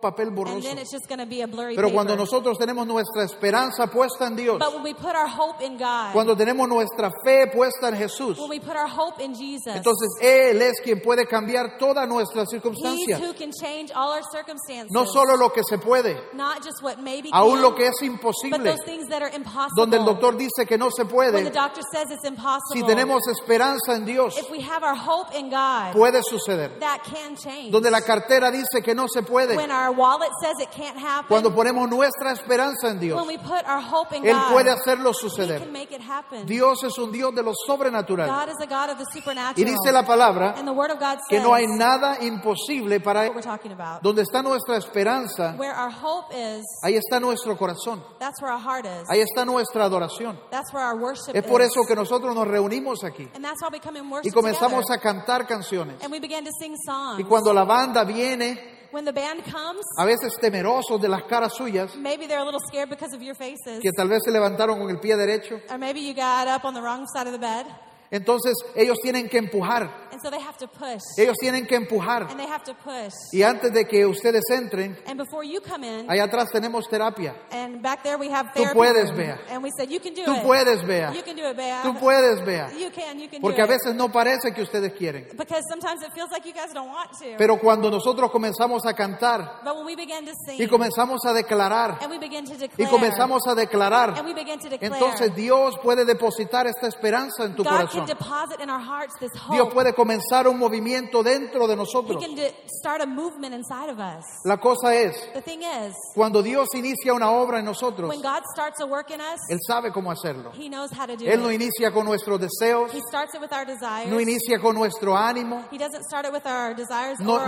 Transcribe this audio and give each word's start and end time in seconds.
papel 0.00 0.28
and 0.28 0.36
borroso. 0.36 0.62
then 0.62 0.78
it's 0.78 0.92
just 0.92 1.08
going 1.08 1.18
to 1.18 1.26
be 1.26 1.40
a 1.42 1.48
blurry 1.48 1.74
Pero 1.74 1.90
cuando 1.90 2.14
nosotros 2.14 2.56
tenemos 2.56 2.86
nuestra 2.86 3.24
esperanza 3.24 3.88
puesta 3.88 4.28
en 4.28 4.36
Dios, 4.36 4.58
But 4.60 4.72
when 4.72 4.84
we 4.84 4.94
put 4.94 5.16
our 5.16 5.26
hope 5.26 5.60
in 5.60 5.76
God, 5.76 6.12
cuando 6.12 6.36
tenemos 6.36 6.68
nuestra 6.68 7.10
fe 7.24 7.48
puesta 7.52 7.88
en 7.88 7.96
Jesús, 7.96 8.38
when 8.38 8.48
we 8.48 8.60
put 8.60 8.76
our 8.76 8.86
hope 8.86 9.20
in 9.20 9.34
Jesus, 9.34 9.74
entonces 9.74 10.08
Él 10.22 10.62
es 10.62 10.80
quien 10.84 11.00
puede 11.00 11.26
cambiar 11.26 11.78
todas 11.80 12.08
nuestras 12.08 12.48
circunstancias. 12.48 13.20
who 13.20 13.34
can 13.34 13.50
change 13.50 13.90
all 13.92 14.12
our 14.12 14.22
circumstances. 14.30 14.92
No 14.92 15.04
solo 15.04 15.36
lo 15.36 15.50
que 15.50 15.64
se 15.64 15.78
puede, 15.78 16.16
not 16.32 16.62
just 16.62 16.80
what 16.80 17.00
maybe 17.00 17.30
aún 17.32 17.54
can, 17.54 17.62
lo 17.62 17.74
que 17.74 17.88
es 17.88 17.96
but 17.98 18.06
imposible. 18.06 18.62
those 18.62 18.84
things 18.84 19.08
that 19.08 19.20
are 19.20 19.34
impossible. 19.34 19.74
Donde 19.74 19.96
el 19.96 20.04
doctor 20.04 20.36
dice 20.36 20.64
que 20.64 20.78
no 20.78 20.90
se 20.90 21.02
when 21.02 21.32
the 21.32 21.40
puede, 21.42 21.52
doctor 21.52 21.82
says 21.92 22.06
it's 22.12 22.24
impossible. 22.24 22.72
si 22.72 22.84
tenemos 22.84 23.22
esperanza 23.26 23.96
en 23.96 24.04
Dios, 24.04 24.38
if 24.38 24.48
we 24.48 24.60
have 24.60 24.84
our 24.84 24.94
hope 24.94 25.34
in 25.34 25.50
God, 25.50 25.92
puede 25.92 26.22
suceder. 26.22 26.78
that 26.78 27.02
can 27.02 27.34
change. 27.34 27.72
Donde 27.72 27.90
la 27.90 28.02
cartera 28.02 28.52
dice 28.52 28.80
que 28.84 28.94
no 28.94 29.08
se 29.08 29.22
puede, 29.22 29.56
when 29.56 29.72
our 29.72 29.87
wallet 29.92 30.30
says 30.42 30.54
it 30.60 30.70
can't 30.70 30.96
happen, 30.98 31.28
cuando 31.28 31.50
ponemos 31.54 31.88
nuestra 31.88 32.32
esperanza 32.32 32.88
en 32.88 32.98
Dios, 33.00 33.16
when 33.16 33.26
we 33.26 33.38
put 33.38 33.64
our 33.66 33.80
hope 33.80 34.12
in 34.16 34.24
Él 34.24 34.34
God, 34.34 34.52
puede 34.52 34.70
hacerlo 34.70 35.10
He 35.10 35.14
suceder. 35.28 35.58
can 35.60 35.72
make 35.72 35.92
it 35.94 36.00
happen. 36.00 36.46
Dios 36.46 36.82
es 36.84 36.96
un 36.98 37.10
Dios 37.12 37.34
de 37.34 37.42
lo 37.42 37.52
sobrenatural. 37.66 38.28
God 38.28 38.48
is 38.50 38.56
a 38.60 38.66
God 38.66 38.90
of 38.90 38.98
the 38.98 39.06
supernatural. 39.12 39.54
Y 39.58 39.64
dice 39.64 39.92
la 39.92 40.04
palabra 40.04 40.54
and 40.56 40.66
the 40.66 40.72
Word 40.72 40.90
of 40.90 40.98
God 40.98 41.18
que 41.28 41.36
says 41.38 41.42
no 41.42 41.52
hay 41.54 41.66
nada 41.66 42.18
imposible 42.20 43.00
para 43.00 43.20
what 43.20 43.28
Él. 43.30 43.34
we're 43.36 43.42
talking 43.42 43.72
about. 43.72 44.02
Donde 44.02 44.22
está 44.22 44.42
nuestra 44.42 44.76
esperanza, 44.76 45.54
Where 45.56 45.72
our 45.74 45.90
hope 45.90 46.32
is, 46.34 46.64
ahí 46.82 46.94
está 46.96 47.20
nuestro 47.20 47.56
corazón, 47.56 48.02
that's 48.18 48.40
where 48.42 48.52
our 48.52 48.60
heart 48.60 48.86
is. 48.86 49.08
ahí 49.08 49.20
está 49.20 49.44
nuestra 49.44 49.84
adoración. 49.84 50.38
That's 50.50 50.72
where 50.72 50.84
our 50.84 50.96
worship 50.96 51.34
Es 51.34 51.44
por 51.44 51.60
is. 51.62 51.68
eso 51.68 51.82
que 51.86 51.94
nosotros 51.94 52.34
nos 52.34 52.46
reunimos 52.46 53.04
aquí 53.04 53.28
and 53.34 53.44
that's 53.44 53.60
why 53.62 53.68
we 53.72 53.80
come 53.80 53.96
and 53.98 54.08
y 54.08 54.12
worship 54.12 54.32
comenzamos 54.34 54.84
together. 54.86 54.98
a 54.98 55.00
cantar 55.00 55.46
canciones. 55.46 56.02
And 56.02 56.12
we 56.12 56.20
begin 56.20 56.44
to 56.44 56.50
sing 56.58 56.74
songs. 56.84 57.20
Y 57.20 57.24
cuando 57.24 57.52
la 57.52 57.64
banda 57.64 58.04
viene, 58.04 58.77
when 58.90 59.04
the 59.04 59.12
band 59.12 59.42
comes, 59.44 59.84
a 59.98 60.04
veces 60.06 60.36
temerosos 60.40 61.00
de 61.00 61.08
las 61.08 61.22
caras 61.24 61.52
suyas, 61.54 61.94
maybe 61.96 62.26
they're 62.26 62.40
a 62.40 62.44
little 62.44 62.60
scared 62.68 62.88
because 62.90 63.12
of 63.14 63.22
your 63.22 63.34
faces. 63.34 63.80
que 63.80 63.90
tal 63.92 64.08
vez 64.08 64.20
se 64.24 64.30
levantaron 64.30 64.78
con 64.78 64.90
el 64.90 64.98
pie 65.00 65.16
derecho, 65.16 65.60
Or 65.70 65.78
maybe 65.78 66.00
you 66.00 66.14
got 66.14 66.48
up 66.48 66.64
on 66.64 66.74
the 66.74 66.80
wrong 66.82 67.06
side 67.06 67.26
of 67.26 67.32
the 67.32 67.38
bed. 67.38 67.66
Entonces 68.10 68.54
ellos 68.74 68.96
tienen 69.02 69.28
que 69.28 69.38
empujar, 69.38 70.08
And 70.10 70.20
so 70.22 70.30
they 70.30 70.40
have 70.40 70.56
to 70.58 70.66
push. 70.66 71.02
ellos 71.16 71.36
tienen 71.40 71.66
que 71.66 71.76
empujar. 71.76 72.22
And 72.22 72.38
they 72.40 72.46
have 72.46 72.64
to 72.64 72.74
push. 72.74 73.12
Y 73.32 73.42
antes 73.42 73.72
de 73.72 73.84
que 73.84 74.04
ustedes 74.06 74.42
entren, 74.50 74.96
And 75.06 75.18
before 75.18 75.44
you 75.44 75.60
come 75.60 75.84
in, 75.86 76.10
allá 76.10 76.24
atrás 76.24 76.48
tenemos 76.50 76.88
terapia. 76.88 77.34
and 77.52 77.80
back 77.82 78.02
there 78.02 78.16
we 78.18 78.28
have 78.30 78.48
Tú 78.54 78.64
puedes. 78.72 79.14
Bea. 79.14 79.38
And 79.50 79.62
we 79.62 79.70
said, 79.76 79.90
you 79.90 80.00
can 80.00 80.14
do 80.14 80.24
Tú 80.24 80.34
it. 80.34 80.42
puedes, 80.42 80.82
Bea. 80.86 81.12
You 81.14 81.22
can 81.22 81.36
do 81.36 81.48
it, 81.48 81.56
Bea. 81.56 81.82
Tú 81.82 81.94
puedes, 82.00 82.44
Bea. 82.44 82.70
You 82.78 82.90
can, 82.90 83.20
you 83.20 83.28
can 83.28 83.40
Porque 83.40 83.58
do 83.58 83.62
a 83.62 83.66
it. 83.66 83.70
veces 83.70 83.94
no 83.94 84.10
parece 84.10 84.52
que 84.54 84.62
ustedes 84.62 84.92
quieren. 84.94 85.28
Because 85.36 85.62
sometimes 85.68 86.02
it 86.02 86.12
feels 86.14 86.30
like 86.32 86.44
you 86.46 86.54
guys 86.54 86.72
don't 86.72 86.88
want 86.88 87.12
to. 87.12 87.36
Pero 87.36 87.58
cuando 87.58 87.90
nosotros 87.90 88.30
comenzamos 88.32 88.84
a 88.86 88.94
cantar 88.94 89.60
but 89.62 89.76
when 89.76 89.84
we 89.86 89.94
begin 89.94 90.24
to 90.24 90.32
sing, 90.46 90.60
y 90.60 90.66
comenzamos 90.66 91.20
a 91.26 91.32
declarar 91.32 91.98
and 92.00 92.10
we 92.10 92.18
begin 92.18 92.44
to 92.44 92.54
y 92.54 92.56
declare, 92.56 92.90
comenzamos 92.90 93.42
a 93.46 93.50
and 93.50 93.60
declarar, 93.60 94.24
we 94.24 94.34
begin 94.34 94.58
to 94.58 94.68
declare, 94.68 94.92
entonces 94.94 95.34
Dios 95.34 95.74
puede 95.82 96.04
depositar 96.04 96.66
esta 96.66 96.88
esperanza 96.88 97.44
en 97.44 97.54
tu 97.54 97.62
God 97.62 97.88
can 97.97 97.97
corazón. 98.06 99.50
Dios 99.50 99.68
puede 99.72 99.94
comenzar 99.94 100.48
un 100.48 100.58
movimiento 100.58 101.22
dentro 101.22 101.66
de 101.66 101.74
He 101.74 101.76
nosotros. 101.76 102.22
can 102.22 102.34
de- 102.34 102.54
start 102.80 103.02
a 103.02 103.06
movement 103.06 103.54
inside 103.54 103.90
of 103.90 103.98
us. 103.98 104.24
La 104.44 104.56
cosa 104.58 104.94
es, 104.94 105.14
The 105.32 105.42
thing 105.42 105.60
is, 105.62 105.94
cuando 106.14 106.42
Dios 106.42 106.68
inicia 106.74 107.12
una 107.14 107.30
obra 107.30 107.58
en 107.58 107.64
nosotros, 107.64 108.08
when 108.08 108.20
God 108.22 108.42
starts 108.54 108.80
a 108.80 108.86
work 108.86 109.10
in 109.10 109.20
us, 109.20 109.40
Él 109.50 109.58
sabe 109.66 109.92
cómo 109.92 110.10
hacerlo. 110.10 110.52
He 110.54 110.68
knows 110.68 110.90
how 110.92 111.06
to 111.06 111.16
do 111.16 111.24
Él 111.26 111.40
no 111.42 111.50
it. 111.50 111.60
inicia 111.60 111.92
con 111.92 112.04
nuestros 112.06 112.40
deseos, 112.40 112.92
He 112.92 113.00
starts 113.08 113.34
it 113.34 113.40
with 113.40 113.52
our 113.52 113.64
desires. 113.66 114.08
no 114.10 114.20
inicia 114.20 114.58
con 114.60 114.74
nuestro 114.74 115.16
ánimo, 115.16 115.64
He 115.70 115.78
doesn't 115.78 116.04
start 116.04 116.26
it 116.26 116.32
with 116.32 116.46
our 116.46 116.74
desires 116.74 117.18
no, 117.20 117.38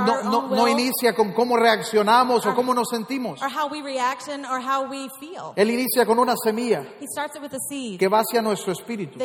no, 0.48 0.68
inicia 0.68 1.14
con 1.14 1.32
cómo 1.32 1.56
reaccionamos 1.56 2.44
o 2.46 2.54
cómo 2.54 2.74
nos 2.74 2.88
sentimos. 2.90 3.40
or 3.42 3.48
how 3.48 3.68
we 3.68 3.82
reaction 3.82 4.44
or 4.44 4.60
how 4.60 4.88
we 4.88 5.08
feel. 5.18 5.52
Él 5.56 5.70
inicia 5.70 6.04
con 6.06 6.18
una 6.18 6.34
semilla 6.42 6.84
He 7.00 7.06
starts 7.06 7.36
it 7.36 7.42
with 7.42 7.54
a 7.54 7.58
seed 7.68 7.98
que 7.98 8.08
va 8.08 8.20
hacia 8.20 8.42
nuestro 8.42 8.72
espíritu. 8.72 9.18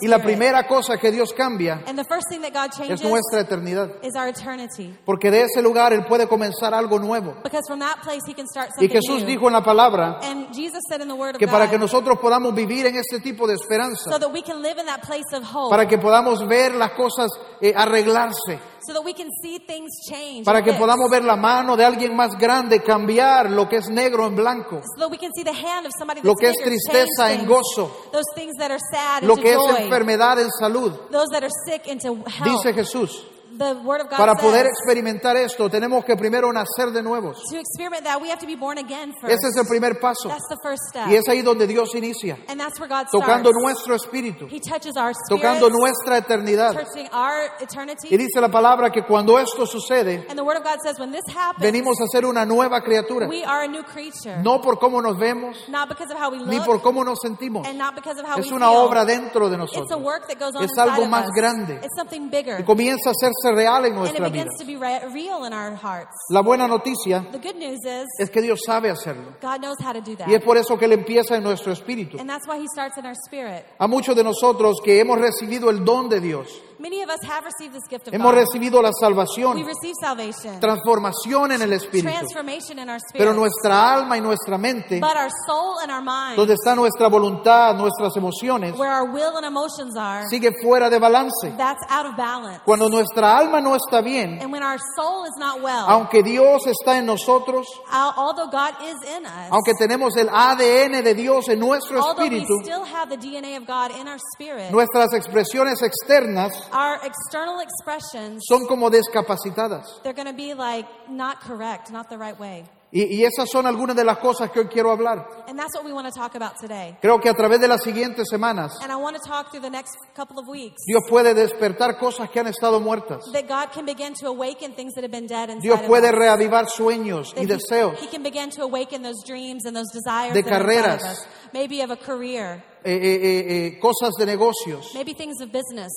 Y 0.00 0.08
la 0.08 0.16
spirit. 0.16 0.24
Primera 0.56 0.66
cosa 0.66 0.96
que 0.98 1.10
Dios 1.10 1.32
cambia 1.32 1.82
and 1.86 1.98
the 1.98 2.04
first 2.04 2.28
thing 2.30 2.40
that 2.40 2.52
God 2.52 2.70
es 2.70 2.76
changes 2.78 3.02
nuestra 3.02 3.40
eternidad. 3.40 3.90
is 4.02 4.14
our 4.16 4.28
eternity. 4.28 4.94
Porque 5.04 5.30
de 5.30 5.42
ese 5.42 5.62
lugar 5.62 5.92
Él 5.92 6.04
puede 6.06 6.26
comenzar 6.26 6.74
algo 6.74 6.98
nuevo. 6.98 7.34
Because 7.42 7.66
from 7.68 7.80
that 7.80 8.00
place 8.02 8.22
He 8.26 8.34
can 8.34 8.46
start 8.46 8.70
Y 8.78 8.88
something 8.88 9.00
Jesús 9.00 9.20
new. 9.22 9.26
dijo 9.26 9.46
en 9.48 9.52
la 9.54 9.62
palabra 9.62 10.20
and 10.22 10.52
Jesus 10.54 10.80
said 10.88 11.00
in 11.00 11.08
the 11.08 11.14
Word 11.14 11.36
of 11.36 11.38
que 11.38 11.46
para 11.46 11.66
God, 11.66 11.72
que 11.72 11.78
nosotros 11.78 12.18
podamos 12.18 12.54
vivir 12.54 12.86
en 12.86 12.96
este 12.96 13.20
tipo 13.20 13.46
de 13.46 13.54
esperanza, 13.54 14.10
so 14.10 14.18
that 14.18 14.32
we 14.32 14.42
can 14.42 14.62
live 14.62 14.78
in 14.78 14.86
that 14.86 15.02
place 15.02 15.32
of 15.32 15.42
hope, 15.44 15.70
para 15.70 15.86
que 15.86 15.98
podamos 15.98 16.46
ver 16.46 16.74
las 16.74 16.92
cosas 16.92 17.30
eh, 17.60 17.72
arreglarse, 17.74 18.58
so 18.86 18.92
that 18.92 19.04
we 19.04 19.12
can 19.12 19.30
see 19.42 19.58
things 19.58 19.90
change, 20.08 20.44
para 20.44 20.62
que 20.62 20.72
podamos 20.74 21.10
ver 21.10 21.24
la 21.24 21.36
mano 21.36 21.76
de 21.76 21.84
alguien 21.84 22.14
más 22.14 22.36
grande 22.38 22.82
cambiar 22.82 23.50
lo 23.50 23.68
que 23.68 23.76
es 23.76 23.88
negro 23.88 24.26
en 24.26 24.36
blanco, 24.36 24.82
so 24.94 25.00
that 25.00 25.10
we 25.10 25.18
can 25.18 25.30
see 25.34 25.42
the 25.42 25.52
hand 25.52 25.86
of 25.86 25.92
somebody 25.98 26.20
lo 26.22 26.34
que 26.34 26.46
es 26.46 26.56
bigger 26.58 26.70
tristeza 26.70 27.28
change 27.28 27.40
en 27.40 27.46
things, 27.46 27.48
gozo, 27.48 27.90
those 28.12 28.26
things 28.34 28.54
that 28.58 28.70
are 28.70 28.80
sad 28.92 29.22
lo 29.22 29.34
into 29.34 29.42
que 29.42 29.50
es 29.50 29.56
joy, 29.56 29.82
enfermedad 29.84 30.38
en 30.40 30.50
salud. 30.50 30.92
those 31.10 31.28
that 31.32 31.42
are 31.42 31.52
sick 31.66 31.86
into 31.88 32.14
health. 32.26 32.62
Dice 32.62 32.72
Jesús, 32.72 33.26
the 33.58 33.74
Word 33.84 34.00
of 34.02 34.08
God 34.10 34.16
para 34.18 34.34
says, 34.34 34.42
poder 34.42 34.66
experimentar 34.66 35.36
esto 35.36 35.68
tenemos 35.70 36.04
que 36.04 36.16
primero 36.16 36.52
nacer 36.52 36.92
de 36.92 37.02
nuevos. 37.02 37.42
to 37.50 37.58
experiment 37.58 38.04
that, 38.04 38.20
we 38.20 38.28
have 38.28 38.38
to 38.38 38.46
be 38.46 38.54
born 38.56 38.78
again 38.78 39.12
first. 39.20 39.32
Ese 39.34 39.48
es 39.48 39.56
el 39.56 39.66
primer 39.66 39.98
paso. 40.00 40.28
That's 40.28 40.48
the 40.48 40.58
first 40.62 40.82
step. 40.90 41.08
Y 41.08 41.14
es 41.16 41.28
ahí 41.28 41.42
donde 41.42 41.66
Dios 41.66 41.94
inicia, 41.94 42.36
and 42.48 42.60
that's 42.60 42.78
where 42.80 42.88
God 42.88 43.06
tocando 43.10 43.50
starts. 43.50 43.62
nuestro 43.62 43.94
espíritu, 43.94 44.46
He 44.48 44.60
touches 44.60 44.96
our 44.96 45.12
spirit, 45.14 45.28
tocando 45.42 45.70
nuestra 45.70 46.18
eternidad. 46.18 46.72
touching 46.74 47.08
our 47.12 47.50
eternity. 47.60 48.08
Y 48.10 48.16
dice 48.16 48.40
la 48.40 48.48
palabra 48.50 48.90
que 48.90 49.02
cuando 49.04 49.38
esto 49.38 49.66
sucede, 49.66 50.26
and 50.28 50.38
the 50.38 50.44
Word 50.44 50.56
of 50.58 50.64
God 50.64 50.78
says 50.82 50.98
when 50.98 51.10
this 51.12 51.24
happens, 51.34 51.62
venimos 51.62 52.00
a 52.00 52.06
ser 52.10 52.24
una 52.26 52.44
nueva 52.44 52.80
criatura. 52.82 53.28
we 53.28 53.44
are 53.44 53.64
a 53.64 53.68
new 53.68 53.82
creature. 53.82 54.40
No 54.42 54.60
por 54.60 54.78
cómo 54.78 55.00
nos 55.02 55.16
vemos, 55.18 55.56
Not 55.68 55.88
because 55.88 56.10
of 56.12 56.18
how 56.18 56.30
we 56.30 56.38
ni 56.38 56.56
look, 56.56 56.66
por 56.66 56.80
cómo 56.82 57.04
nos 57.04 57.18
sentimos. 57.22 57.66
and 57.66 57.78
not 57.78 57.94
because 57.94 58.18
of 58.20 58.26
how 58.26 58.38
Es 58.38 58.46
we 58.50 58.56
una 58.56 58.68
feel. 58.68 58.78
obra 58.78 59.04
dentro 59.04 59.48
de 59.48 59.56
It's 59.56 59.72
a 59.72 59.78
nosotros. 59.80 60.02
work 60.02 60.26
that 60.28 60.38
goes 60.38 60.54
on 60.54 60.64
Es 60.64 60.76
algo 60.78 61.02
of 61.04 61.08
más 61.08 61.26
us. 61.26 61.32
grande. 61.34 61.80
It's 61.82 61.96
something 61.96 62.28
bigger. 62.30 62.60
Y 62.60 62.64
comienza 62.64 63.10
a 63.10 63.12
hacerse 63.12 63.45
real 63.54 63.76
en 63.76 63.84
and 63.84 63.86
it 63.86 63.98
nuestra 63.98 64.28
vida. 64.28 64.44
begins 64.44 64.58
to 64.58 64.64
be 64.66 64.76
re- 64.76 65.00
real 65.12 65.44
in 65.44 65.52
our 65.52 65.74
hearts. 65.74 66.12
La 66.30 66.42
buena 66.42 66.66
noticia 66.66 67.26
The 67.32 67.38
good 67.38 67.56
news 67.56 67.80
is 67.84 68.06
es 68.18 68.30
que 68.30 68.42
Dios 68.42 68.60
sabe 68.66 68.90
hacerlo. 68.90 69.34
God 69.40 69.60
knows 69.60 69.76
how 69.80 69.92
to 69.92 70.00
do 70.00 70.16
that. 70.16 70.28
Y 70.28 70.34
es 70.34 70.42
por 70.42 70.56
eso 70.56 70.78
que 70.78 70.86
Él 70.86 70.92
empieza 70.92 71.36
en 71.36 71.42
nuestro 71.42 71.72
espíritu. 71.72 72.18
And 72.18 72.28
that's 72.28 72.46
why 72.48 72.58
He 72.58 72.66
starts 72.68 72.96
in 72.98 73.04
our 73.06 73.14
spirit. 73.26 73.64
A 73.78 73.86
muchos 73.86 74.16
de 74.16 74.24
nosotros 74.24 74.76
que 74.84 75.00
hemos 75.00 75.18
recibido 75.20 75.70
el 75.70 75.84
don 75.84 76.08
de 76.08 76.20
Dios, 76.20 76.48
Many 76.78 77.02
of 77.02 77.08
us 77.08 77.20
have 77.26 77.44
received 77.44 77.72
this 77.74 77.84
gift 77.88 78.08
of 78.08 78.12
hemos 78.14 78.32
God. 78.32 78.40
recibido 78.44 78.82
la 78.82 78.90
We 78.90 78.94
salvación, 79.00 79.64
receive 79.64 79.94
salvation, 80.00 80.60
transformación 80.60 81.52
en 81.52 81.62
el 81.62 81.72
espíritu. 81.72 82.06
transformation 82.08 82.78
in 82.78 82.90
our 82.90 82.98
spirit. 83.00 83.18
Pero 83.18 83.32
nuestra 83.34 83.94
alma 83.94 84.16
y 84.16 84.20
nuestra 84.20 84.58
mente, 84.58 85.00
but 85.00 85.16
our 85.16 85.30
soul 85.46 85.78
and 85.82 85.90
our 85.90 86.02
mind, 86.02 86.36
donde 86.36 86.52
está 86.54 86.74
nuestra 86.74 87.08
voluntad, 87.08 87.74
nuestras 87.76 88.14
emociones, 88.16 88.76
where 88.78 88.90
our 88.92 89.10
will 89.10 89.36
and 89.36 89.46
emotions 89.46 89.96
are, 89.96 90.24
sigue 90.28 90.52
fuera 90.62 90.90
de 90.90 90.98
balance. 90.98 91.32
that's 91.56 91.82
out 91.88 92.04
of 92.06 92.14
balance. 92.16 92.60
Cuando 92.64 92.88
nuestra 92.90 93.38
alma 93.38 93.60
no 93.60 93.74
está 93.74 94.02
bien, 94.02 94.38
And 94.42 94.52
when 94.52 94.62
our 94.62 94.78
soul 94.96 95.24
is 95.24 95.34
not 95.38 95.62
well, 95.62 95.86
aunque 95.88 96.22
Dios 96.22 96.66
está 96.66 96.98
en 96.98 97.06
nosotros, 97.06 97.66
al- 97.90 98.12
although 98.18 98.48
God 98.50 98.74
is 98.84 98.96
in 99.16 99.24
us, 99.24 99.50
aunque 99.50 99.72
tenemos 99.78 100.14
el 100.18 100.28
ADN 100.28 101.02
de 101.02 101.14
Dios 101.14 101.48
en 101.48 101.58
nuestro 101.60 102.02
although 102.02 102.22
espíritu, 102.22 102.52
we 102.58 102.64
still 102.64 102.84
have 102.84 103.08
the 103.08 103.16
DNA 103.16 103.56
of 103.56 103.66
God 103.66 103.92
in 103.98 104.06
our 104.08 104.18
spirit, 104.34 104.70
nuestras 104.70 105.12
expresiones 105.14 105.80
externas 105.82 106.52
our 106.72 106.98
external 107.04 107.60
expressions, 107.60 108.42
son 108.48 108.66
como 108.66 108.90
discapacitadas. 108.90 109.84
they're 110.02 110.12
going 110.14 110.26
to 110.28 110.32
be 110.36 110.54
like 110.54 110.86
not 111.08 111.40
correct, 111.40 111.90
not 111.90 112.08
the 112.08 112.18
right 112.18 112.38
way. 112.38 112.64
Y, 112.92 113.02
y 113.18 113.24
esas 113.24 113.50
son 113.50 113.66
algunas 113.66 113.96
de 113.96 114.04
las 114.04 114.18
cosas 114.18 114.48
que 114.52 114.60
hoy 114.60 114.68
quiero 114.68 114.92
hablar. 114.92 115.26
And 115.48 115.58
that's 115.58 115.74
what 115.74 115.84
we 115.84 115.92
want 115.92 116.06
to 116.06 116.12
talk 116.18 116.36
about 116.36 116.52
today. 116.60 116.96
Creo 117.02 117.20
que 117.20 117.28
a 117.28 117.34
través 117.34 117.60
de 117.60 117.66
las 117.66 117.82
siguientes 117.82 118.28
semanas, 118.30 118.72
And 118.80 118.92
I 118.92 118.96
want 118.96 119.16
to 119.16 119.28
talk 119.28 119.50
through 119.50 119.62
the 119.62 119.70
next 119.70 119.96
couple 120.14 120.38
of 120.38 120.46
weeks 120.48 120.76
Dios 120.86 121.02
puede 121.10 121.34
despertar 121.34 121.98
cosas 121.98 122.30
que 122.30 122.38
han 122.40 122.46
estado 122.46 122.80
muertas. 122.80 123.24
that 123.32 123.48
God 123.48 123.72
can 123.72 123.84
begin 123.86 124.14
to 124.14 124.28
awaken 124.28 124.72
things 124.74 124.94
that 124.94 125.02
have 125.02 125.10
been 125.10 125.26
dead 125.26 125.50
inside 125.50 125.62
Dios 125.62 125.80
puede 125.82 126.12
reavivar 126.12 126.68
sueños 126.68 127.34
y 127.36 127.42
he- 127.42 127.46
deseos, 127.46 127.98
He, 127.98 128.06
can 128.06 128.22
begin 128.22 128.50
to 128.50 128.62
awaken 128.62 129.02
those 129.02 129.20
dreams 129.26 129.66
and 129.66 129.76
those 129.76 129.90
desires 129.92 130.32
De 130.32 130.44
carreras. 130.44 131.26
Maybe 131.52 131.82
of 131.82 131.90
a 131.90 131.96
career, 131.96 132.62
eh, 132.84 132.92
eh, 132.92 133.66
eh, 133.74 133.80
cosas 133.80 134.12
de 134.16 134.26
negocios. 134.26 134.94
maybe 134.94 135.12
things 135.12 135.40
of 135.42 135.50
business. 135.50 135.92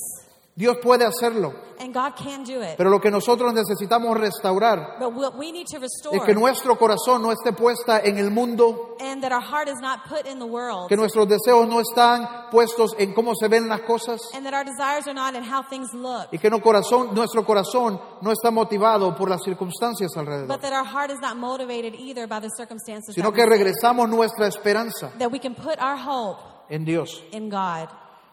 Dios 0.59 0.75
puede 0.83 1.05
hacerlo. 1.05 1.53
And 1.79 1.93
God 1.93 2.17
can 2.17 2.43
do 2.43 2.61
it. 2.61 2.75
Pero 2.75 2.89
lo 2.89 2.99
que 2.99 3.09
nosotros 3.09 3.53
necesitamos 3.53 4.17
restaurar 4.17 4.97
But 4.99 5.13
what 5.13 5.37
we 5.37 5.53
need 5.53 5.67
to 5.67 5.79
restore 5.79 6.17
es 6.17 6.23
que 6.23 6.33
nuestro 6.33 6.77
corazón 6.77 7.21
no 7.21 7.31
esté 7.31 7.53
puesta 7.53 8.01
en 8.03 8.17
el 8.17 8.29
mundo, 8.29 8.97
and 8.99 9.23
that 9.23 9.31
our 9.31 9.41
heart 9.41 9.69
is 9.69 9.79
not 9.81 10.03
put 10.09 10.27
in 10.27 10.37
the 10.37 10.45
world 10.45 10.89
que 10.89 10.97
nuestros 10.97 11.29
deseos 11.29 11.65
no 11.65 11.79
están 11.79 12.49
puestos 12.51 12.91
en 12.97 13.13
cómo 13.13 13.35
se 13.39 13.47
ven 13.47 13.69
las 13.69 13.79
cosas 13.83 14.19
and 14.33 14.45
that 14.45 14.53
our 14.53 14.65
desires 14.65 15.07
are 15.07 15.13
not 15.13 15.33
in 15.33 15.43
how 15.45 15.63
things 15.63 15.93
look, 15.93 16.27
y 16.33 16.37
que 16.37 16.49
no 16.49 16.59
corazón, 16.59 17.15
nuestro 17.15 17.45
corazón 17.45 17.97
no 18.19 18.33
está 18.33 18.51
motivado 18.51 19.15
por 19.15 19.29
las 19.29 19.41
circunstancias 19.41 20.11
alrededor, 20.17 20.49
but 20.49 20.59
that 20.59 20.73
our 20.73 20.83
heart 20.83 21.09
is 21.09 21.21
not 21.21 21.37
motivated 21.37 21.95
either 21.95 22.27
by 22.27 22.41
the 22.41 22.49
circumstances 22.57 23.15
sino 23.15 23.31
that, 23.31 23.35
que 23.37 23.45
regresamos 23.45 24.09
nuestra 24.09 24.47
esperanza 24.47 25.13
that 25.17 25.31
we 25.31 25.39
can 25.39 25.55
put 25.55 25.79
our 25.79 25.95
hope 25.95 26.41
en 26.69 26.83
Dios. 26.83 27.23
in 27.31 27.49
God. 27.49 27.87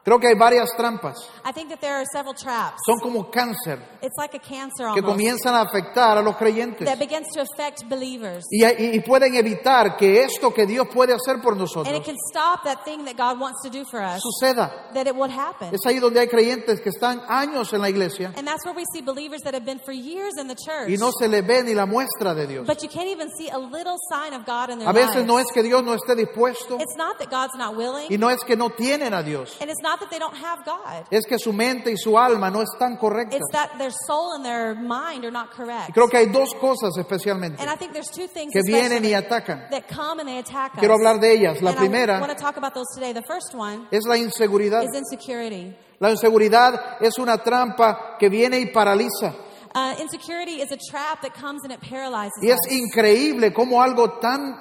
Creo 0.07 0.21
que 0.21 0.29
hay 0.29 0.37
varias 0.39 0.69
trampas. 0.77 1.17
I 1.45 1.51
think 1.53 1.69
that 1.71 1.81
there 1.81 1.95
are 1.97 2.05
several 2.13 2.33
traps. 2.33 2.77
Son 2.87 3.01
como 3.03 3.29
cáncer 3.29 3.81
It's 4.03 4.15
like 4.17 4.35
a 4.37 4.39
cancer 4.39 4.87
que 4.95 5.01
almost 5.03 5.07
comienzan 5.17 5.55
a 5.55 5.63
afectar 5.63 6.17
a 6.17 6.23
los 6.23 6.37
creyentes. 6.37 6.87
that 6.87 7.01
begins 7.01 7.27
to 7.35 7.41
affect 7.43 7.89
believers. 7.89 8.45
Y, 8.53 8.63
y- 8.65 8.91
y 8.95 9.01
pueden 9.01 9.35
evitar 9.35 9.97
que 9.97 10.23
esto 10.23 10.55
que 10.55 10.65
Dios 10.65 10.87
puede 10.95 11.13
hacer 11.13 11.43
por 11.43 11.55
And 11.55 11.63
nosotros 11.63 11.93
it 11.93 12.05
can 12.05 12.15
stop 12.31 12.63
that 12.63 12.85
thing 12.85 13.05
that 13.05 13.17
God 13.17 13.41
wants 13.41 13.61
to 13.65 13.69
do 13.69 13.85
for 13.91 14.01
us, 14.01 14.23
suceda. 14.23 14.93
that 14.95 15.09
it 15.09 15.17
would 15.17 15.33
happen. 15.33 15.75
Es 15.75 15.81
ahí 15.85 15.99
donde 15.99 16.21
hay 16.21 16.29
creyentes 16.29 16.81
que 16.81 16.91
están 16.91 17.21
años 17.29 17.73
en 17.73 17.81
la 17.81 17.89
iglesia 17.89 18.33
And 18.37 18.47
that's 18.47 18.65
where 18.65 18.77
we 18.77 18.85
see 18.93 19.03
believers 19.03 19.41
that 19.43 19.55
have 19.55 19.65
been 19.65 19.81
for 19.85 19.93
years 19.93 20.35
in 20.39 20.47
the 20.47 20.55
church. 20.55 20.89
y 20.89 20.97
no 20.99 21.11
se 21.11 21.27
le 21.27 21.43
ve 21.43 21.65
ni 21.65 21.75
la 21.75 21.85
muestra 21.87 22.33
de 22.33 22.47
Dios. 22.47 22.65
But 22.65 22.81
you 22.81 22.89
can't 22.89 23.09
even 23.09 23.29
see 23.37 23.49
a 23.49 23.59
little 23.59 23.97
sign 24.09 24.35
of 24.35 24.47
God 24.47 24.71
in 24.71 24.79
their 24.79 24.89
A 24.89 24.93
veces 24.93 25.17
lives. 25.17 25.27
no 25.27 25.39
es 25.39 25.47
que 25.53 25.65
Dios 25.65 25.83
no 25.83 25.95
esté 25.95 26.15
dispuesto 26.15 26.77
It's 26.79 26.97
not 26.97 27.19
that 27.19 27.29
God's 27.29 27.57
not 27.57 27.75
willing, 27.77 28.07
y 28.09 28.19
no 28.19 28.29
es 28.31 28.39
que 28.47 28.55
no 28.55 28.71
tienen 28.71 29.13
a 29.13 29.25
Dios. 29.25 29.57
and 29.61 29.69
it's 29.69 29.83
not 29.83 29.96
that 30.01 30.11
they 30.11 30.19
don't 30.19 30.37
have 30.37 30.65
God. 30.65 31.07
Es 31.11 31.25
que 31.27 31.39
su 31.39 31.53
mente 31.53 31.91
y 31.91 31.97
su 31.97 32.17
alma 32.19 32.51
no 32.51 32.63
están 32.63 32.97
correctas. 32.99 33.41
It's 33.41 33.53
that 33.53 33.77
their 33.79 33.91
soul 34.07 34.35
and 34.35 34.45
their 34.45 34.75
mind 34.75 35.25
are 35.25 35.31
not 35.33 35.49
Y 35.53 35.57
correct. 35.57 35.95
creo 35.95 36.09
que 36.09 36.19
hay 36.19 36.27
dos 36.27 36.55
cosas 36.61 36.97
especialmente 36.99 37.61
And 37.61 37.71
I 37.71 37.77
think 37.77 37.93
there's 37.93 38.11
two 38.11 38.27
things 38.29 38.53
que 38.53 38.63
vienen 38.67 39.05
y 39.05 39.13
atacan. 39.15 39.69
that 39.71 39.89
come 39.89 40.21
and 40.21 40.29
they 40.29 40.39
attack 40.39 40.75
us. 40.75 40.81
Quiero 40.81 40.95
hablar 40.95 41.21
de 41.21 41.33
ellas. 41.33 41.61
La 41.63 41.71
and 41.71 41.79
I 41.79 41.83
want 41.83 41.91
primera 41.93 42.27
to 42.29 42.35
talk 42.35 42.57
about 42.57 42.75
those 42.75 42.87
today. 42.95 43.13
The 43.13 43.23
first 43.27 43.55
one 43.55 43.87
es 43.91 44.05
la 44.07 44.17
inseguridad. 44.17 44.85
is 44.85 44.95
insecurity. 44.95 45.77
La 46.01 46.11
inseguridad 46.11 46.99
es 47.01 47.19
una 47.19 47.39
trampa 47.39 48.17
que 48.19 48.29
viene 48.29 48.59
y 48.61 48.67
paraliza. 48.67 49.35
Uh, 49.75 49.95
insecurity 50.01 50.63
is 50.63 50.71
a 50.73 50.77
trap 50.91 51.21
that 51.23 51.35
comes 51.35 51.63
and 51.63 51.73
it 51.73 51.81
paralyzes 51.81 52.33
Y 52.43 52.49
es 52.51 52.57
us. 52.67 52.73
increíble 52.73 53.53
cómo 53.53 53.83
algo 53.83 54.19
tan 54.21 54.57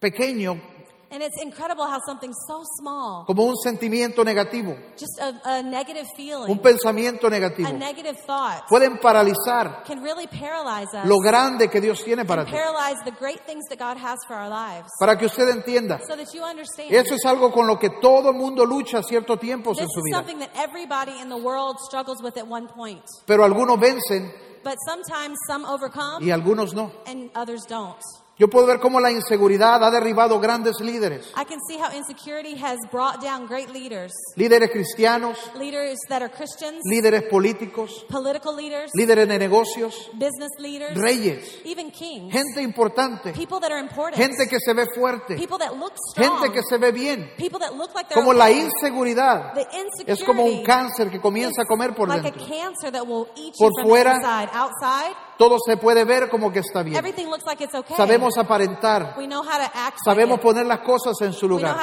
pequeño 0.00 0.60
And 1.08 1.22
it's 1.22 1.40
incredible 1.40 1.84
how 1.86 2.00
something 2.04 2.32
so 2.48 2.62
small, 2.80 3.24
como 3.26 3.44
un 3.44 3.54
sentimiento 3.56 4.24
negativo, 4.24 4.76
just 4.98 5.18
a, 5.20 5.40
a 5.44 5.62
negative 5.62 6.04
feeling, 6.16 6.50
un 6.50 6.58
pensamiento 6.58 7.28
a 7.28 7.30
negativo, 7.30 7.72
negative 7.78 8.16
thought, 8.26 8.66
pueden 8.68 8.98
paralizar 8.98 9.84
can 9.86 10.02
really 10.02 10.26
paralyze 10.26 10.92
us 10.92 11.06
lo 11.06 11.18
grande 11.20 11.68
que 11.70 11.80
Dios 11.80 12.02
tiene 12.02 12.24
para 12.24 12.44
ti. 12.44 12.50
paralyze 12.50 12.96
the 13.04 13.12
great 13.20 13.40
things 13.46 13.64
that 13.68 13.78
God 13.78 13.96
has 13.96 14.18
for 14.26 14.34
our 14.34 14.48
lives. 14.48 14.88
Para 14.98 15.16
que 15.16 15.26
usted 15.26 15.48
entienda, 15.48 16.00
So 16.08 16.16
that 16.16 16.34
you 16.34 16.42
understand. 16.42 16.90
eso 16.92 17.14
es 17.14 17.24
algo 17.24 17.52
con 17.52 17.68
lo 17.68 17.78
que 17.78 17.88
todo 18.02 18.30
el 18.30 18.36
mundo 18.36 18.64
lucha 18.66 19.00
cierto 19.04 19.36
tiempo 19.38 19.70
en 19.78 19.86
su 19.88 20.02
vida. 20.02 20.16
something 20.18 20.40
that 20.40 20.50
everybody 20.56 21.12
in 21.22 21.28
the 21.28 21.36
world 21.38 21.76
struggles 21.78 22.20
with 22.20 22.36
at 22.36 22.48
one 22.48 22.66
point. 22.66 23.04
Pero 23.26 23.44
algunos 23.44 23.78
vencen 23.78 24.32
But 24.64 24.74
sometimes 24.84 25.38
some 25.46 25.64
overcome 25.64 26.24
y 26.26 26.32
algunos 26.32 26.74
no. 26.74 26.90
and 27.06 27.30
others 27.36 27.64
don't. 27.68 27.96
Yo 28.38 28.48
puedo 28.48 28.66
ver 28.66 28.80
cómo 28.80 29.00
la 29.00 29.10
inseguridad 29.10 29.82
ha 29.82 29.90
derribado 29.90 30.38
grandes 30.38 30.78
líderes, 30.80 31.26
I 31.34 31.44
can 31.46 31.58
see 31.66 31.78
how 31.78 31.90
insecurity 31.96 32.54
has 32.62 32.76
brought 32.92 33.22
down 33.22 33.46
great 33.46 33.70
leaders, 33.70 34.12
líderes 34.36 34.70
cristianos, 34.70 35.38
leaders 35.58 35.96
that 36.10 36.20
are 36.20 36.28
Christians, 36.30 36.82
líderes 36.84 37.22
políticos, 37.30 38.04
political 38.10 38.54
leaders, 38.54 38.90
líderes 38.94 39.26
de 39.26 39.38
negocios, 39.38 40.10
business 40.18 40.50
leaders, 40.58 40.94
reyes, 41.00 41.62
even 41.64 41.90
kings, 41.90 42.30
gente 42.30 42.60
importante, 42.60 43.32
people 43.32 43.58
that 43.58 43.72
are 43.72 43.80
important, 43.80 44.16
gente 44.22 44.46
que 44.46 44.58
se 44.60 44.74
ve 44.74 44.84
fuerte, 44.94 45.36
people 45.36 45.56
that 45.56 45.72
look 45.74 45.94
strong, 46.10 46.38
gente 46.42 46.52
que 46.52 46.62
se 46.62 46.76
ve 46.76 46.92
bien. 46.92 47.30
people 47.38 47.58
that 47.58 47.72
look 47.74 47.94
like 47.94 48.06
they're 48.10 48.22
Como 48.22 48.34
la 48.34 48.50
inseguridad 48.50 49.54
The 49.54 49.66
es 50.12 50.22
como 50.22 50.42
un 50.42 50.50
insecurity 50.50 50.66
cáncer 50.66 51.10
que 51.10 51.20
comienza 51.22 51.62
a 51.62 51.64
comer 51.64 51.94
por 51.94 52.08
like 52.08 52.28
a 52.28 52.30
dentro. 52.32 52.46
cancer 52.46 52.92
that 52.92 53.06
will 53.06 53.28
eat 53.34 53.54
Por 53.56 53.70
you 53.70 53.80
from 53.80 53.88
fuera, 53.88 54.16
inside. 54.16 54.50
Outside, 54.52 55.16
Todo 55.38 55.58
se 55.64 55.76
puede 55.76 56.04
ver 56.04 56.28
como 56.30 56.50
que 56.50 56.60
está 56.60 56.82
bien. 56.82 56.96
everything 56.96 57.26
looks 57.26 57.44
like 57.44 57.62
it's 57.62 57.74
okay. 57.74 57.96
Sabemos 57.96 58.38
aparentar, 58.38 59.14
we 59.18 59.26
know 59.26 59.42
how 59.42 59.58
to 59.58 59.70
act 59.74 59.98
sabemos 60.04 60.38
like 60.38 60.42
poner 60.42 60.66
las 60.66 60.80
cosas 60.80 61.20
en 61.20 61.32
su 61.32 61.46
lugar. 61.48 61.76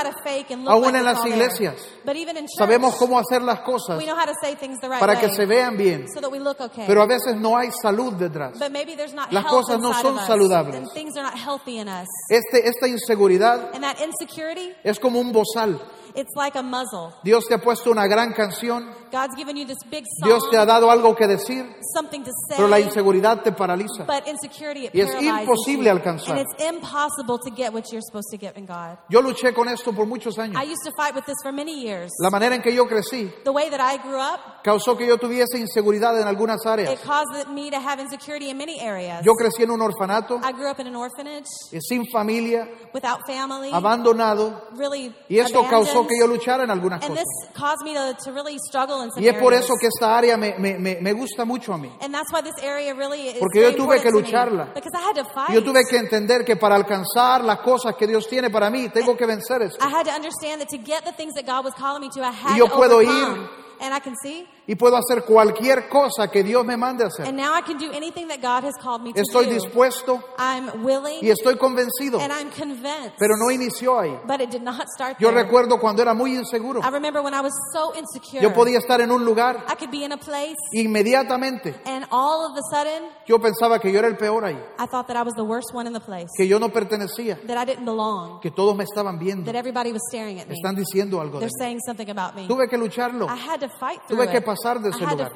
Aún 0.68 0.82
like 0.84 0.98
en 0.98 1.06
las 1.06 1.26
iglesias, 1.26 1.76
But 2.04 2.16
even 2.16 2.38
in 2.38 2.46
church, 2.46 2.58
Sabemos 2.58 2.96
cómo 2.96 3.20
hacer 3.20 3.42
las 3.42 3.60
cosas 3.62 3.98
we 3.98 4.06
know 4.06 4.16
how 4.16 4.26
to 4.26 4.34
say 4.42 4.56
things 4.56 4.80
the 4.80 4.90
right 4.90 5.00
para 5.00 5.20
que 5.20 5.30
se 5.30 5.46
vean 5.46 5.78
bien, 5.78 6.08
so 6.14 6.20
that 6.22 6.32
we 6.32 6.40
look 6.40 6.60
okay. 6.60 6.86
pero 6.88 7.02
a 7.02 7.06
veces 7.06 7.36
no 7.36 7.58
hay 7.58 7.70
salud 7.82 8.14
detrás. 8.14 8.58
but 8.58 8.72
maybe 8.72 8.96
there's 8.96 9.14
not 9.14 9.32
Las 9.32 9.46
cosas 9.46 9.80
no 9.80 9.94
son 9.94 10.18
saludables. 10.26 10.76
and 10.76 10.92
things 10.94 11.16
are 11.16 11.24
not 11.24 11.38
healthy 11.38 11.78
in 11.78 11.88
us. 11.88 12.08
Este, 12.30 12.68
esta 12.68 12.88
inseguridad 12.88 13.70
And 13.74 13.84
that 13.84 13.98
insecurity, 14.02 14.74
es 14.84 15.00
como 15.00 15.20
un 15.20 15.32
bozal. 15.32 15.80
It's 16.16 16.34
like 16.36 16.58
a 16.58 16.64
muzzle. 16.64 17.14
Dios 17.24 17.46
te 17.48 17.56
ha 17.56 17.58
puesto 17.60 17.92
una 17.92 18.08
gran 18.08 18.34
canción, 18.34 18.90
God's 19.12 19.36
given 19.36 19.56
you 19.58 19.66
this 19.66 19.78
big 19.90 20.06
song, 20.20 20.30
Dios 20.30 20.50
te 20.50 20.58
ha 20.58 20.66
dado 20.66 20.90
algo 20.92 21.16
que 21.16 21.28
decir, 21.28 21.66
something 21.96 22.22
to 22.24 22.32
say, 22.48 22.58
pero 22.58 22.68
la 22.68 22.80
inseguridad 22.80 23.42
te 23.44 23.52
paraliza. 23.52 24.06
but 24.06 24.28
insecurity 24.28 24.86
it 24.88 24.92
Y 24.96 25.02
es 25.02 25.10
imposible 25.22 25.86
you. 25.86 25.92
alcanzar. 25.92 26.38
And 26.38 26.46
it's 26.48 26.64
impossible 26.70 27.40
to 27.40 27.50
get 27.52 27.74
what 27.74 27.86
you're 27.92 28.02
supposed 28.02 28.30
to 28.32 28.38
get 28.38 28.58
in 28.58 28.66
God. 28.66 28.98
Yo 29.10 29.22
luché 29.22 29.54
con 29.54 29.68
esto 29.70 29.92
por 29.94 30.06
muchos 30.06 30.38
años. 30.38 30.56
I 30.56 30.64
used 30.66 30.84
to 30.86 30.92
fight 30.96 31.16
with 31.16 31.26
this 31.26 31.38
for 31.42 31.52
many 31.52 31.82
years. 31.84 32.12
La 32.22 32.30
manera 32.30 32.56
en 32.56 32.62
que 32.62 32.74
yo 32.74 32.86
crecí 32.86 33.32
The 33.44 33.52
way 33.52 33.70
that 33.70 33.80
I 33.82 33.98
grew 33.98 34.20
up, 34.20 34.40
causó 34.64 34.96
que 34.98 35.06
yo 35.06 35.18
tuviese 35.18 35.58
inseguridad 35.60 36.20
en 36.20 36.28
algunas 36.28 36.66
áreas. 36.66 36.94
it 36.94 37.00
caused 37.06 37.48
me 37.50 37.70
to 37.70 37.78
have 37.78 38.00
insecurity 38.02 38.50
in 38.50 38.58
many 38.58 38.80
areas. 38.80 39.24
Yo 39.24 39.34
crecí 39.36 39.64
en 39.64 39.72
un 39.72 39.82
orfanato, 39.82 40.40
I 40.44 40.52
grew 40.54 40.70
up 40.70 40.80
in 40.80 40.88
an 40.88 40.96
orphanage 40.96 41.46
eh, 41.72 41.80
sin 41.82 42.06
familia, 42.12 42.68
without 42.94 43.20
family, 43.28 43.72
abandonado, 43.74 44.62
really 44.76 45.14
y 45.30 45.38
esto 45.40 45.64
causó 45.70 46.00
abandoned. 46.00 46.08
que 46.10 46.20
yo 46.20 46.28
luchara 46.28 46.64
en 46.64 46.72
algunas 46.72 47.02
And 47.04 47.12
cosas. 47.14 47.26
this 47.26 47.54
caused 47.54 47.84
me 47.84 47.94
to, 47.94 48.14
to 48.24 48.32
really 48.32 48.58
struggle 48.70 49.04
in 49.04 49.12
some 49.12 49.22
Y 49.24 49.28
es 49.28 49.36
por 49.42 49.54
eso 49.54 49.74
que 49.80 49.88
esta 49.88 50.18
área 50.18 50.38
me, 50.38 50.56
me, 50.58 50.78
me, 50.80 50.98
me 51.02 51.14
gusta 51.14 51.46
mucho 51.46 51.74
a 51.74 51.78
mí. 51.78 51.92
And 52.02 52.14
that's 52.14 52.32
why 52.32 52.42
this 52.42 52.56
area 52.64 52.94
really 52.94 53.28
is 53.28 53.40
Porque 53.40 53.62
yo 53.62 53.76
tuve 53.76 54.02
que 54.02 54.12
lucharla. 54.12 54.74
Because 54.74 54.94
I 54.96 55.02
had 55.02 55.16
to 55.16 55.26
fight. 55.34 55.52
Yo 55.54 55.62
tuve 55.62 55.82
que 55.90 55.98
entender 55.98 56.46
que 56.46 56.56
para 56.56 56.76
alcanzar 56.76 57.44
las 57.44 57.60
cosas 57.60 57.96
que 57.98 58.08
Dios 58.08 58.28
tiene 58.28 58.50
para 58.50 58.70
mí, 58.70 58.90
tengo 58.90 59.16
que 59.18 59.26
vencer 59.26 59.62
esto. 59.62 59.78
I 59.86 59.90
had 59.90 60.06
to 60.06 60.12
understand 60.12 60.62
that 60.62 60.70
to 60.70 60.78
get 60.78 61.04
the 61.04 61.12
things 61.12 61.34
that 61.36 61.46
God 61.46 61.66
was 61.66 61.74
calling 61.76 62.02
me 62.02 62.10
to, 62.16 62.22
I 62.22 62.32
had 62.32 62.54
Y 62.56 62.58
yo 62.60 62.68
to 62.68 62.76
puedo 62.76 62.98
overcome. 63.02 63.42
ir. 63.44 63.63
And 63.84 63.94
I 63.94 64.00
can 64.00 64.16
see. 64.16 64.48
Y 64.66 64.76
puedo 64.76 64.96
hacer 64.96 65.26
cualquier 65.26 65.90
cosa 65.90 66.30
que 66.32 66.42
Dios 66.44 66.66
me 66.66 66.78
mande 66.78 67.04
a 67.04 67.08
hacer. 67.08 67.28
And 67.28 67.36
now 67.38 67.54
I 67.54 67.62
can 67.62 67.78
do 67.78 67.92
anything 67.92 68.28
that 68.30 68.40
God 68.42 68.64
has 68.64 68.74
called 68.82 69.02
me 69.04 69.12
to 69.14 69.20
Estoy 69.22 69.46
do. 69.48 69.56
dispuesto 69.56 70.24
I'm 70.38 70.84
willing 70.86 71.20
y 71.22 71.30
estoy 71.30 71.58
convencido, 71.58 72.20
and 72.22 72.32
I'm 72.32 72.50
convinced. 72.50 73.16
pero 73.20 73.36
no 73.38 73.52
inició 73.52 74.00
ahí. 74.00 74.18
but 74.26 74.40
it 74.40 74.50
did 74.50 74.62
not 74.62 74.88
start 74.96 75.18
Yo 75.20 75.32
there. 75.32 75.44
recuerdo 75.44 75.80
cuando 75.82 76.02
era 76.02 76.14
muy 76.14 76.36
inseguro. 76.36 76.82
I 76.82 76.90
remember 76.92 77.22
when 77.22 77.34
I 77.34 77.42
was 77.42 77.52
so 77.74 77.94
insecure. 77.94 78.42
Yo 78.42 78.54
podía 78.54 78.78
estar 78.80 79.02
en 79.02 79.12
un 79.12 79.26
lugar 79.26 79.66
I 79.68 79.76
could 79.76 79.92
be 79.92 80.06
in 80.06 80.14
a 80.14 80.18
place 80.18 80.56
inmediatamente 80.72 81.76
and 81.86 82.06
all 82.12 82.46
of 82.46 82.58
a 82.58 82.62
sudden 82.72 83.04
yo 83.28 83.40
pensaba 83.40 83.80
que 83.80 83.92
yo 83.92 84.00
era 84.00 84.08
el 84.08 84.16
peor 84.18 84.46
ahí, 84.46 84.58
I 84.80 84.86
thought 84.88 85.08
that 85.08 85.18
I 85.18 85.24
was 85.24 85.34
the 85.36 85.44
worst 85.44 85.74
one 85.74 85.88
in 85.88 85.94
the 85.94 86.00
place. 86.00 86.28
que 86.38 86.48
yo 86.48 86.60
no 86.60 86.70
pertenecía, 86.70 87.38
That 87.48 87.58
I 87.58 87.66
didn't 87.66 87.86
belong. 87.86 88.40
que 88.42 88.52
todos 88.52 88.76
me 88.76 88.84
estaban 88.86 89.20
viendo, 89.20 89.46
That 89.52 89.56
everybody 89.58 89.92
was 89.92 90.02
staring 90.10 90.40
at 90.40 90.48
me. 90.48 90.54
están 90.56 90.76
diciendo 90.76 91.20
algo 91.20 91.40
They're 91.40 91.50
saying 91.60 91.80
something 91.86 92.10
about 92.10 92.36
me. 92.36 92.48
Tuve 92.48 92.70
que 92.70 92.78
lucharlo. 92.78 93.28
I 93.28 93.36
had 93.36 93.60
to 93.60 93.70
fight 93.80 94.00
through 94.08 94.18
Tuve 94.20 94.32
que 94.32 94.38
it. 94.38 94.46
Pasar 94.56 94.80
de 94.82 94.90
ese 94.90 95.04
I 95.04 95.08
lugar. 95.08 95.32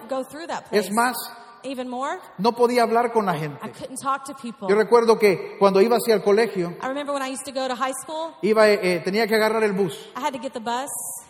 Es 0.71 0.91
más, 0.91 1.15
Even 1.63 1.89
more, 1.89 2.19
no 2.37 2.53
podía 2.53 2.83
hablar 2.83 3.11
con 3.11 3.25
la 3.25 3.35
I 3.35 3.39
gente. 3.39 3.59
couldn't 3.71 3.99
talk 3.99 4.23
to 4.25 4.33
people. 4.35 4.67
Yo 4.69 4.75
recuerdo 4.75 5.17
que 5.17 5.57
cuando 5.59 5.81
iba 5.81 5.97
hacia 5.97 6.13
el 6.13 6.21
colegio, 6.23 6.69
I 6.81 6.87
remember 6.87 7.13
when 7.13 7.23
I 7.23 7.33
used 7.33 7.45
to 7.45 7.51
go 7.51 7.67
to 7.67 7.75
high 7.75 7.93
school, 8.03 8.35
iba, 8.43 8.69
eh, 8.69 8.79
eh, 8.81 9.01
tenía 9.03 9.27
que 9.27 9.35
agarrar 9.35 9.63
el 9.63 9.73
bus 9.73 9.93
I 10.15 10.21
had 10.21 10.33
to 10.33 10.39
get 10.39 10.53
the 10.53 10.59
bus, 10.59 10.87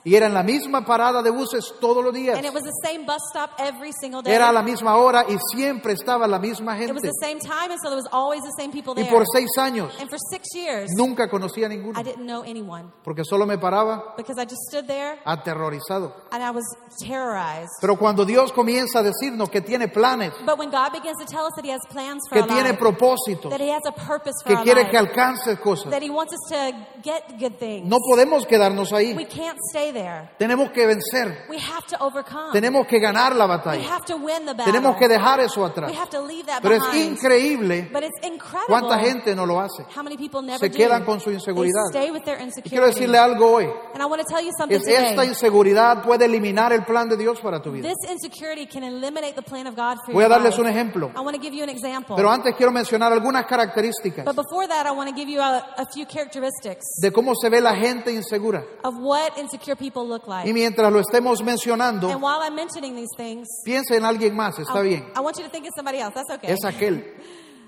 y 0.07 0.15
era 0.15 0.27
en 0.27 0.33
la 0.33 0.41
misma 0.43 0.85
parada 0.85 1.21
de 1.21 1.29
buses 1.29 1.73
todos 1.81 2.01
los 2.01 2.13
días. 2.13 2.37
and 2.37 2.45
it 2.45 2.53
was 2.53 2.63
the 2.63 2.71
same 2.87 3.05
bus 3.05 3.19
stop 3.29 3.51
every 3.59 3.91
single 3.99 4.21
day. 4.21 4.33
Era 4.33 4.47
a 4.49 4.51
la 4.53 4.61
misma 4.61 4.95
hora 4.95 5.25
y 5.27 5.35
siempre 5.53 5.93
estaba 5.93 6.27
la 6.27 6.39
misma 6.39 6.75
it 6.81 6.93
was 6.93 7.01
gente. 7.03 7.09
the 7.09 7.25
same 7.27 7.39
time, 7.39 7.71
and 7.71 7.79
so 7.83 7.89
there 7.89 7.97
was 7.97 8.07
always 8.13 8.41
the 8.41 8.53
same 8.57 8.71
people 8.71 8.93
Y 8.95 9.03
there. 9.03 9.11
por 9.11 9.25
seis 9.33 9.49
años 9.57 9.91
and 9.99 10.09
for 10.09 10.17
six 10.31 10.47
years, 10.55 10.89
nunca 10.95 11.27
conocía 11.29 11.65
a 11.65 11.69
ninguno, 11.69 11.99
I 11.99 12.03
didn't 12.03 12.25
know 12.25 12.43
anyone 12.43 12.89
porque 13.03 13.25
solo 13.25 13.45
me 13.45 13.57
paraba 13.57 14.15
because 14.15 14.37
I 14.39 14.45
just 14.45 14.61
stood 14.69 14.87
there 14.87 15.19
aterrorizado. 15.25 16.13
and 16.31 16.41
I 16.41 16.51
was 16.51 16.63
terrorized. 16.99 17.71
Pero 17.81 17.97
cuando 17.97 18.23
Dios 18.25 18.51
comienza 18.53 18.99
a 18.99 19.03
decirnos 19.03 19.49
que 19.49 19.61
tiene 19.61 19.87
planes, 19.89 20.33
But 20.45 20.57
when 20.57 20.69
God 20.69 20.91
begins 20.93 21.17
to 21.19 21.25
tell 21.25 21.45
us 21.45 21.53
that 21.55 21.65
He 21.65 21.71
has 21.71 21.81
plans 21.89 22.21
for 22.29 22.35
que 22.35 22.41
our 22.41 22.47
tiene 22.47 22.69
life, 22.71 22.79
propósitos, 22.79 23.49
that 23.49 23.59
He 23.61 23.71
has 23.71 23.83
a 23.85 23.91
purpose 23.91 24.35
for 24.43 24.49
que 24.51 24.55
our 24.57 24.63
quiere 24.63 24.81
life, 24.83 24.91
que 24.91 24.97
alcances 24.97 25.59
cosas, 25.59 25.91
that 25.91 26.01
He 26.01 26.09
wants 26.09 26.33
us 26.33 26.39
to 26.51 26.73
get 27.01 27.37
good 27.39 27.57
things, 27.59 27.87
no 27.87 27.97
podemos 27.99 28.45
quedarnos 28.45 28.91
we 28.91 28.97
ahí. 29.15 29.29
can't 29.29 29.57
stay 29.69 29.91
there. 29.91 29.96
Tenemos 30.37 30.71
que 30.71 30.85
vencer, 30.85 31.45
We 31.49 31.57
have 31.57 31.85
to 31.87 31.97
overcome. 31.99 32.51
tenemos 32.53 32.85
que 32.87 32.99
ganar 32.99 33.35
la 33.35 33.45
we 33.45 33.49
batalla, 33.57 33.89
have 33.89 34.05
to 34.05 34.15
win 34.17 34.45
the 34.45 34.53
battle. 34.53 34.65
tenemos 34.65 34.97
que 34.97 35.07
dejar 35.07 35.39
eso 35.39 35.65
atrás. 35.65 35.89
we 35.91 35.97
have 35.97 36.09
to 36.09 36.21
leave 36.25 36.45
that 36.45 36.61
Pero 36.61 36.75
es 36.75 36.95
increíble 36.95 37.89
But 37.91 38.03
it's 38.03 38.17
incredible 38.27 38.67
cuánta 38.67 38.99
gente 38.99 39.35
no 39.35 39.45
lo 39.45 39.59
hace. 39.59 39.83
how 39.95 40.03
many 40.03 40.17
people 40.17 40.41
never 40.41 40.59
Se 40.59 40.69
do. 40.69 40.77
quedan 40.77 41.03
con 41.05 41.19
su 41.19 41.31
inseguridad. 41.31 41.91
They 41.91 42.01
stay 42.03 42.11
with 42.11 42.23
their 42.23 42.37
Y 42.39 42.43
insecurity. 42.43 42.69
quiero 42.69 42.85
decirle 42.87 43.17
algo 43.17 43.51
hoy. 43.55 43.65
and 43.93 44.01
I 44.01 44.05
want 44.05 44.21
to 44.21 44.27
tell 44.27 44.43
you 44.43 44.51
something 44.57 44.75
Es 44.77 44.83
today. 44.83 45.09
esta 45.11 45.25
inseguridad 45.25 46.03
puede 46.03 46.25
eliminar 46.25 46.71
el 46.73 46.83
plan 46.85 47.09
de 47.09 47.17
Dios 47.17 47.39
para 47.39 47.61
tu 47.61 47.71
vida. 47.71 47.87
This 47.89 48.09
insecurity 48.11 48.67
can 48.67 48.83
eliminate 48.83 49.33
the 49.35 49.41
plan 49.41 49.67
of 49.67 49.75
God 49.75 49.97
for 50.05 50.13
Voy 50.13 50.23
a 50.23 50.27
darles 50.29 50.57
un 50.59 50.67
ejemplo. 50.67 51.11
I 51.15 51.21
want 51.21 51.35
to 51.35 51.41
give 51.41 51.55
you 51.55 51.63
an 51.63 51.69
example. 51.69 52.15
Pero 52.15 52.29
antes 52.31 52.55
quiero 52.55 52.71
mencionar 52.71 53.11
algunas 53.11 53.45
características 53.45 54.25
but 54.25 54.35
before 54.35 54.67
that, 54.67 54.85
I 54.85 54.91
want 54.91 55.09
to 55.09 55.15
give 55.15 55.29
you 55.29 55.41
a, 55.41 55.57
a 55.77 55.85
few 55.93 56.05
characteristics 56.05 56.85
de 57.01 57.11
cómo 57.11 57.33
se 57.35 57.49
ve 57.49 57.61
la 57.61 57.75
gente 57.75 58.11
insegura. 58.11 58.63
of 58.83 58.95
what 58.99 59.37
insecure 59.37 59.75
people 59.75 59.87
look 59.96 60.27
like. 60.27 60.48
Y 60.50 60.53
mientras 60.53 60.91
lo 60.91 61.00
estemos 61.00 61.41
mencionando, 61.44 62.10
and 62.10 62.22
while 62.22 62.39
I'm 62.41 62.56
mentioning 62.56 62.96
these 62.96 63.10
things, 63.15 63.48
piense 63.63 63.96
en 63.96 64.03
alguien 64.06 64.36
más, 64.36 64.58
está 64.60 64.79
I, 64.79 64.88
bien. 64.89 65.06
I 65.15 65.20
want 65.20 65.38
you 65.38 65.44
to 65.44 65.50
think 65.50 65.65
of 65.65 65.72
somebody 65.75 66.00
else. 66.00 66.13
That's 66.15 66.32
okay. 66.32 66.51
Es 66.51 66.63
aquel. 66.65 67.03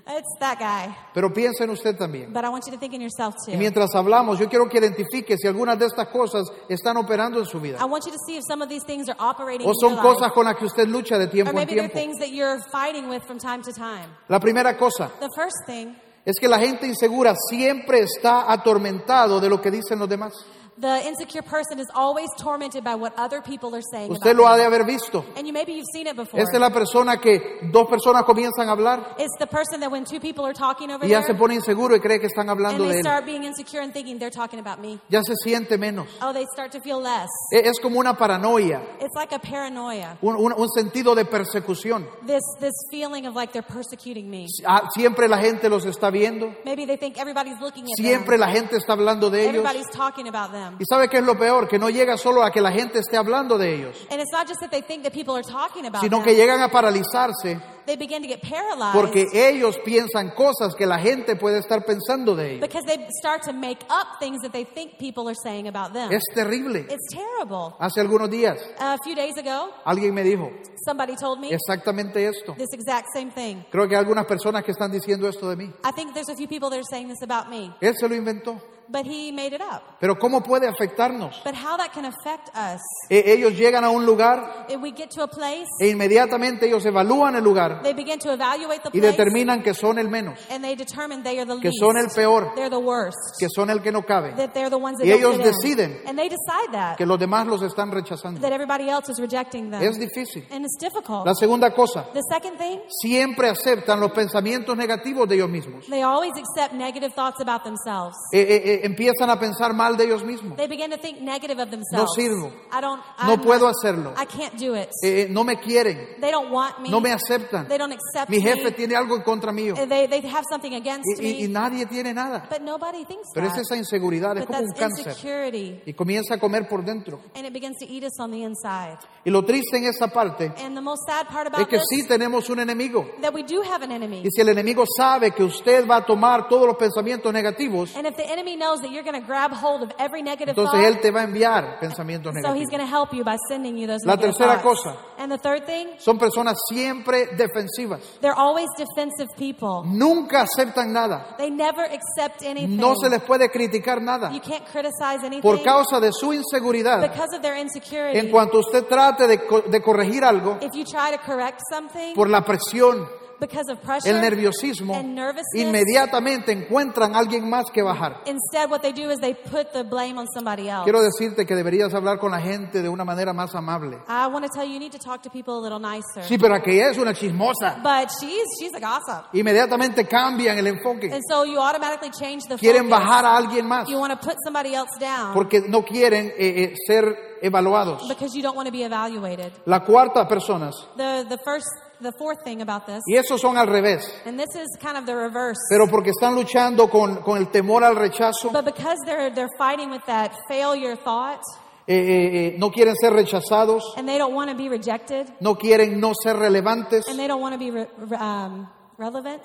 It's 0.06 0.34
that 0.40 0.58
guy. 0.58 0.92
Pero 1.14 1.32
piensa 1.32 1.62
en 1.62 1.70
usted 1.70 1.96
también. 1.96 2.32
But 2.32 2.44
I 2.44 2.48
want 2.48 2.64
you 2.66 2.72
to 2.72 2.78
think 2.78 2.94
in 2.94 3.00
yourself 3.00 3.34
Y 3.46 3.52
too. 3.52 3.58
mientras 3.58 3.94
hablamos, 3.94 4.40
yo 4.40 4.48
quiero 4.48 4.68
que 4.68 4.78
identifique 4.78 5.36
si 5.36 5.46
algunas 5.46 5.78
de 5.78 5.86
estas 5.86 6.08
cosas 6.08 6.46
están 6.68 6.96
operando 6.96 7.38
en 7.38 7.46
su 7.46 7.60
vida. 7.60 7.78
I 7.80 7.84
want 7.84 8.04
you 8.06 8.10
to 8.10 8.18
see 8.26 8.36
if 8.36 8.42
some 8.48 8.60
of 8.60 8.68
these 8.68 8.84
things 8.84 9.08
are 9.08 9.16
operating 9.20 9.68
O 9.68 9.70
in 9.70 9.74
son 9.76 9.92
your 9.92 10.02
cosas 10.02 10.22
life. 10.22 10.34
con 10.34 10.46
las 10.46 10.56
que 10.56 10.64
usted 10.64 10.88
lucha 10.88 11.16
de 11.16 11.26
Or 11.26 11.30
tiempo 11.30 11.50
en 11.60 11.66
they're 11.68 11.88
tiempo. 11.88 11.94
things 11.94 12.18
that 12.18 12.30
you're 12.30 12.58
fighting 12.72 13.08
with 13.08 13.22
from 13.24 13.38
time 13.38 13.62
to 13.62 13.72
time. 13.72 14.08
La 14.28 14.40
primera 14.40 14.76
cosa 14.76 15.12
The 15.20 15.28
first 15.36 15.58
thing, 15.66 15.94
es 16.24 16.34
que 16.40 16.48
la 16.48 16.58
gente 16.58 16.88
insegura 16.88 17.34
siempre 17.48 18.00
está 18.00 18.50
atormentado 18.50 19.38
de 19.38 19.48
lo 19.48 19.60
que 19.60 19.70
dicen 19.70 19.98
los 20.00 20.08
demás. 20.08 20.32
The 20.80 21.06
insecure 21.06 21.42
person 21.42 21.78
is 21.78 21.86
always 21.94 22.28
tormented 22.38 22.82
by 22.82 22.94
what 22.94 23.12
other 23.18 23.42
people 23.42 23.74
are 23.74 23.82
saying 23.92 24.10
Usted 24.10 24.30
about 24.32 24.36
lo 24.36 24.46
ha 24.46 24.56
de 24.56 24.64
haber 24.64 24.84
visto. 24.84 25.24
And 25.36 25.46
you 25.46 25.52
maybe 25.52 25.72
you've 25.74 25.86
seen 25.92 26.06
it 26.06 26.16
before. 26.16 26.40
Esta 26.40 26.56
es 26.56 26.60
la 26.60 26.70
persona 26.70 27.18
que 27.20 27.58
dos 27.70 27.86
personas 27.88 28.24
comienzan 28.24 28.68
a 28.68 28.72
hablar 28.72 29.16
It's 29.18 29.36
the 29.38 29.46
person 29.46 29.80
that 29.80 29.90
when 29.90 30.04
two 30.04 30.20
people 30.20 30.44
are 30.46 30.54
talking 30.54 30.90
over 30.90 31.04
y 31.04 31.10
ya 31.10 31.20
there, 31.20 31.32
se 31.32 31.34
pone 31.34 31.54
inseguro 31.54 31.94
y 31.94 32.00
cree 32.00 32.18
que 32.18 32.26
están 32.26 32.48
and 32.48 32.50
hablando 32.50 32.84
de 32.84 32.90
they 32.90 32.96
él. 32.98 33.02
start 33.02 33.26
being 33.26 33.44
insecure 33.44 33.82
and 33.82 33.92
thinking 33.92 34.18
they're 34.18 34.30
talking 34.30 34.58
about 34.58 34.78
me. 34.80 34.98
Ya 35.10 35.20
se 35.22 35.34
siente 35.44 35.76
menos. 35.78 36.06
Oh, 36.22 36.32
they 36.32 36.46
start 36.52 36.72
to 36.72 36.80
feel 36.80 37.00
less. 37.00 37.28
E- 37.52 37.68
Es 37.68 37.78
como 37.80 37.98
una 38.00 38.14
paranoia, 38.16 38.80
It's 39.00 39.14
like 39.14 39.34
a 39.34 39.38
paranoia. 39.38 40.16
un, 40.22 40.36
un- 40.36 40.52
un 40.56 40.68
sentido 40.70 41.14
de 41.14 41.24
persecución. 41.26 42.06
This 42.26 42.40
this 42.58 42.72
feeling 42.90 43.26
of 43.26 43.34
like 43.34 43.52
they're 43.52 43.62
persecuting 43.66 44.30
me. 44.30 44.46
Ah, 44.66 44.88
Siempre 44.94 45.28
la 45.28 45.38
gente 45.38 45.68
los 45.68 45.84
está 45.84 46.10
viendo, 46.10 46.54
Maybe 46.64 46.86
they 46.86 46.96
think 46.96 47.18
everybody's 47.18 47.60
looking 47.60 47.84
at 47.84 47.90
siempre 47.96 48.38
them. 48.38 48.40
la 48.40 48.48
gente 48.48 48.76
está 48.76 48.94
hablando 48.94 49.30
de 49.30 49.42
ellos. 49.42 49.56
Everybody's 49.64 49.90
talking 49.90 50.28
about 50.28 50.52
them. 50.52 50.69
¿Y 50.78 50.84
sabe 50.84 51.08
qué 51.08 51.18
es 51.18 51.24
lo 51.24 51.38
peor? 51.38 51.68
Que 51.68 51.78
no 51.78 51.90
llega 51.90 52.16
solo 52.16 52.42
a 52.44 52.50
que 52.50 52.60
la 52.60 52.70
gente 52.72 52.98
esté 53.00 53.16
hablando 53.16 53.58
de 53.58 53.74
ellos, 53.74 54.06
And 54.10 54.20
it's 54.20 54.32
not 54.32 54.46
just 54.46 54.60
that 54.60 54.70
they 54.70 54.82
think 54.82 55.02
that 55.04 55.12
people 55.12 55.34
are 55.36 55.42
talking 55.42 55.86
about 55.86 56.02
sino 56.02 56.18
them. 56.18 56.24
que 56.24 56.34
llegan 56.34 56.60
a 56.62 56.68
paralizarse 56.70 57.60
They 57.86 57.96
begin 57.96 58.22
to 58.22 58.28
get 58.28 58.40
paralyzed 58.42 58.94
porque 58.94 59.26
ellos 59.32 59.76
piensan 59.84 60.30
cosas 60.36 60.74
que 60.76 60.86
la 60.86 60.98
gente 61.00 61.34
puede 61.34 61.58
estar 61.58 61.84
pensando 61.84 62.36
de 62.36 62.56
ellos. 62.56 62.60
because 62.60 62.84
they 62.86 63.04
start 63.20 63.42
to 63.42 63.52
make 63.52 63.80
up 63.90 64.18
things 64.20 64.40
that 64.42 64.52
they 64.52 64.64
think 64.64 64.98
people 64.98 65.26
are 65.28 65.34
saying 65.42 65.66
about 65.66 65.92
them. 65.92 66.12
Es 66.12 66.22
terrible. 66.34 66.76
It's 66.88 67.08
terrible. 67.12 67.74
Hace 67.80 68.00
algunos 68.00 68.30
días 68.30 68.58
A 68.78 68.96
few 69.02 69.14
days 69.16 69.36
ago, 69.36 69.70
alguien 69.84 70.14
me 70.14 70.22
dijo 70.22 70.50
somebody 70.84 71.16
told 71.16 71.40
me 71.40 71.50
exactamente 71.52 72.24
esto. 72.26 72.54
this 72.56 72.72
exact 72.72 73.08
same 73.12 73.30
thing. 73.32 73.64
Creo 73.72 73.88
que 73.88 73.96
hay 73.96 74.00
algunas 74.00 74.26
personas 74.26 74.62
que 74.62 74.70
están 74.72 74.92
diciendo 74.92 75.28
esto 75.28 75.48
de 75.48 75.56
mí. 75.56 75.72
I 75.84 75.92
think 75.92 76.14
there's 76.14 76.28
a 76.28 76.36
few 76.36 76.46
people 76.46 76.70
that 76.70 76.78
are 76.78 76.84
saying 76.88 77.08
this 77.08 77.22
about 77.22 77.48
me, 77.48 77.74
Él 77.80 77.94
se 77.98 78.08
lo 78.08 78.14
inventó. 78.14 78.60
But 78.90 79.06
he 79.06 79.30
made 79.32 79.54
it 79.54 79.60
up. 79.62 79.82
Pero 80.00 80.18
¿cómo 80.18 80.42
puede 80.42 80.66
afectarnos? 80.66 81.40
But 81.44 81.54
how 81.54 81.76
that 81.76 81.92
can 81.92 82.04
affect 82.06 82.48
us, 82.56 82.80
E- 83.08 83.22
ellos 83.32 83.52
llegan 83.54 83.84
a 83.84 83.90
un 83.90 84.04
lugar 84.06 84.66
if 84.68 84.80
we 84.80 84.92
get 84.92 85.10
to 85.10 85.22
a 85.22 85.28
place, 85.28 85.66
e 85.80 85.88
inmediatamente 85.88 86.66
ellos 86.66 86.84
evalúan 86.86 87.36
el 87.36 87.44
lugar 87.44 87.82
they 87.82 87.92
begin 87.94 88.18
to 88.18 88.32
evaluate 88.32 88.82
the 88.82 88.88
y 88.92 89.00
place, 89.00 89.12
determinan 89.16 89.62
que 89.62 89.74
son 89.74 89.98
el 89.98 90.08
menos, 90.08 90.38
and 90.50 90.64
they 90.64 90.74
determine 90.74 91.22
they 91.22 91.38
are 91.38 91.46
the 91.46 91.60
que 91.60 91.68
least, 91.70 91.80
son 91.80 91.96
el 91.96 92.08
peor, 92.14 92.52
they're 92.54 92.70
the 92.70 92.78
worst, 92.78 93.16
que 93.38 93.48
son 93.54 93.70
el 93.70 93.80
que 93.82 93.92
no 93.92 94.02
cabe, 94.02 94.32
that 94.36 94.52
they're 94.52 94.70
the 94.70 94.76
ones 94.78 94.98
that 94.98 95.06
Y 95.06 95.12
ellos 95.12 95.38
deciden 95.38 96.00
and 96.06 96.18
they 96.18 96.28
decide 96.28 96.72
that 96.72 96.96
que 96.96 97.06
los 97.06 97.18
demás 97.18 97.46
los 97.46 97.62
están 97.62 97.90
rechazando. 97.90 98.40
that 98.40 98.52
everybody 98.52 98.88
else 98.88 99.08
is 99.10 99.18
rejecting 99.20 99.70
them, 99.70 99.82
Es 99.82 99.98
difícil. 99.98 100.44
and 100.50 100.64
it's 100.64 100.76
difficult. 100.78 101.26
La 101.26 101.34
segunda 101.34 101.70
cosa, 101.74 102.06
The 102.12 102.22
second 102.30 102.56
thing, 102.58 102.80
siempre 103.02 103.48
aceptan 103.48 104.00
los 104.00 104.12
pensamientos 104.12 104.76
negativos 104.76 105.28
de 105.28 105.34
ellos 105.36 105.48
mismos. 105.50 105.86
they 105.88 106.02
always 106.02 106.32
accept 106.36 106.72
negative 106.74 107.12
thoughts 107.14 107.40
about 107.40 107.62
themselves. 107.64 108.16
Eh, 108.32 108.79
eh, 108.80 108.82
eh, 108.82 108.86
empiezan 108.86 109.30
a 109.30 109.38
pensar 109.38 109.72
mal 109.74 109.96
de 109.96 110.04
ellos 110.04 110.24
mismos. 110.24 110.56
They 110.56 110.66
begin 110.68 110.90
to 110.90 110.98
think 110.98 111.20
negative 111.20 111.60
of 111.62 111.70
themselves. 111.70 112.12
sirvo. 112.16 112.48
I 112.72 112.80
don't. 112.80 113.00
No 113.24 113.32
I'm 113.34 113.40
puedo 113.40 113.66
not- 113.66 113.74
hacerlo. 113.76 114.12
I 114.16 114.26
can't 114.26 114.54
do 114.58 114.74
it. 114.74 114.88
Eh, 115.02 115.22
eh, 115.22 115.26
no 115.30 115.44
me 115.44 115.56
quieren, 115.60 116.16
They 116.20 116.30
don't 116.30 116.50
want 116.50 116.78
me. 116.80 116.88
no 116.90 117.00
me 117.00 117.12
aceptan. 117.12 117.68
They 117.68 117.78
don't 117.78 117.92
accept 117.92 118.30
Mi 118.30 118.40
jefe 118.40 118.64
me. 118.64 118.70
tiene 118.72 118.96
algo 118.96 119.16
en 119.16 119.22
contra 119.22 119.52
mío 119.52 119.74
Uh, 119.74 119.86
They, 119.88 120.06
they 120.08 120.20
have 120.28 120.44
something 120.50 120.74
against 120.74 121.04
y, 121.20 121.24
y- 121.26 121.44
y 121.44 121.48
me. 121.48 121.54
nadie 121.54 121.86
tiene 121.86 122.12
nada. 122.14 122.46
But 122.50 122.60
nobody 122.62 123.04
thinks 123.04 123.28
Pero 123.34 123.46
es 123.46 123.52
that. 123.54 123.62
esa 123.62 123.76
inseguridad, 123.76 124.36
es 124.38 124.46
como 124.46 124.58
un 124.60 124.72
cáncer 124.72 125.06
insecurity. 125.08 125.82
y 125.86 125.92
comienza 125.94 126.34
a 126.34 126.38
comer 126.38 126.68
por 126.68 126.84
dentro. 126.84 127.20
And 127.34 127.46
it 127.46 127.52
begins 127.52 127.76
to 127.78 127.84
eat 127.88 128.04
us 128.04 128.18
on 128.18 128.30
the 128.30 128.38
inside. 128.38 128.98
Y 129.24 129.30
lo 129.30 129.44
triste 129.44 129.76
en 129.76 129.84
esa 129.84 130.08
parte 130.08 130.52
And 130.58 130.74
the 130.74 130.80
most 130.80 131.02
sad 131.06 131.26
part 131.28 131.52
es 131.58 131.66
que 131.66 131.78
this, 131.78 131.86
sí 131.90 132.06
tenemos 132.06 132.48
un 132.50 132.60
enemigo. 132.60 133.06
that 133.20 133.34
we 133.34 133.42
do 133.42 133.62
have 133.62 133.82
an 133.84 133.92
enemy. 133.92 134.22
Y 134.24 134.28
si 134.30 134.40
el 134.40 134.48
enemigo 134.48 134.84
sabe 134.96 135.32
que 135.32 135.42
usted 135.44 135.86
va 135.88 135.96
a 135.96 136.06
tomar 136.06 136.48
todos 136.48 136.66
los 136.66 136.76
pensamientos 136.76 137.32
negativos, 137.32 137.94
And 137.96 138.06
if 138.06 138.16
the 138.16 138.24
enemy 138.32 138.56
knows 138.56 138.69
that 138.80 138.90
you're 138.92 139.02
going 139.02 139.20
to 139.20 139.26
grab 139.26 139.52
hold 139.52 139.82
of 139.82 139.90
every 139.98 140.22
negative 140.22 140.54
entonces 140.56 140.70
thought, 140.80 140.84
él 140.84 141.00
te 141.00 141.10
va 141.10 141.20
a 141.20 141.24
enviar 141.24 141.78
pensamientos 141.80 142.32
so 142.42 142.54
he's 142.54 142.68
negativos. 142.68 142.70
going 142.70 142.80
to 142.80 142.86
help 142.86 143.12
you 143.12 143.24
by 143.24 143.36
sending 143.48 143.76
you 143.76 143.86
those 143.88 144.04
La 144.06 144.14
negative 144.14 144.36
tercera 144.36 144.60
thoughts. 144.62 144.82
cosa. 144.82 144.96
And 145.18 145.30
the 145.32 145.38
third 145.38 145.66
thing, 145.66 145.88
Son 145.98 146.18
personas 146.18 146.56
siempre 146.68 147.26
defensivas. 147.36 148.00
they're 148.20 148.38
always 148.38 148.68
defensive 148.78 149.26
people. 149.36 149.82
Nunca 149.86 150.42
aceptan 150.46 150.92
nada. 150.92 151.34
They 151.36 151.50
never 151.50 151.82
accept 151.82 152.42
anything. 152.44 152.76
No 152.76 152.94
se 152.94 153.08
les 153.10 153.20
puede 153.22 153.50
criticar 153.50 154.00
nada. 154.00 154.30
You 154.32 154.40
can't 154.40 154.64
criticize 154.66 155.24
anything 155.24 155.42
Por 155.42 155.62
causa 155.62 155.98
de 156.00 156.12
su 156.12 156.32
inseguridad, 156.32 157.00
because 157.02 157.34
of 157.34 157.42
their 157.42 157.56
insecurity. 157.56 158.18
en 158.18 158.30
cuanto 158.30 158.60
usted 158.60 158.86
trate 158.86 159.26
de, 159.26 159.38
co- 159.46 159.62
de 159.62 159.80
corregir 159.82 160.22
algo, 160.24 160.58
if 160.62 160.72
you 160.74 160.84
try 160.84 161.10
to 161.10 161.18
correct 161.24 161.60
something 161.70 162.14
por 162.14 162.28
la 162.28 162.42
presión, 162.44 163.08
pressure 163.48 164.10
el 164.10 164.20
nerviosismo, 164.20 164.94
and 164.94 165.14
nervousness, 165.14 165.46
inmediatamente 165.54 166.52
encuentran 166.52 167.14
a 167.14 167.18
alguien 167.18 167.48
más 167.48 167.64
que 167.72 167.82
bajar. 167.82 168.22
instead 168.26 168.70
what 168.70 168.80
they 168.82 168.92
do 168.92 169.10
is 169.10 169.18
they 169.20 169.34
put 169.34 169.72
the 169.72 169.82
blame 169.84 170.18
on 170.18 170.26
somebody 170.34 170.68
else. 170.68 170.84
Quiero 170.84 171.00
decirte 171.02 171.46
que 171.46 171.54
deberías 171.54 171.92
hablar 171.94 172.18
con 172.18 172.30
la 172.30 172.40
gente 172.40 172.82
de 172.82 172.88
una 172.88 173.04
manera 173.04 173.32
más 173.32 173.54
amable. 173.54 173.98
I 174.08 174.26
want 174.26 174.44
to 174.44 174.50
tell 174.54 174.64
you, 174.66 174.74
you 174.74 174.78
need 174.80 174.92
to 174.92 174.98
talk 174.98 175.22
to 175.22 175.30
people 175.30 175.54
a 175.54 175.60
little 175.60 175.78
nicer. 175.80 176.22
Sí, 176.24 176.38
pero 176.38 176.54
aquella 176.54 176.90
es 176.90 176.98
una 176.98 177.14
chismosa. 177.14 177.80
But 177.82 178.10
she's 178.20 178.44
she's 178.58 178.74
a 178.74 178.80
gossip. 178.80 179.26
Inmediatamente 179.34 180.06
cambian 180.06 180.58
el 180.58 180.66
enfoque. 180.66 181.12
And 181.12 181.22
so 181.28 181.44
you 181.44 181.58
automatically 181.60 182.10
change 182.10 182.42
the 182.48 182.56
Quieren 182.56 182.88
focus. 182.88 182.98
bajar 182.98 183.24
a 183.24 183.36
alguien 183.36 183.66
más 183.66 183.88
You 183.88 183.98
want 183.98 184.12
to 184.12 184.18
put 184.18 184.36
somebody 184.44 184.74
else 184.74 184.90
down 184.98 185.32
porque 185.34 185.62
no 185.68 185.82
quieren 185.84 186.26
eh, 186.36 186.64
eh, 186.64 186.74
ser 186.86 187.38
evaluados. 187.42 188.06
because 188.08 188.34
you 188.36 188.42
don't 188.42 188.56
want 188.56 188.66
to 188.66 188.72
be 188.72 188.82
evaluated. 188.84 189.52
La 189.66 189.80
cuarta 189.84 190.26
personas, 190.28 190.74
The 190.96 191.24
the 191.28 191.38
first 191.44 191.66
the 192.00 192.12
fourth 192.18 192.42
thing 192.44 192.62
about 192.62 192.86
this, 192.86 193.00
y 193.06 193.16
esos 193.16 193.40
son 193.40 193.56
al 193.56 193.66
revés, 193.66 194.02
and 194.26 194.38
this 194.38 194.54
is 194.54 194.68
kind 194.80 194.96
of 194.96 195.06
the 195.06 195.14
reverse. 195.14 195.58
pero 195.70 195.86
porque 195.86 196.10
están 196.10 196.34
luchando 196.34 196.88
con, 196.90 197.16
con 197.22 197.38
el 197.38 197.48
temor 197.50 197.82
al 197.84 197.96
rechazo, 197.96 198.50
But 198.52 198.64
because 198.64 198.98
they're 199.06 199.30
they're 199.30 199.48
fighting 199.58 199.90
with 199.90 200.04
that 200.06 200.32
failure 200.48 200.96
thought 200.96 201.40
eh, 201.86 201.94
eh, 201.94 202.46
eh, 202.54 202.56
no 202.58 202.70
quieren 202.70 202.94
ser 203.00 203.10
rechazados, 203.12 203.82
and 203.96 204.08
they 204.08 204.18
don't 204.18 204.34
want 204.34 204.50
to 204.50 204.56
be 204.56 204.68
rejected 204.68 205.26
no 205.40 205.54
quieren 205.56 205.98
no 206.00 206.12
ser 206.14 206.34
relevantes, 206.36 207.06
and 207.08 207.18
they 207.18 207.26
don't 207.26 207.40
want 207.40 207.52
to 207.54 207.58
be 207.58 207.70
re, 207.70 207.86
um, 208.18 208.68
relevant 208.98 209.42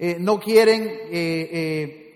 eh, 0.00 0.16
no 0.18 0.38
quieren 0.38 0.88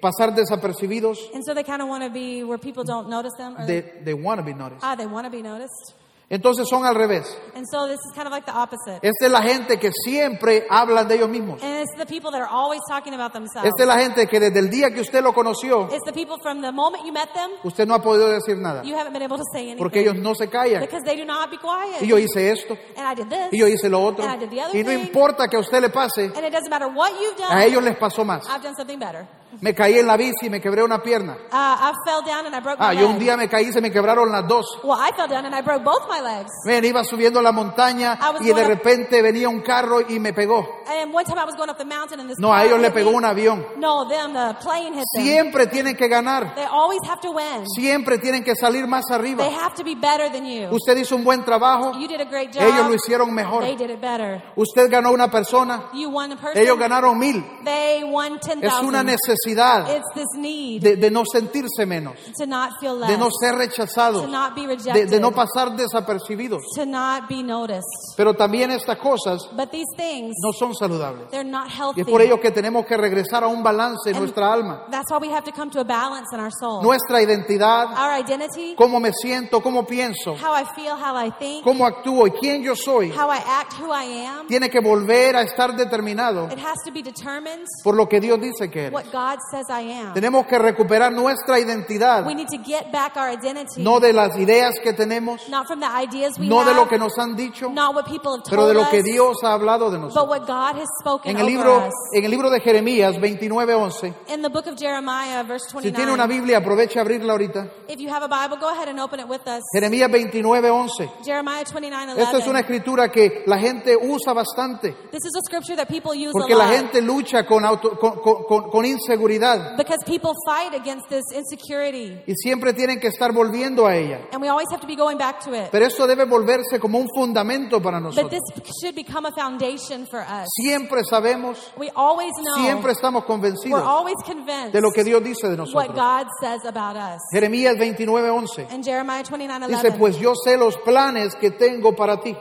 pasar 0.00 0.34
desapercibidos. 0.34 1.18
and 1.32 1.44
so 1.44 1.54
they 1.54 1.62
kind 1.62 1.80
of 1.80 1.88
want 1.88 2.02
to 2.02 2.10
be 2.10 2.42
where 2.42 2.58
people 2.58 2.82
don't 2.84 3.08
notice 3.08 3.32
them 3.38 3.56
or 3.56 3.66
They, 3.66 3.82
they 4.04 4.14
want 4.14 4.38
to 4.40 4.44
be 4.44 4.52
noticed. 4.54 4.82
ah 4.82 4.96
they 4.96 5.06
want 5.06 5.26
to 5.26 5.30
be 5.30 5.42
noticed. 5.42 5.94
Entonces 6.32 6.66
son 6.66 6.86
al 6.86 6.94
revés. 6.94 7.26
And 7.54 7.66
so 7.70 7.86
this 7.86 7.98
is 8.06 8.10
kind 8.14 8.26
of 8.26 8.32
like 8.32 8.46
the 8.46 8.56
opposite. 8.56 9.00
Esta 9.02 9.26
es 9.26 9.30
la 9.30 9.42
gente 9.42 9.78
que 9.78 9.90
siempre 9.92 10.64
hablan 10.70 11.06
de 11.06 11.16
ellos 11.16 11.28
mismos. 11.28 11.62
And 11.62 11.82
it's 11.82 11.94
the 11.98 12.06
people 12.06 12.30
that 12.30 12.40
are 12.40 12.48
always 12.50 12.80
talking 12.88 13.12
about 13.12 13.34
themselves. 13.34 13.68
Esta 13.68 13.82
es 13.82 13.86
la 13.86 13.98
gente 13.98 14.26
que 14.26 14.40
desde 14.40 14.58
el 14.58 14.70
día 14.70 14.94
que 14.94 15.02
usted 15.02 15.22
lo 15.22 15.34
conoció, 15.34 15.90
It's 15.92 16.06
the 16.06 16.12
people 16.14 16.38
from 16.42 16.62
the 16.62 16.72
moment 16.72 17.04
you 17.04 17.12
met 17.12 17.28
them, 17.34 17.50
usted 17.62 17.86
no 17.86 17.92
ha 17.92 18.00
podido 18.00 18.30
decir 18.30 18.56
nada. 18.56 18.82
you 18.82 18.96
haven't 18.96 19.12
been 19.12 19.22
able 19.22 19.36
to 19.36 19.44
say 19.52 19.64
anything. 19.64 19.76
Porque 19.76 20.00
ellos 20.00 20.16
no 20.16 20.34
se 20.34 20.48
callan. 20.48 20.80
because 20.80 21.02
they 21.04 21.18
do 21.18 21.26
not 21.26 21.50
be 21.50 21.58
quiet. 21.58 22.00
Y 22.00 22.06
yo 22.06 22.16
hice 22.16 22.50
esto, 22.50 22.78
and 22.96 23.06
I 23.06 23.14
did 23.14 23.28
this. 23.28 23.52
y 23.52 23.58
yo 23.58 23.66
hice 23.66 23.90
lo 23.90 24.00
otro. 24.02 24.24
And 24.24 24.32
I 24.32 24.38
did 24.38 24.48
the 24.48 24.62
other 24.62 24.74
Y 24.74 24.82
no 24.84 24.88
thing. 24.88 25.00
importa 25.00 25.48
que 25.48 25.58
a 25.58 25.60
usted 25.60 25.82
le 25.82 25.90
pase, 25.90 26.32
and 26.34 26.46
it 26.46 26.50
doesn't 26.50 26.70
matter 26.70 26.88
what 26.88 27.12
you've 27.20 27.36
done. 27.36 27.52
a 27.54 27.62
ellos 27.66 27.82
les 27.82 27.98
pasó 27.98 28.24
más. 28.24 28.48
I've 28.48 28.62
done 28.62 28.74
something 28.74 28.98
better. 28.98 29.28
Me 29.60 29.74
caí 29.74 29.98
en 29.98 30.06
la 30.06 30.16
bici 30.16 30.46
y 30.46 30.50
me 30.50 30.60
quebré 30.60 30.82
una 30.82 31.02
pierna. 31.02 31.36
Uh, 31.52 31.54
I 31.54 31.92
fell 32.06 32.22
down 32.24 32.46
and 32.46 32.54
I 32.56 32.60
broke 32.60 32.76
Ah, 32.80 32.92
my 32.92 32.98
yo 33.00 33.06
un 33.06 33.12
leg. 33.14 33.20
día 33.22 33.36
me 33.36 33.48
caí 33.48 33.68
y 33.68 33.72
se 33.72 33.80
me 33.80 33.90
quebraron 33.90 34.30
las 34.32 34.46
dos. 34.48 34.66
Well, 34.82 34.98
I 34.98 35.10
fell 35.14 35.28
down 35.28 35.44
and 35.46 35.54
I 35.54 35.60
broke 35.62 35.84
both 35.84 36.08
my 36.08 36.20
legs. 36.20 36.50
Ven, 36.66 36.84
iba 36.84 37.04
subiendo 37.04 37.40
la 37.42 37.52
montaña 37.52 38.18
I 38.20 38.30
was 38.32 38.40
y 38.42 38.46
de 38.46 38.52
going 38.52 38.64
up- 38.64 38.68
repente 38.68 39.22
venía 39.22 39.48
un 39.48 39.60
carro 39.60 40.00
y 40.08 40.18
me 40.18 40.32
pegó. 40.32 40.66
And 40.86 41.12
one 41.14 41.24
time 41.24 41.38
I 41.38 41.44
was 41.44 41.54
going 41.56 41.68
up 41.70 41.76
the 41.78 41.84
mountain 41.84 42.18
and 42.20 42.28
this 42.28 42.38
No, 42.38 42.48
car 42.48 42.60
a 42.60 42.64
ellos 42.64 42.78
le 42.80 42.86
hit 42.88 42.94
pegó 42.94 43.10
me. 43.10 43.16
un 43.18 43.24
avión. 43.24 43.66
No, 43.76 44.08
them, 44.08 44.32
the 44.32 44.54
plane 44.62 44.94
hit 44.94 45.04
them. 45.14 45.24
Siempre 45.24 45.66
tienen 45.66 45.96
que 45.96 46.08
ganar. 46.08 46.54
They 46.54 46.64
always 46.64 47.00
have 47.08 47.20
to 47.20 47.30
win. 47.32 47.66
Siempre 47.76 48.18
tienen 48.18 48.42
que 48.44 48.54
salir 48.56 48.86
más 48.86 49.04
They 49.06 49.14
arriba. 49.16 49.44
have 49.44 49.74
to 49.76 49.84
be 49.84 49.94
better 49.94 50.30
than 50.32 50.44
you. 50.46 50.68
Usted 50.70 50.96
hizo 50.96 51.14
un 51.14 51.24
buen 51.24 51.44
trabajo, 51.44 51.92
You 51.98 52.08
did 52.08 52.20
a 52.20 52.24
great 52.24 52.52
job. 52.52 52.62
ellos 52.62 52.86
lo 52.88 52.94
hicieron 52.94 53.32
mejor. 53.32 53.62
They 53.62 53.76
did 53.76 53.90
it 53.90 54.00
better. 54.00 54.42
Usted 54.56 54.90
ganó 54.90 55.12
una 55.12 55.30
persona, 55.30 55.90
You 55.92 56.08
won 56.10 56.32
a 56.32 56.36
person. 56.36 56.60
ellos 56.62 56.78
ganaron 56.78 57.18
mil. 57.18 57.44
They 57.64 58.02
won 58.04 58.38
10,000. 58.40 58.64
Es 58.64 58.80
una 58.82 59.02
necesidad 59.44 59.88
It's 59.96 60.08
this 60.14 60.28
need 60.36 60.82
de, 60.82 60.96
de 60.96 61.10
no 61.10 61.24
sentirse 61.30 61.86
menos, 61.86 62.14
to 62.38 62.46
not 62.46 62.72
feel 62.80 62.98
less. 62.98 63.10
de 63.10 63.18
no 63.18 63.28
ser 63.30 63.54
rechazado, 63.54 64.22
to 64.22 64.28
not 64.28 64.54
be 64.54 64.62
de, 64.62 64.76
rejected. 64.76 65.10
de 65.10 65.20
no 65.20 65.32
pasar 65.32 65.74
desapercibidos. 65.76 66.62
to 66.74 66.86
not 66.86 67.28
be 67.28 67.42
noticed. 67.42 67.82
Pero 68.16 68.34
también 68.34 68.70
estas 68.70 68.98
cosas 68.98 69.48
But 69.56 69.70
these 69.70 69.88
things, 69.96 70.34
no 70.42 70.52
son 70.52 70.74
saludables. 70.74 71.28
Y 71.32 71.36
healthy. 71.36 72.00
es 72.00 72.06
por 72.06 72.20
ello 72.20 72.40
que 72.40 72.50
tenemos 72.50 72.86
que 72.86 72.96
regresar 72.96 73.44
a 73.44 73.48
un 73.48 73.62
balance 73.62 74.10
en 74.10 74.18
nuestra 74.18 74.52
alma. 74.52 74.86
That's 74.90 75.10
why 75.10 75.18
we 75.18 75.32
have 75.32 75.44
to 75.44 75.52
come 75.52 75.70
to 75.70 75.80
a 75.80 75.84
balance 75.84 76.28
in 76.32 76.40
our 76.40 76.52
soul. 76.52 76.82
Nuestra 76.82 77.20
identidad, 77.20 77.88
Our 77.92 78.20
identity, 78.20 78.74
cómo 78.76 79.00
me 79.00 79.12
siento, 79.12 79.62
cómo 79.62 79.84
pienso, 79.86 80.32
how 80.32 80.54
I 80.54 80.64
feel, 80.74 80.94
how 80.94 81.16
I 81.16 81.30
think, 81.38 81.64
cómo 81.64 81.86
actúo 81.86 82.26
y 82.26 82.30
quién 82.32 82.62
yo 82.62 82.74
soy, 82.76 83.10
how 83.10 83.30
I 83.30 83.40
act, 83.46 83.74
who 83.80 83.92
I 83.92 84.26
am, 84.26 84.46
tiene 84.46 84.68
que 84.68 84.80
volver 84.80 85.36
a 85.36 85.42
estar 85.42 85.74
determinado 85.74 86.48
it 86.50 86.58
has 86.58 86.78
to 86.84 86.92
be 86.92 87.02
determined 87.02 87.66
por 87.82 87.94
lo 87.94 88.08
que 88.08 88.20
Dios 88.20 88.40
dice 88.40 88.70
que 88.70 88.86
eres. 88.86 88.92
God 89.32 89.38
says 89.50 89.66
I 89.70 89.90
am. 89.92 90.12
Tenemos 90.14 90.46
que 90.46 90.58
recuperar 90.58 91.12
nuestra 91.12 91.58
identidad, 91.58 92.26
We 92.26 92.34
need 92.34 92.48
to 92.48 92.58
get 92.62 92.90
back 92.92 93.16
our 93.16 93.30
identity, 93.30 93.82
no 93.82 93.98
de 94.00 94.12
las 94.12 94.36
ideas 94.36 94.74
que 94.82 94.92
tenemos, 94.92 95.48
not 95.48 95.66
from 95.66 95.80
the 95.80 95.86
ideas 95.86 96.38
we 96.38 96.46
no 96.48 96.64
de 96.64 96.70
have, 96.70 96.76
lo 96.76 96.88
que 96.88 96.98
nos 96.98 97.16
han 97.18 97.34
dicho, 97.36 97.70
not 97.70 97.94
what 97.94 98.04
people 98.06 98.30
have 98.32 98.42
pero 98.50 98.66
de 98.66 98.74
told 98.74 98.84
lo 98.86 98.90
que 98.90 99.02
Dios 99.02 99.38
ha 99.42 99.54
hablado 99.54 99.90
de 99.90 99.98
but 99.98 100.08
nosotros. 100.08 100.28
what 100.28 100.46
God 100.46 100.80
has 100.80 100.88
spoken 101.00 101.30
En 101.30 101.36
el 101.38 101.42
over 101.44 101.52
libro, 101.52 101.76
us. 101.86 101.94
en 102.14 102.24
el 102.24 102.30
libro 102.30 102.50
de 102.50 102.60
Jeremías 102.60 103.16
29:11, 103.18 104.14
In 104.28 104.42
the 104.42 104.48
book 104.48 104.66
of 104.66 104.76
Jeremiah, 104.78 105.42
verse 105.44 105.66
si 105.68 105.72
29. 105.74 105.96
tiene 105.96 106.12
una 106.12 106.26
Biblia, 106.26 106.58
aproveche 106.58 106.98
a 106.98 107.02
abrirla 107.02 107.32
ahorita. 107.32 107.68
If 107.88 107.98
you 108.00 108.10
have 108.10 108.22
a 108.24 108.28
Bible, 108.28 108.58
go 108.60 108.68
ahead 108.68 108.88
and 108.88 109.00
open 109.00 109.20
it 109.20 109.26
with 109.28 109.46
us. 109.46 109.62
Jeremías 109.72 110.10
29:11. 110.10 111.10
Jeremiah 111.24 111.64
29, 111.64 112.20
Esta 112.20 112.38
es 112.38 112.46
una 112.46 112.58
11. 112.58 112.60
escritura 112.60 113.10
que 113.10 113.42
la 113.46 113.58
gente 113.58 113.96
usa 113.96 114.32
bastante, 114.32 114.92
This 115.10 115.24
is 115.24 115.34
a 115.36 115.40
scripture 115.46 115.76
that 115.76 115.88
people 115.88 116.12
use 116.14 116.32
porque 116.32 116.54
a 116.54 116.56
la 116.58 116.66
lot. 116.66 116.74
gente 116.76 117.00
lucha 117.00 117.44
con, 117.46 117.64
auto- 117.64 117.98
con- 117.98 118.18
con- 118.20 118.44
con- 118.44 118.70
con 118.70 118.84
inseguridad 119.22 119.76
because 119.76 119.98
people 120.04 120.32
fight 120.46 120.74
against 120.74 121.08
this 121.08 121.24
insecurity. 121.34 122.20
y 122.26 122.34
siempre 122.34 122.72
tienen 122.72 123.00
que 123.00 123.08
estar 123.08 123.32
volviendo 123.32 123.86
a 123.86 123.96
ella. 123.96 124.20
And 124.32 124.40
we 124.42 124.48
always 124.48 124.68
have 124.70 124.80
to 124.80 124.86
be 124.86 124.96
going 124.96 125.18
back 125.18 125.40
to 125.44 125.54
it. 125.54 125.70
Pero 125.70 125.86
esto 125.86 126.06
debe 126.06 126.24
volverse 126.24 126.78
como 126.80 126.98
un 126.98 127.08
fundamento 127.14 127.80
para 127.80 127.98
But 128.00 128.14
nosotros. 128.16 128.30
this 128.54 128.72
should 128.80 128.94
become 128.94 129.26
a 129.26 129.32
foundation 129.32 130.06
for 130.06 130.20
us. 130.20 130.48
Siempre 130.60 131.02
sabemos, 131.04 131.58
We 131.76 131.90
always 131.94 132.32
know, 132.42 132.56
siempre 132.56 132.92
estamos 132.92 133.22
we're 133.22 133.26
convencidos 133.26 133.82
always 133.82 134.16
convinced 134.24 134.72
de 134.72 134.80
lo 134.80 134.90
que 134.90 135.04
Dios 135.04 135.22
dice 135.22 135.48
de 135.48 135.56
what 135.56 135.66
nosotros. 135.66 135.94
God 135.94 136.26
says 136.40 136.64
about 136.66 136.96
us. 136.96 137.20
Jeremías 137.32 137.76
29:11 137.76 138.72
In 138.72 138.82
Jeremiah 138.82 139.22
29, 139.22 139.68
dice, 139.68 139.88
11, 139.88 139.98
pues 139.98 140.18
yo 140.18 140.32
sé 140.34 140.56
los 140.56 140.76
planes 140.78 141.34
que 141.36 141.50
tengo 141.50 141.94
para 141.94 142.20
ti, 142.20 142.36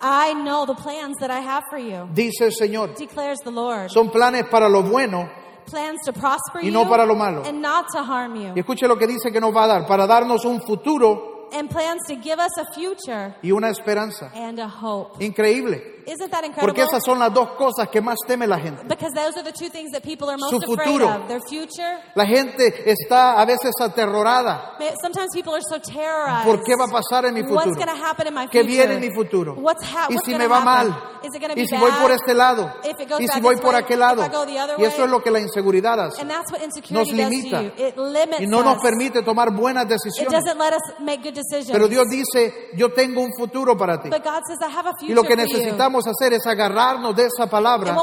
I 0.00 0.34
know 0.34 0.66
the 0.66 0.74
plans 0.74 1.16
that 1.20 1.30
I 1.30 1.40
have 1.40 1.64
for 1.70 1.78
you, 1.78 2.08
dice 2.12 2.44
el 2.44 2.52
Señor. 2.52 2.94
declares 2.96 3.38
the 3.44 3.50
Lord. 3.50 3.90
Son 3.90 4.10
planes 4.10 4.44
para 4.50 4.68
lo 4.68 4.82
bueno 4.82 5.28
plans 5.66 5.98
to 6.04 6.12
prosper 6.12 6.62
y 6.62 6.66
you 6.66 6.72
no 6.72 6.88
para 6.88 7.04
lo 7.04 7.14
malo. 7.14 7.42
and 7.44 7.60
not 7.60 7.86
to 7.92 8.02
harm 8.02 8.34
you. 8.36 8.52
y 8.54 8.60
escuche 8.60 8.86
lo 8.88 8.96
que 8.96 9.06
dice 9.06 9.30
que 9.32 9.40
nos 9.40 9.54
va 9.54 9.64
a 9.64 9.66
dar, 9.66 9.86
para 9.86 10.06
darnos 10.06 10.44
un 10.44 10.60
futuro 10.62 11.48
And 11.52 11.70
plans 11.70 12.02
to 12.08 12.16
give 12.16 12.40
us 12.40 12.50
a 12.58 12.64
future 12.74 13.36
y 13.42 13.52
una 13.52 13.68
esperanza. 13.70 14.30
and 14.34 14.58
a 14.58 14.66
hope. 14.68 15.22
Increíble, 15.24 15.95
Isn't 16.06 16.30
that 16.30 16.44
incredible? 16.44 16.60
porque 16.68 16.82
esas 16.82 17.02
son 17.04 17.18
las 17.18 17.32
dos 17.34 17.50
cosas 17.58 17.88
que 17.88 18.00
más 18.00 18.16
teme 18.26 18.46
la 18.46 18.58
gente. 18.60 18.84
Because 18.84 19.12
those 19.14 19.36
are 19.36 19.42
the 19.42 19.52
two 19.52 19.68
things 19.70 19.90
that 19.92 20.02
people 20.02 20.28
are 20.28 20.38
most 20.38 20.52
Su 20.52 20.72
afraid 20.72 20.86
futuro. 20.88 21.08
of. 21.08 21.28
Their 21.28 21.40
future. 21.48 21.98
La 22.14 22.24
gente 22.26 22.90
está 22.90 23.40
a 23.40 23.44
veces 23.44 23.72
aterrorada. 23.80 24.76
Sometimes 25.02 25.30
people 25.34 25.52
are 25.54 25.62
so 25.68 25.78
terrorized. 25.80 26.44
¿Por 26.46 26.62
qué 26.62 26.76
va 26.76 26.84
a 26.84 26.88
pasar 26.88 27.26
en 27.26 27.34
mi 27.34 27.42
What's 27.42 27.64
futuro? 27.64 27.74
going 27.86 27.98
to 27.98 28.04
happen 28.04 28.26
in 28.28 28.34
my 28.34 28.46
¿Qué 28.46 28.60
future? 28.62 28.66
viene 28.86 28.94
en 28.94 29.00
mi 29.00 29.10
futuro? 29.14 29.54
What's 29.54 29.82
ha- 29.84 30.06
¿Y 30.08 30.14
what's 30.14 30.26
si 30.26 30.34
me 30.34 30.46
va 30.46 30.58
happen? 30.62 30.90
mal? 30.90 31.02
Is 31.24 31.34
it 31.34 31.42
¿Y 31.42 31.54
be 31.62 31.66
si 31.66 31.76
voy 31.76 31.90
bad? 31.90 32.02
por 32.02 32.10
este 32.12 32.34
lado? 32.34 32.72
If 32.84 33.00
it 33.00 33.08
goes 33.08 33.20
¿Y 33.20 33.26
si 33.28 33.40
voy 33.40 33.56
por 33.56 33.74
way? 33.74 33.82
aquel 33.82 33.96
If 33.98 34.00
lado? 34.00 34.22
I 34.24 34.28
go 34.28 34.46
the 34.46 34.60
other 34.60 34.76
Y 34.78 34.84
eso 34.84 34.96
way? 34.98 35.04
es 35.06 35.10
lo 35.10 35.22
que 35.22 35.30
la 35.32 35.40
inseguridad 35.40 35.98
hace. 36.00 36.20
And 36.22 36.30
that's 36.30 36.52
what 36.52 36.60
insecurity 36.62 36.94
Nos 36.94 37.08
does 37.08 37.16
limita. 37.30 37.58
to 37.58 37.62
you. 37.64 37.84
It 37.86 37.96
limits 37.96 38.40
Y 38.40 38.46
no 38.46 38.62
nos 38.62 38.80
permite 38.80 39.22
tomar 39.22 39.50
buenas 39.52 39.84
It 39.86 39.90
decisiones. 39.90 40.32
doesn't 40.32 40.58
let 40.58 40.72
us 40.72 40.82
make 41.00 41.22
good 41.22 41.34
decisions. 41.34 41.72
Pero 41.72 41.88
Dios 41.88 42.06
dice, 42.08 42.70
yo 42.76 42.92
tengo 42.92 43.22
un 43.22 43.32
futuro 43.36 43.76
para 43.76 44.00
ti. 44.00 44.08
but 44.10 44.22
God 44.22 44.42
says, 44.46 44.58
I 44.62 44.70
have 44.70 44.86
a 44.86 44.92
future 44.98 45.12
Y 45.12 45.14
lo 45.14 45.22
que 45.24 45.30
you. 45.36 45.95
Necesitamos 45.96 46.06
hacer 46.06 46.32
es 46.32 46.46
agarrarnos 46.46 47.14
de 47.14 47.26
esa 47.26 47.46
palabra 47.46 47.96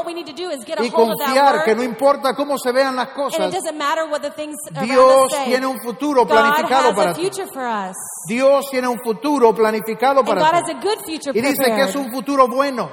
y 0.80 0.90
confiar 0.90 1.64
que 1.64 1.74
no 1.74 1.82
importa 1.82 2.34
cómo 2.34 2.58
se 2.58 2.72
vean 2.72 2.96
las 2.96 3.08
cosas, 3.08 3.52
Dios 4.82 5.32
tiene 5.44 5.66
un 5.66 5.80
futuro 5.80 6.26
planificado 6.26 6.94
para 6.94 7.12
ti. 7.14 7.30
Dios 8.26 8.66
tiene 8.70 8.88
un 8.88 8.98
futuro 9.00 9.54
planificado 9.54 10.24
para 10.24 10.62
ti. 10.62 10.74
Y 11.34 11.40
dice 11.40 11.64
que 11.64 11.82
es 11.82 11.94
un 11.94 12.10
futuro 12.10 12.48
bueno. 12.48 12.90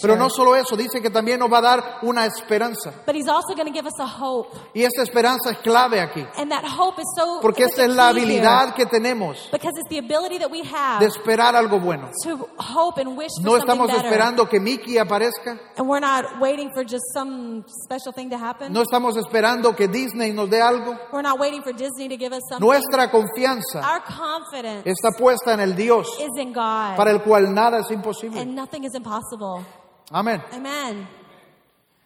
Pero 0.00 0.16
no 0.16 0.30
solo 0.30 0.54
eso, 0.56 0.76
dice 0.76 1.00
que 1.00 1.10
también 1.10 1.38
nos 1.38 1.52
va 1.52 1.58
a 1.58 1.62
dar 1.62 1.98
una 2.02 2.26
esperanza. 2.26 2.92
But 3.06 3.14
He's 3.14 3.28
also 3.28 3.54
going 3.54 3.66
to 3.66 3.72
give 3.72 3.86
us 3.86 3.98
a 3.98 4.06
hope. 4.06 4.56
Y 4.74 4.82
esa 4.82 5.02
esperanza 5.02 5.50
es 5.50 5.58
clave 5.58 6.00
aquí. 6.00 6.24
And 6.36 6.50
that 6.50 6.64
hope 6.64 7.00
is 7.00 7.08
so 7.16 7.40
Porque 7.40 7.64
esa 7.64 7.84
es 7.84 7.90
la 7.90 8.08
habilidad 8.08 8.74
que 8.74 8.86
tenemos 8.86 9.48
Because 9.50 9.74
it's 9.78 9.88
the 9.88 9.98
ability 9.98 10.38
that 10.38 10.50
we 10.50 10.62
have 10.62 11.00
de 11.00 11.06
esperar 11.06 11.56
algo 11.56 11.80
bueno. 11.80 12.10
to 12.24 12.48
hope 12.58 13.00
and 13.00 13.16
wish 13.16 13.30
for 13.36 13.44
No 13.44 13.56
estamos 13.56 13.88
better. 13.88 14.07
Esperando 14.08 14.48
que 14.48 14.58
Mickey 14.60 14.98
aparezca. 14.98 15.58
And 15.76 15.88
we're 15.88 16.00
not 16.00 16.40
waiting 16.40 16.70
for 16.72 16.82
just 16.84 17.04
some 17.14 17.64
special 17.84 18.12
thing 18.12 18.30
to 18.30 18.36
happen. 18.38 18.72
No 18.72 18.82
estamos 18.82 19.16
esperando 19.16 19.74
que 19.76 19.88
Disney 19.88 20.32
nos 20.32 20.48
dé 20.50 20.60
algo. 20.60 20.98
We're 21.12 21.22
not 21.22 21.38
waiting 21.38 21.62
for 21.62 21.72
Disney 21.72 22.08
to 22.08 22.16
give 22.16 22.32
us 22.34 22.42
something. 22.48 22.66
Nuestra 22.66 23.10
confianza 23.10 23.80
Our 23.80 24.02
confidence 24.04 24.82
está 24.88 25.10
puesta 25.18 25.52
en 25.54 25.60
el 25.60 25.74
Dios 25.74 26.08
is 26.20 26.36
in 26.40 26.52
God. 26.52 26.96
para 26.96 27.10
el 27.10 27.22
cual 27.22 27.52
nada 27.52 27.78
es 27.80 27.90
imposible. 27.90 28.40
and 28.40 28.54
nothing 28.54 28.84
is 28.84 28.94
impossible. 28.94 29.64
Amén. 30.10 30.42
Amen. 30.52 31.06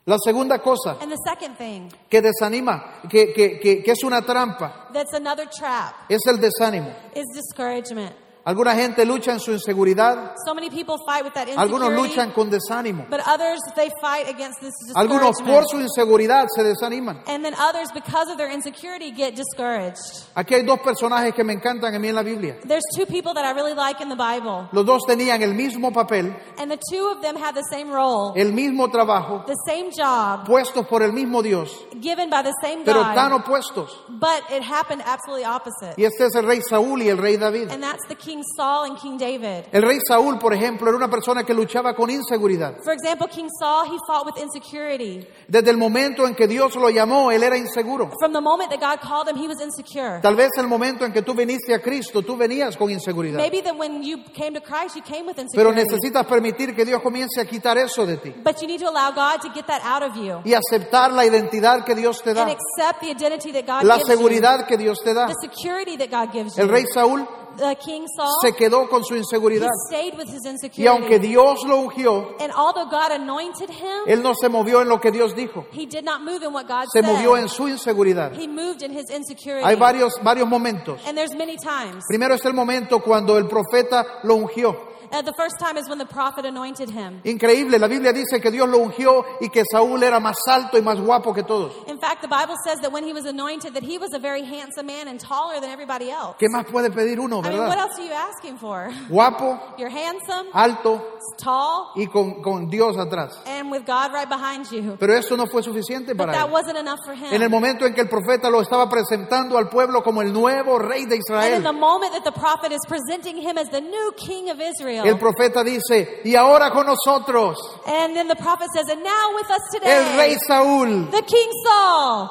La 0.05 0.17
segunda 0.19 0.59
cosa 0.59 0.97
And 1.01 1.12
the 1.12 1.17
second 1.25 1.57
thing, 1.57 1.88
que 2.11 2.21
desanima, 2.21 3.03
que, 3.09 3.33
que- 3.33 3.61
que- 3.61 3.83
que 3.85 3.91
es 3.93 4.03
una 4.03 4.21
trampa, 4.23 4.88
that's 4.93 5.12
another 5.15 5.47
trap, 5.49 5.95
es 6.09 6.21
el 6.27 6.38
desánimo. 6.41 6.93
is 7.15 7.25
discouragement. 7.33 8.12
Alguna 8.45 8.75
gente 8.75 9.05
lucha 9.05 9.33
en 9.33 9.39
su 9.39 9.53
inseguridad, 9.53 10.35
So 10.45 10.53
many 10.53 10.69
people 10.69 10.97
fight 11.07 11.23
with 11.25 11.33
that 11.35 11.47
algunos 11.57 11.93
luchan 11.93 12.33
con 12.33 12.51
desánimo, 12.51 13.07
But 13.09 13.21
others, 13.27 13.61
they 13.77 13.89
fight 14.01 14.29
against 14.29 14.61
this 14.61 14.73
algunos 14.95 15.41
por 15.43 15.65
su 15.71 15.79
inseguridad 15.79 16.47
se 16.55 16.63
desaniman. 16.65 17.23
And 17.29 17.45
then 17.45 17.55
others, 17.55 17.93
because 17.95 18.29
of 18.31 18.39
their 18.39 18.51
insecurity, 18.51 19.13
get 19.13 19.37
discouraged. 19.37 20.27
Aquí 20.35 20.55
hay 20.55 20.63
dos 20.63 20.81
personajes 20.81 21.35
que 21.35 21.45
me 21.45 21.53
encantan 21.53 21.95
a 21.95 21.99
mí 22.01 22.09
en 22.09 22.17
la 22.17 22.23
Biblia. 22.23 22.57
There's 22.65 22.83
two 22.97 23.07
people 23.07 23.33
that 23.35 23.45
I 23.45 23.53
really 23.53 23.75
like 23.75 24.01
in 24.01 24.09
the 24.09 24.17
Bible. 24.17 24.69
Los 24.73 24.87
dos 24.87 25.03
tenían 25.07 25.43
el 25.43 25.55
mismo 25.55 25.93
papel, 25.93 26.35
And 26.59 26.69
the 26.71 26.81
two 26.91 27.07
of 27.15 27.23
them 27.23 27.37
had 27.37 27.55
the 27.55 27.65
same 27.71 27.91
role, 27.93 28.33
el 28.37 28.53
mismo 28.53 28.91
trabajo, 28.91 29.45
the 29.47 29.57
same 29.67 29.91
job, 29.93 30.47
puestos 30.47 30.87
por 30.89 31.03
el 31.03 31.13
mismo 31.13 31.43
Dios, 31.43 31.71
given 32.01 32.29
by 32.29 32.43
the 32.43 32.53
same 32.61 32.85
pero 32.85 33.05
God. 33.05 33.15
tan 33.15 33.33
opuestos. 33.33 33.91
But 34.09 34.43
it 34.51 34.63
happened 34.63 35.03
absolutely 35.07 35.45
opposite. 35.45 35.95
Y 35.97 36.05
este 36.05 36.27
es 36.27 36.35
el 36.35 36.45
rey 36.45 36.61
Saúl 36.69 37.03
y 37.03 37.09
el 37.09 37.19
rey 37.19 37.37
David. 37.37 37.71
And 37.71 37.81
that's 37.83 38.07
the 38.09 38.17
King 38.33 38.42
Saul 38.57 38.85
and 38.87 38.99
King 38.99 39.18
David. 39.18 39.64
El 39.73 39.83
rey 39.83 39.99
Saúl, 40.09 40.38
por 40.38 40.55
ejemplo, 40.55 40.88
era 40.88 40.97
una 40.97 41.09
persona 41.11 41.45
que 41.45 41.53
luchaba 41.53 41.95
con 41.95 42.09
inseguridad. 42.09 42.77
For 42.83 42.95
example, 42.95 43.29
King 43.29 43.49
Saul, 43.61 43.85
he 43.87 43.99
fought 44.07 44.25
with 44.25 44.42
insecurity. 44.42 45.27
Desde 45.47 45.68
el 45.71 45.77
momento 45.77 46.27
en 46.27 46.35
que 46.35 46.47
Dios 46.49 46.75
lo 46.77 46.88
llamó, 46.88 47.31
él 47.31 47.42
era 47.42 47.59
inseguro. 47.59 48.11
From 48.18 48.33
the 48.33 48.40
moment 48.40 48.71
that 48.71 48.81
God 48.81 49.01
called 49.07 49.29
him, 49.29 49.37
he 49.37 49.47
was 49.47 49.61
insecure. 49.61 50.21
Tal 50.23 50.35
vez 50.35 50.49
el 50.57 50.66
momento 50.66 51.05
en 51.05 51.12
que 51.12 51.21
tú 51.21 51.35
viniste 51.35 51.75
a 51.75 51.81
Cristo, 51.83 52.23
tú 52.23 52.37
venías 52.37 52.75
con 52.79 52.90
inseguridad. 52.90 53.37
Maybe 53.38 53.61
that 53.62 53.77
when 53.77 54.03
you 54.03 54.18
came 54.35 54.55
to 54.55 54.61
Christ, 54.62 54.97
you 54.97 55.03
came 55.03 55.27
with 55.27 55.37
Pero 55.37 55.71
insecurity. 55.71 55.83
necesitas 55.83 56.27
permitir 56.27 56.75
que 56.75 56.87
Dios 56.87 57.03
comience 57.03 57.38
a 57.38 57.45
quitar 57.45 57.77
eso 57.77 58.07
de 58.07 58.16
ti 58.16 58.31
But 58.42 58.61
you 58.62 58.66
need 58.66 58.81
to 58.81 58.88
allow 58.88 59.11
God 59.11 59.42
to 59.42 59.51
get 59.55 59.66
that 59.66 59.83
out 59.85 60.03
of 60.03 60.16
you. 60.16 60.40
y 60.45 60.55
aceptar 60.55 61.12
la 61.12 61.27
identidad 61.27 61.85
que 61.85 61.95
Dios 61.95 62.23
te 62.23 62.31
And 62.31 62.38
da, 62.38 62.45
accept 62.47 63.01
the 63.03 63.11
identity 63.11 63.53
that 63.53 63.66
God 63.66 63.85
la 63.87 63.97
gives 63.97 64.09
you. 64.09 64.14
seguridad 64.16 64.66
que 64.66 64.79
Dios 64.79 64.99
te 65.05 65.12
da. 65.12 65.27
The 65.27 65.35
security 65.51 65.97
that 65.99 66.09
God 66.11 66.33
gives 66.33 66.57
you. 66.57 66.62
El 66.62 66.71
rey 66.71 66.85
Saúl 66.95 67.27
the 67.57 67.77
King 67.77 68.07
Saul, 68.17 68.33
se 68.43 68.53
quedó 68.53 68.88
con 68.88 69.05
su 69.05 69.15
he 69.15 69.19
inseguridad 69.19 69.69
stayed 69.88 70.15
with 70.17 70.29
his 70.29 70.43
y 70.77 70.87
aunque 70.87 71.19
Dios 71.19 71.65
lo 71.67 71.79
ungió, 71.79 72.37
and 72.41 72.53
although 72.55 72.88
God 72.88 73.12
anointed 73.12 73.71
him, 73.71 74.07
él 74.07 74.23
no 74.23 74.35
se 74.35 74.49
movió 74.49 74.83
en 74.83 74.88
lo 74.88 75.01
que 75.01 75.11
Dios 75.11 75.35
dijo, 75.35 75.67
he 75.73 75.87
did 75.87 76.05
not 76.05 76.23
move 76.23 76.43
in 76.43 76.53
what 76.53 76.67
God 76.67 76.85
se 76.93 77.01
said. 77.01 77.05
movió 77.05 77.37
en 77.37 77.49
su 77.49 77.69
inseguridad. 77.69 78.33
He 78.33 78.47
moved 78.49 78.83
in 78.83 78.93
his 78.93 79.11
insecurity. 79.11 79.65
Hay 79.65 79.77
varios, 79.77 80.15
varios 80.23 80.49
momentos. 80.49 81.01
and 81.07 81.17
there's 81.17 81.35
many 81.35 81.57
times. 81.57 82.05
Primero 82.09 82.35
es 82.35 82.45
el 82.45 82.55
momento 82.55 83.01
cuando 83.01 83.37
el 83.38 83.47
profeta 83.47 84.21
lo 84.25 84.37
ungió. 84.37 84.92
The 85.12 85.33
first 85.37 85.59
time 85.61 85.77
is 85.77 85.88
when 85.88 85.98
the 85.98 86.07
prophet 86.07 86.44
anointed 86.44 86.90
him. 86.90 87.20
Increíble, 87.25 87.79
la 87.79 87.87
Biblia 87.87 88.12
dice 88.12 88.40
que 88.40 88.51
Dios 88.51 88.68
lo 88.68 88.79
ungió 88.79 89.25
y 89.40 89.48
que 89.48 89.62
Saúl 89.70 90.03
era 90.03 90.18
más 90.20 90.37
alto 90.48 90.79
y 90.79 90.83
más 90.83 90.98
guapo 91.01 91.33
que 91.35 91.42
todos. 91.42 91.72
In 91.87 91.98
fact, 91.98 92.22
the 92.22 92.29
Bible 92.29 92.57
says 92.64 92.81
that 92.81 92.92
when 92.92 93.05
he 93.05 93.12
was 93.12 93.25
anointed, 93.27 93.75
that 93.75 93.83
he 93.83 93.98
was 93.98 94.12
a 94.14 94.18
very 94.18 94.42
handsome 94.44 94.87
man 94.87 95.09
and 95.09 95.20
taller 95.20 95.61
than 95.61 95.70
everybody 95.70 96.11
else. 96.11 96.37
¿Qué 96.38 96.48
más 96.51 96.64
puede 96.66 96.90
pedir 96.90 97.18
uno, 97.20 97.40
I 97.40 97.48
mean, 97.51 97.59
what 97.59 97.68
verdad? 97.68 97.79
else 97.79 97.98
are 97.98 98.05
you 98.07 98.12
asking 98.12 98.57
for? 98.59 98.90
Guapo, 99.09 99.59
You're 99.79 99.90
handsome, 99.90 100.48
alto 100.53 101.01
tall, 101.38 101.92
y 101.96 102.07
con, 102.07 102.42
con 102.42 102.68
Dios 102.68 102.96
atrás. 102.96 103.38
and 103.46 103.70
with 103.70 103.85
God 103.87 104.12
right 104.12 104.29
behind 104.29 104.66
you. 104.70 104.96
Pero 104.98 105.14
eso 105.14 105.37
no 105.37 105.46
fue 105.46 105.62
suficiente 105.62 106.14
But 106.16 106.27
para 106.27 106.33
that 106.33 106.46
él. 106.48 106.53
wasn't 106.53 106.79
enough 106.79 106.98
for 107.05 107.14
him. 107.14 107.33
En 107.33 107.42
el 107.42 107.48
momento 107.51 107.87
en 107.87 107.94
que 107.94 108.01
el 108.03 108.09
profeta 108.09 108.51
lo 108.51 108.61
estaba 108.61 108.88
presentando 108.88 109.57
al 109.59 109.68
pueblo 109.68 110.03
como 110.03 110.20
el 110.22 110.33
nuevo 110.33 110.79
rey 110.79 111.05
de 111.07 111.20
and 111.31 111.55
in 111.57 111.62
the 111.62 111.72
moment 111.72 112.12
that 112.12 112.25
the 112.25 112.33
prophet 112.33 112.72
is 112.72 112.81
presenting 112.88 113.37
him 113.37 113.57
as 113.59 113.68
the 113.70 113.81
new 113.81 114.12
king 114.16 114.51
of 114.51 114.61
Israel, 114.61 115.02
el 115.05 115.19
profeta 115.19 115.62
dice, 115.65 116.21
y 116.25 116.35
ahora 116.35 116.71
con 116.71 116.87
nosotros, 116.87 117.57
and 117.87 118.15
then 118.17 118.29
the 118.29 118.37
prophet 118.37 118.69
says, 118.75 118.88
and 118.91 119.03
now 119.03 119.35
with 119.35 119.51
us 119.51 119.62
today, 119.73 119.91
el 119.91 120.17
rey 120.19 120.37
Saúl, 120.49 121.11
the 121.11 121.23
king 121.23 121.51
Saul, 121.65 122.31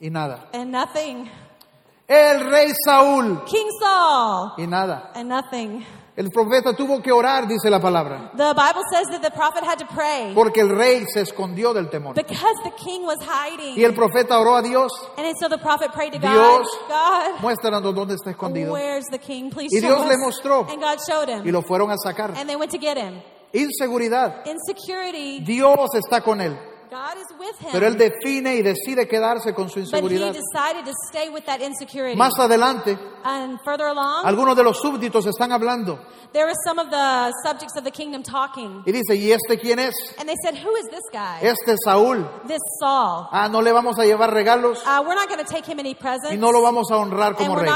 y 0.00 0.08
nada. 0.10 0.48
and 0.52 0.70
nothing. 0.72 1.30
El 2.08 2.50
rey 2.50 2.72
Saúl, 2.86 3.44
King 3.46 3.68
Saul, 3.80 4.54
y 4.58 4.66
nada. 4.66 5.10
and 5.14 5.28
nothing. 5.28 5.84
El 6.20 6.28
profeta 6.30 6.74
tuvo 6.74 7.00
que 7.00 7.10
orar, 7.10 7.48
dice 7.48 7.70
la 7.70 7.80
palabra, 7.80 8.30
The 8.36 8.52
Bible 8.52 8.82
says 8.92 9.08
that 9.08 9.22
the 9.22 9.30
prophet 9.30 9.64
had 9.64 9.78
to 9.78 9.86
pray 9.86 10.34
porque 10.34 10.60
el 10.60 10.68
rey 10.68 11.06
se 11.06 11.22
escondió 11.22 11.72
del 11.72 11.88
temor. 11.88 12.14
because 12.14 12.56
the 12.62 12.72
king 12.72 13.04
was 13.06 13.16
hiding. 13.22 13.74
Y 13.78 13.84
el 13.84 13.94
profeta 13.94 14.38
oró 14.38 14.56
a 14.56 14.60
Dios, 14.62 14.92
And 15.16 15.26
so 15.40 15.48
the 15.48 15.56
prophet 15.56 15.92
prayed 15.92 16.12
to 16.12 16.18
God, 16.18 16.30
Dios, 16.30 16.68
God, 16.90 17.40
muéstranos 17.40 17.82
dónde 17.94 18.16
está 18.16 18.32
escondido. 18.32 18.70
where's 18.74 19.06
the 19.10 19.18
king? 19.18 19.48
Please 19.50 19.70
Y 19.74 19.80
show 19.80 19.88
Dios 19.88 20.02
us. 20.02 20.08
le 20.10 20.18
mostró. 20.18 20.66
And 20.70 20.78
God 20.82 20.98
showed 21.08 21.28
Y 21.30 21.32
him. 21.48 21.52
lo 21.52 21.62
fueron 21.62 21.90
a 21.90 21.96
sacar. 21.96 22.34
And 22.36 22.46
they 22.46 22.56
went 22.56 22.70
to 22.72 22.78
get 22.78 22.98
him. 22.98 23.22
Inseguridad. 23.54 24.44
Insecurity, 24.46 25.40
Dios 25.40 25.88
está 25.94 26.20
con 26.22 26.42
él. 26.42 26.54
God 26.90 27.16
is 27.18 27.26
with 27.38 27.56
him. 27.60 27.70
Pero 27.72 27.86
él 27.86 27.96
define 27.96 28.56
y 28.56 28.62
decide 28.62 29.06
quedarse 29.08 29.54
con 29.54 29.68
su 29.70 29.80
but 29.80 29.92
he 29.92 30.16
inseguridad. 30.16 30.32
decided 30.34 30.84
to 30.84 30.92
stay 31.08 31.28
with 31.28 31.44
that 31.46 31.60
insecurity. 31.60 32.16
Más 32.16 32.32
adelante, 32.38 32.98
and 33.24 33.58
further 33.64 33.86
along, 33.86 34.26
algunos 34.26 34.56
de 34.56 34.64
los 34.64 34.78
súbditos 34.80 35.24
están 35.26 35.52
hablando. 35.52 35.98
there 36.32 36.46
were 36.46 36.54
some 36.64 36.78
of 36.78 36.90
the 36.90 37.32
subjects 37.44 37.76
of 37.76 37.84
the 37.84 37.90
kingdom 37.90 38.22
talking. 38.22 38.82
Y 38.86 38.92
dice, 38.92 39.14
¿y 39.16 39.30
este 39.32 39.58
quién 39.58 39.78
es? 39.78 39.94
And 40.18 40.28
they 40.28 40.36
said, 40.44 40.56
Who 40.56 40.74
is 40.76 40.86
this 40.90 41.04
guy? 41.12 41.38
Este 41.42 41.72
es 41.72 41.78
Saúl. 41.84 42.28
This 42.46 42.60
Saul. 42.80 43.28
Ah, 43.32 43.48
no 43.48 43.60
le 43.60 43.72
vamos 43.72 43.98
a 43.98 44.04
llevar 44.04 44.32
regalos 44.32 44.82
Uh, 44.84 45.02
we're 45.06 45.14
not 45.14 45.28
going 45.28 45.44
to 45.44 45.50
take 45.50 45.64
him 45.66 45.78
any 45.78 45.94
presents. 45.94 46.32
y 46.32 46.36
no 46.36 46.50
lo 46.50 46.60
vamos 46.62 46.90
a 46.90 46.96
honrar 46.96 47.28
and 47.28 47.36
como 47.36 47.54
we're 47.54 47.62
rey. 47.62 47.70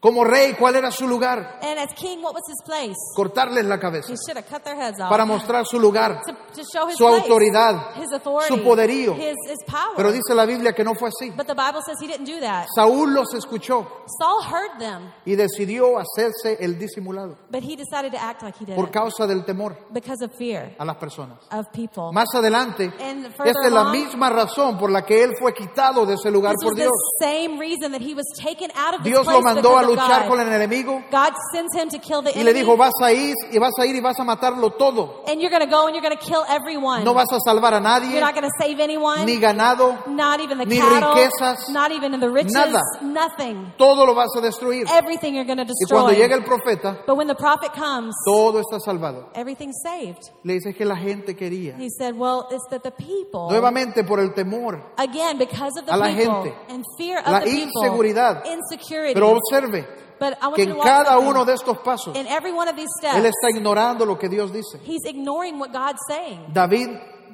Como 0.00 0.22
rey, 0.22 0.54
¿cuál 0.56 0.76
era 0.76 0.92
su 0.92 1.08
lugar? 1.08 1.58
And 1.60 1.76
as 1.76 1.92
king, 1.94 2.22
what 2.22 2.32
was 2.32 2.44
his 2.48 2.62
place? 2.64 2.94
Cortarles 3.16 3.64
la 3.64 3.80
cabeza 3.80 4.12
He 4.12 4.16
should 4.16 4.36
have 4.36 4.46
cut 4.48 4.62
their 4.62 4.76
heads 4.76 5.00
off. 5.00 5.08
para 5.08 5.24
mostrar 5.24 5.66
su 5.66 5.80
lugar. 5.80 6.20
to, 6.24 6.32
to 6.54 6.62
show 6.72 6.86
his 6.86 6.96
su 6.96 7.04
place, 7.04 7.22
autoridad, 7.22 7.96
his 7.96 8.12
authority, 8.12 8.54
su 8.54 8.62
poderío. 8.62 9.16
his, 9.16 9.34
his 9.48 9.58
power. 9.66 9.96
Pero 9.96 10.12
dice 10.12 10.36
la 10.36 10.44
Biblia 10.46 10.72
que 10.72 10.84
no 10.84 10.94
fue 10.94 11.08
así. 11.08 11.32
but 11.36 11.48
the 11.48 11.54
Bible 11.54 11.80
says 11.84 11.96
he 12.00 12.06
didn't 12.06 12.26
do 12.26 12.38
that. 12.38 12.68
Saúl 12.76 13.12
los 13.12 13.34
escuchó 13.34 13.88
Saul 14.20 14.44
heard 14.44 14.78
them, 14.78 15.12
y 15.24 15.34
decidió 15.34 15.98
hacerse 15.98 16.58
el 16.60 16.78
disimulado 16.78 17.36
but 17.50 17.64
he 17.64 17.74
decided 17.74 18.12
to 18.12 18.22
act 18.22 18.42
like 18.44 18.56
he 18.56 18.64
did 18.66 18.76
por 18.76 18.92
causa 18.92 19.26
del 19.26 19.44
temor 19.44 19.76
because 19.92 20.22
of 20.24 20.30
fear 20.38 20.76
a 20.78 20.84
las 20.84 20.96
personas. 20.98 21.38
of 21.50 21.66
people. 21.72 22.12
Más 22.12 22.28
adelante, 22.36 22.92
And 23.00 23.26
esta 23.26 23.66
es 23.66 23.72
la 23.72 23.90
misma 23.90 24.30
razón 24.30 24.78
por 24.78 24.92
la 24.92 25.04
que 25.04 25.24
él 25.24 25.32
fue 25.40 25.52
quitado 25.52 26.06
de 26.06 26.14
ese 26.14 26.30
lugar 26.30 26.54
por 26.62 26.76
Dios. 26.76 26.88
the 27.18 27.26
same 27.26 27.58
reason 27.58 27.90
that 27.90 28.00
he 28.00 28.14
was 28.14 28.26
taken 28.40 28.70
out 28.76 28.94
of 28.94 29.02
this 29.02 29.12
Dios 29.12 29.26
lo 29.26 29.42
mandó 29.42 29.76
a 29.76 29.87
luchar 29.88 30.22
God. 30.22 30.28
con 30.28 30.40
el 30.40 30.48
enemigo 30.52 31.02
God 31.10 31.32
sends 31.52 31.74
him 31.74 31.88
to 31.88 31.98
kill 31.98 32.22
the 32.22 32.30
y 32.30 32.42
le 32.42 32.50
enemy. 32.50 32.60
dijo, 32.60 32.76
vas 32.76 32.92
a 33.02 33.12
ir 33.12 33.34
y 33.52 33.58
vas 33.58 33.72
a 33.78 33.86
ir 33.86 33.96
y 33.96 34.00
vas 34.00 34.18
a 34.18 34.24
matarlo 34.24 34.70
todo. 34.76 35.24
and 35.26 35.40
you're 35.40 35.50
go 35.66 35.86
and 35.86 35.94
you're 35.94 36.02
kill 36.16 36.44
everyone. 36.48 37.04
No 37.04 37.14
vas 37.14 37.28
a 37.32 37.38
salvar 37.44 37.74
a 37.74 37.80
nadie, 37.80 38.10
you're 38.12 38.20
not 38.20 38.34
save 38.60 38.80
anyone. 38.80 39.24
ni 39.24 39.38
ganado, 39.38 40.06
not 40.08 40.40
even 40.40 40.58
the 40.58 40.66
ni 40.66 40.78
cattle. 40.78 41.14
riquezas, 41.14 41.70
not 41.70 41.90
even 41.92 42.14
in 42.14 42.20
the 42.20 42.28
riches. 42.30 42.52
nada. 42.54 42.80
Nothing. 43.02 43.72
todo 43.78 44.04
lo 44.06 44.14
vas 44.14 44.28
a 44.36 44.40
destruir. 44.40 44.86
Everything 44.90 45.34
you're 45.34 45.44
to 45.66 45.74
Y 45.74 45.86
cuando 45.88 46.08
destroy. 46.10 46.22
llega 46.22 46.34
el 46.36 46.44
profeta, 46.44 47.02
but 47.06 47.16
when 47.16 47.26
the 47.26 47.34
prophet 47.34 47.72
comes, 47.72 48.14
todo 48.24 48.60
está 48.60 48.78
salvado. 48.80 49.28
everything's 49.34 49.76
saved. 49.82 50.20
Le 50.44 50.54
dice 50.54 50.74
que 50.74 50.84
la 50.84 50.96
gente 50.96 51.34
quería. 51.36 51.76
He 51.78 51.88
said, 51.90 52.16
well, 52.16 52.46
it's 52.50 52.64
that 52.70 52.82
the 52.82 52.90
people, 52.92 53.48
Nuevamente 53.50 54.04
por 54.06 54.20
el 54.20 54.32
temor. 54.34 54.80
again, 54.98 55.38
because 55.38 55.76
of 55.78 55.86
the 55.86 55.92
A 55.92 55.96
la 55.96 56.06
people 56.08 56.42
gente. 56.42 56.56
and 56.68 56.84
fear 56.96 57.18
of 57.18 57.26
La 57.28 57.40
the 57.40 57.46
people, 57.50 57.82
inseguridad. 57.82 58.42
insecurity. 58.46 59.14
Pero 59.14 59.30
observe 59.36 59.77
but 60.18 60.36
I 60.42 60.46
want 60.48 60.56
que 60.56 60.62
en 60.64 60.78
cada 60.78 61.18
uno 61.18 61.44
de 61.44 61.54
estos 61.54 61.78
pasos, 61.78 62.16
in 62.16 62.26
every 62.26 62.52
one 62.52 62.68
of 62.68 62.76
these 62.76 62.88
steps, 62.98 63.16
él 63.16 63.26
está 63.26 63.50
ignorando 63.50 64.04
lo 64.06 64.16
que 64.18 64.28
Dios 64.28 64.52
dice. 64.52 64.78
he's 64.84 65.04
ignoring 65.04 65.58
what 65.58 65.72
God's 65.72 66.00
saying. 66.08 66.52
David 66.52 66.88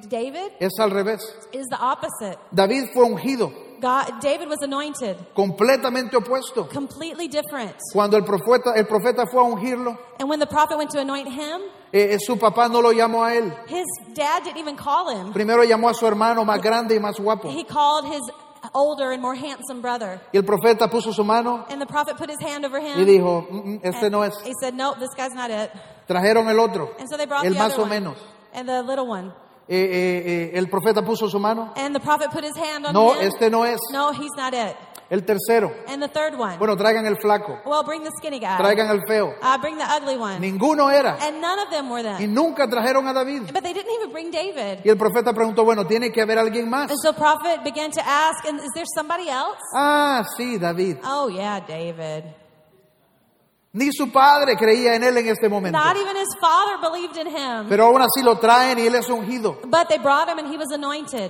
David 0.09 0.51
es 0.59 0.73
al 0.79 0.91
revés. 0.91 1.21
is 1.51 1.65
the 1.67 1.77
opposite. 1.79 2.37
David 2.53 2.89
fue 2.93 3.05
ungido, 3.05 3.51
God, 3.81 4.21
David 4.21 4.47
was 4.47 4.61
anointed, 4.61 5.17
completamente 5.35 6.15
opuesto. 6.15 6.69
completely 6.69 7.27
different. 7.27 7.75
Cuando 7.91 8.17
el 8.17 8.23
profeta, 8.23 8.73
el 8.75 8.85
profeta 8.85 9.25
fue 9.25 9.41
a 9.41 9.45
ungirlo, 9.45 9.97
And 10.19 10.29
when 10.29 10.39
the 10.39 10.47
prophet 10.47 10.77
went 10.77 10.91
to 10.91 10.99
anoint 10.99 11.27
him, 11.27 11.61
eh, 11.91 12.13
eh, 12.13 12.17
su 12.19 12.37
papá 12.37 12.69
no 12.69 12.81
lo 12.81 12.91
llamó 12.91 13.23
a 13.25 13.35
él. 13.35 13.51
his 13.67 13.85
dad 14.13 14.43
didn't 14.43 14.57
even 14.57 14.75
call 14.75 15.09
him. 15.09 15.33
Primero 15.33 15.63
llamó 15.63 15.89
a 15.89 15.93
su 15.93 16.05
hermano 16.05 16.45
más 16.45 16.61
grande 16.61 16.95
y 16.95 16.99
más 16.99 17.19
guapo. 17.19 17.49
He 17.49 17.63
called 17.63 18.05
his 18.05 18.21
older 18.73 19.11
and 19.11 19.21
more 19.21 19.35
handsome 19.35 19.81
brother. 19.81 20.19
Y 20.33 20.37
el 20.37 20.43
profeta 20.45 20.89
puso 20.89 21.13
su 21.13 21.23
mano 21.23 21.65
And 21.69 21.81
the 21.81 21.85
prophet 21.85 22.17
put 22.17 22.29
his 22.29 22.39
hand 22.41 22.65
over 22.65 22.79
him. 22.79 22.99
y 22.99 23.05
dijo, 23.05 23.45
"Mm, 23.49 23.55
mm, 23.57 23.79
este 23.83 24.03
and 24.05 24.11
no 24.11 24.23
es. 24.23 24.33
He 24.43 24.53
said, 24.59 24.73
no, 24.73 24.93
this 24.95 25.09
guy's 25.15 25.33
not 25.33 25.49
it. 25.51 25.71
Trajeron 26.07 26.47
el 26.49 26.59
otro, 26.59 26.91
And 26.99 27.07
so 27.09 27.17
they 27.17 27.25
brought 27.25 27.45
el 27.45 27.53
the 27.53 27.59
más 27.59 27.71
other 27.73 27.79
o 27.79 27.83
one. 27.83 27.89
menos. 27.89 28.17
And 28.53 28.67
the 28.69 28.81
little 28.83 29.07
one. 29.07 29.33
Eh, 29.67 29.75
eh, 29.77 30.23
eh, 30.25 30.57
el 30.57 30.67
profeta 30.67 31.03
puso 31.03 31.27
su 31.29 31.39
mano. 31.39 31.73
And 31.75 31.95
the 31.95 31.99
prophet 31.99 32.29
put 32.31 32.43
his 32.43 32.55
hand 32.55 32.85
on 32.85 32.93
No, 32.93 33.13
him. 33.13 33.27
este 33.27 33.49
no 33.49 33.63
es. 33.65 33.79
No, 33.91 34.11
he's 34.11 34.31
not 34.37 34.53
it. 34.53 34.75
El 35.09 35.23
tercero. 35.23 35.71
And 35.87 36.01
the 36.01 36.07
third 36.07 36.33
one. 36.39 36.57
Bueno, 36.57 36.75
traigan 36.75 37.05
el 37.05 37.17
flaco, 37.17 37.59
well, 37.65 37.83
bring 37.83 38.03
the 38.03 38.11
skinny 38.17 38.39
guy. 38.39 38.57
traigan 38.57 38.89
el 38.89 39.01
feo. 39.07 39.35
Uh, 39.41 39.57
bring 39.59 39.77
the 39.77 39.83
ugly 39.83 40.17
one. 40.17 40.39
Ninguno 40.39 40.89
era. 40.89 41.17
And 41.21 41.39
none 41.39 41.59
of 41.59 41.69
them 41.69 41.89
were 41.91 42.01
Y 42.01 42.25
them. 42.25 42.33
nunca 42.33 42.67
trajeron 42.67 43.07
a 43.07 43.13
David. 43.13 43.51
But 43.53 43.61
they 43.63 43.73
didn't 43.73 43.93
even 43.99 44.11
bring 44.11 44.31
David. 44.31 44.79
Y 44.83 44.89
el 44.89 44.97
profeta 44.97 45.31
preguntó, 45.31 45.63
bueno, 45.63 45.85
tiene 45.85 46.11
que 46.11 46.21
haber 46.21 46.39
alguien 46.39 46.67
más. 46.69 46.89
And 46.89 46.99
so 47.03 47.13
prophet 47.13 47.63
began 47.63 47.91
to 47.91 48.01
ask, 48.01 48.45
and 48.47 48.59
is 48.59 48.71
there 48.73 48.85
somebody 48.95 49.29
else? 49.29 49.59
Ah, 49.75 50.23
sí, 50.37 50.57
David. 50.57 50.97
Oh 51.03 51.29
yeah, 51.29 51.59
David. 51.59 52.23
Ni 53.73 53.91
su 53.91 54.09
padre 54.09 54.55
creía 54.55 54.95
en 54.95 55.03
él 55.03 55.17
en 55.17 55.27
este 55.27 55.49
momento. 55.49 55.77
Not 55.77 55.97
even 55.97 56.15
his 56.15 56.33
father 56.39 56.77
believed 56.81 57.17
in 57.17 57.27
him. 57.27 57.67
Pero 57.67 57.87
aún 57.87 58.01
así 58.01 58.23
lo 58.23 58.37
traen 58.39 58.79
y 58.79 58.87
él 58.87 58.95
es 58.95 59.09
ungido. 59.09 59.57
But 59.65 59.89
they 59.89 59.97
brought 59.99 60.29
him 60.29 60.39
and 60.39 60.47
he 60.47 60.57
was 60.57 60.71
anointed. 60.71 61.29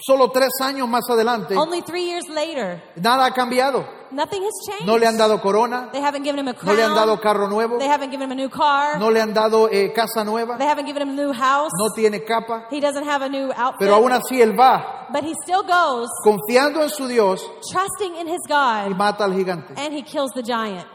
Solo 0.00 0.30
tres 0.32 0.50
años 0.60 0.88
más 0.88 1.08
adelante, 1.08 1.56
Only 1.56 1.80
three 1.82 2.04
years 2.06 2.28
later, 2.28 2.82
nada 2.96 3.26
ha 3.26 3.30
cambiado. 3.30 3.86
nothing 4.10 4.42
has 4.42 4.52
changed. 4.66 4.86
No 4.86 4.98
le 4.98 5.06
han 5.06 5.16
dado 5.16 5.40
corona, 5.40 5.88
They 5.92 6.02
haven't 6.02 6.24
given 6.24 6.40
him 6.40 6.48
a 6.48 6.52
no 6.52 6.58
crown. 6.58 6.76
le 6.76 6.82
han 6.82 6.94
dado 6.96 7.20
carro 7.20 7.46
nuevo, 7.48 7.78
They 7.78 7.88
haven't 7.88 8.10
given 8.10 8.24
him 8.28 8.32
a 8.32 8.34
new 8.34 8.48
car. 8.50 8.98
no 8.98 9.10
le 9.10 9.20
han 9.20 9.32
dado 9.32 9.68
eh, 9.70 9.92
casa 9.94 10.24
nueva, 10.24 10.58
They 10.58 10.66
haven't 10.66 10.86
given 10.86 11.02
him 11.02 11.10
a 11.10 11.22
new 11.22 11.32
house. 11.32 11.70
no 11.78 11.90
tiene 11.94 12.24
capa. 12.24 12.66
He 12.70 12.80
doesn't 12.80 13.06
have 13.08 13.22
a 13.24 13.28
new 13.28 13.52
outfit. 13.56 13.78
Pero 13.78 13.94
aún 13.94 14.10
así 14.12 14.42
él 14.42 14.58
va 14.58 15.06
but 15.12 15.22
he 15.22 15.32
still 15.44 15.62
goes, 15.62 16.08
confiando 16.24 16.82
en 16.82 16.90
su 16.90 17.06
Dios 17.06 17.40
trusting 17.70 18.16
in 18.16 18.26
his 18.26 18.40
y 18.46 18.88
God, 18.88 18.96
mata 18.96 19.24
al 19.24 19.32
gigante. 19.32 19.74
and 19.76 19.94
he 19.94 20.02
kills 20.02 20.32
the 20.34 20.42
giant. 20.42 20.86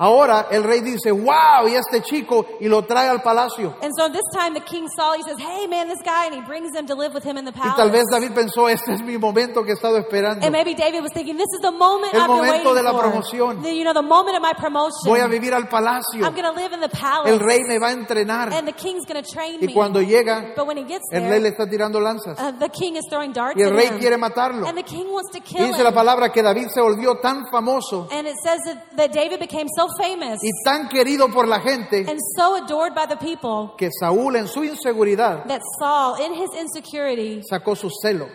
Ahora 0.00 0.46
el 0.52 0.62
rey 0.62 0.80
dice, 0.80 1.10
wow, 1.10 1.66
y 1.66 1.74
este 1.74 2.02
chico, 2.02 2.46
y 2.60 2.68
lo 2.68 2.82
trae 2.84 3.08
al 3.08 3.20
palacio. 3.20 3.74
And 3.82 3.92
so 3.98 4.08
this 4.08 4.22
time 4.32 4.54
the 4.54 4.60
king 4.60 4.86
saw, 4.96 5.14
he 5.14 5.22
says, 5.24 5.36
hey 5.40 5.66
man, 5.66 5.88
this 5.88 5.98
guy, 6.04 6.26
and 6.26 6.34
he 6.36 6.40
brings 6.42 6.72
him 6.72 6.86
to 6.86 6.94
live 6.94 7.12
with 7.14 7.24
him 7.24 7.36
in 7.36 7.44
the 7.44 7.50
Y 7.50 7.58
palace. 7.60 7.76
tal 7.76 7.90
vez 7.90 8.04
David 8.08 8.30
pensó, 8.32 8.68
este 8.68 8.92
es 8.92 9.02
mi 9.02 9.18
momento 9.18 9.64
que 9.64 9.72
he 9.72 9.74
estado 9.74 9.96
esperando. 9.98 10.44
And 10.46 10.52
maybe 10.52 10.74
David 10.76 11.02
was 11.02 11.10
thinking, 11.12 11.36
this 11.36 11.48
is 11.52 11.60
the 11.62 11.72
moment 11.72 12.14
El 12.14 12.20
I've 12.22 12.28
been 12.28 12.36
momento 12.36 12.68
waiting 12.70 12.74
de 12.76 12.82
la 12.84 12.92
for. 12.92 13.00
promoción. 13.02 13.62
The- 13.62 13.74
you 13.74 13.82
know, 13.82 13.92
the 13.92 14.02
moment 14.06 14.36
of 14.36 14.42
my 14.42 14.52
promotion. 14.54 15.02
Voy 15.04 15.18
a 15.18 15.26
vivir 15.26 15.52
al 15.52 15.68
palacio. 15.68 16.24
I'm 16.24 16.32
going 16.32 16.44
to 16.44 16.52
live 16.52 16.72
in 16.72 16.80
the 16.80 16.88
palace. 16.88 17.32
El 17.32 17.40
rey 17.40 17.58
me 17.66 17.78
va 17.78 17.88
a 17.88 17.92
entrenar. 17.92 18.52
and 18.52 18.68
the 18.68 18.72
king's 18.72 19.04
going 19.04 19.20
to 19.20 19.28
train 19.28 19.58
Y 19.60 19.66
me. 19.66 19.74
cuando 19.74 20.00
llega, 20.00 20.52
but 20.54 20.64
when 20.68 20.76
he 20.76 20.84
gets 20.84 21.06
el 21.12 21.28
rey 21.28 21.40
le 21.40 21.48
está 21.50 21.68
tirando 21.68 21.98
lanzas. 21.98 22.38
uh, 22.38 22.52
the 22.52 22.68
king 22.68 22.94
is 22.94 23.02
throwing 23.10 23.32
darts 23.32 23.58
Y 23.58 23.64
el 23.64 23.70
at 23.70 23.74
rey 23.76 23.86
him. 23.88 23.98
quiere 23.98 24.16
matarlo. 24.16 24.64
And 24.68 24.78
the 24.78 24.84
king 24.84 25.10
wants 25.10 25.32
to 25.32 25.38
Y 25.38 25.42
kill 25.44 25.66
dice 25.66 25.82
la 25.82 25.88
him. 25.90 25.94
palabra 25.96 26.30
que 26.30 26.40
David 26.40 26.68
se 26.72 26.80
volvió 26.80 27.18
tan 27.20 27.46
famoso 27.50 28.06
And 28.12 28.28
it 28.28 28.36
says 28.44 28.60
that, 28.64 28.96
that 28.96 29.12
David 29.12 29.40
became 29.40 29.66
so 29.76 29.87
famous 30.00 30.38
y 30.42 30.50
tan 30.64 30.88
querido 30.88 31.28
por 31.32 31.46
la 31.48 31.60
gente 31.60 32.04
and 32.08 32.18
so 32.36 32.56
adored 32.56 32.94
by 32.94 33.06
the 33.06 33.16
people 33.16 33.74
que 33.76 33.88
Saúl 34.00 34.36
en 34.36 34.48
su 34.48 34.64
inseguridad 34.64 35.46
that 35.46 35.62
Saul, 35.78 36.16
in 36.24 36.34
his 36.34 36.50
insecurity, 36.58 37.42
sacó 37.48 37.76
su 37.76 37.90
celo 37.90 38.28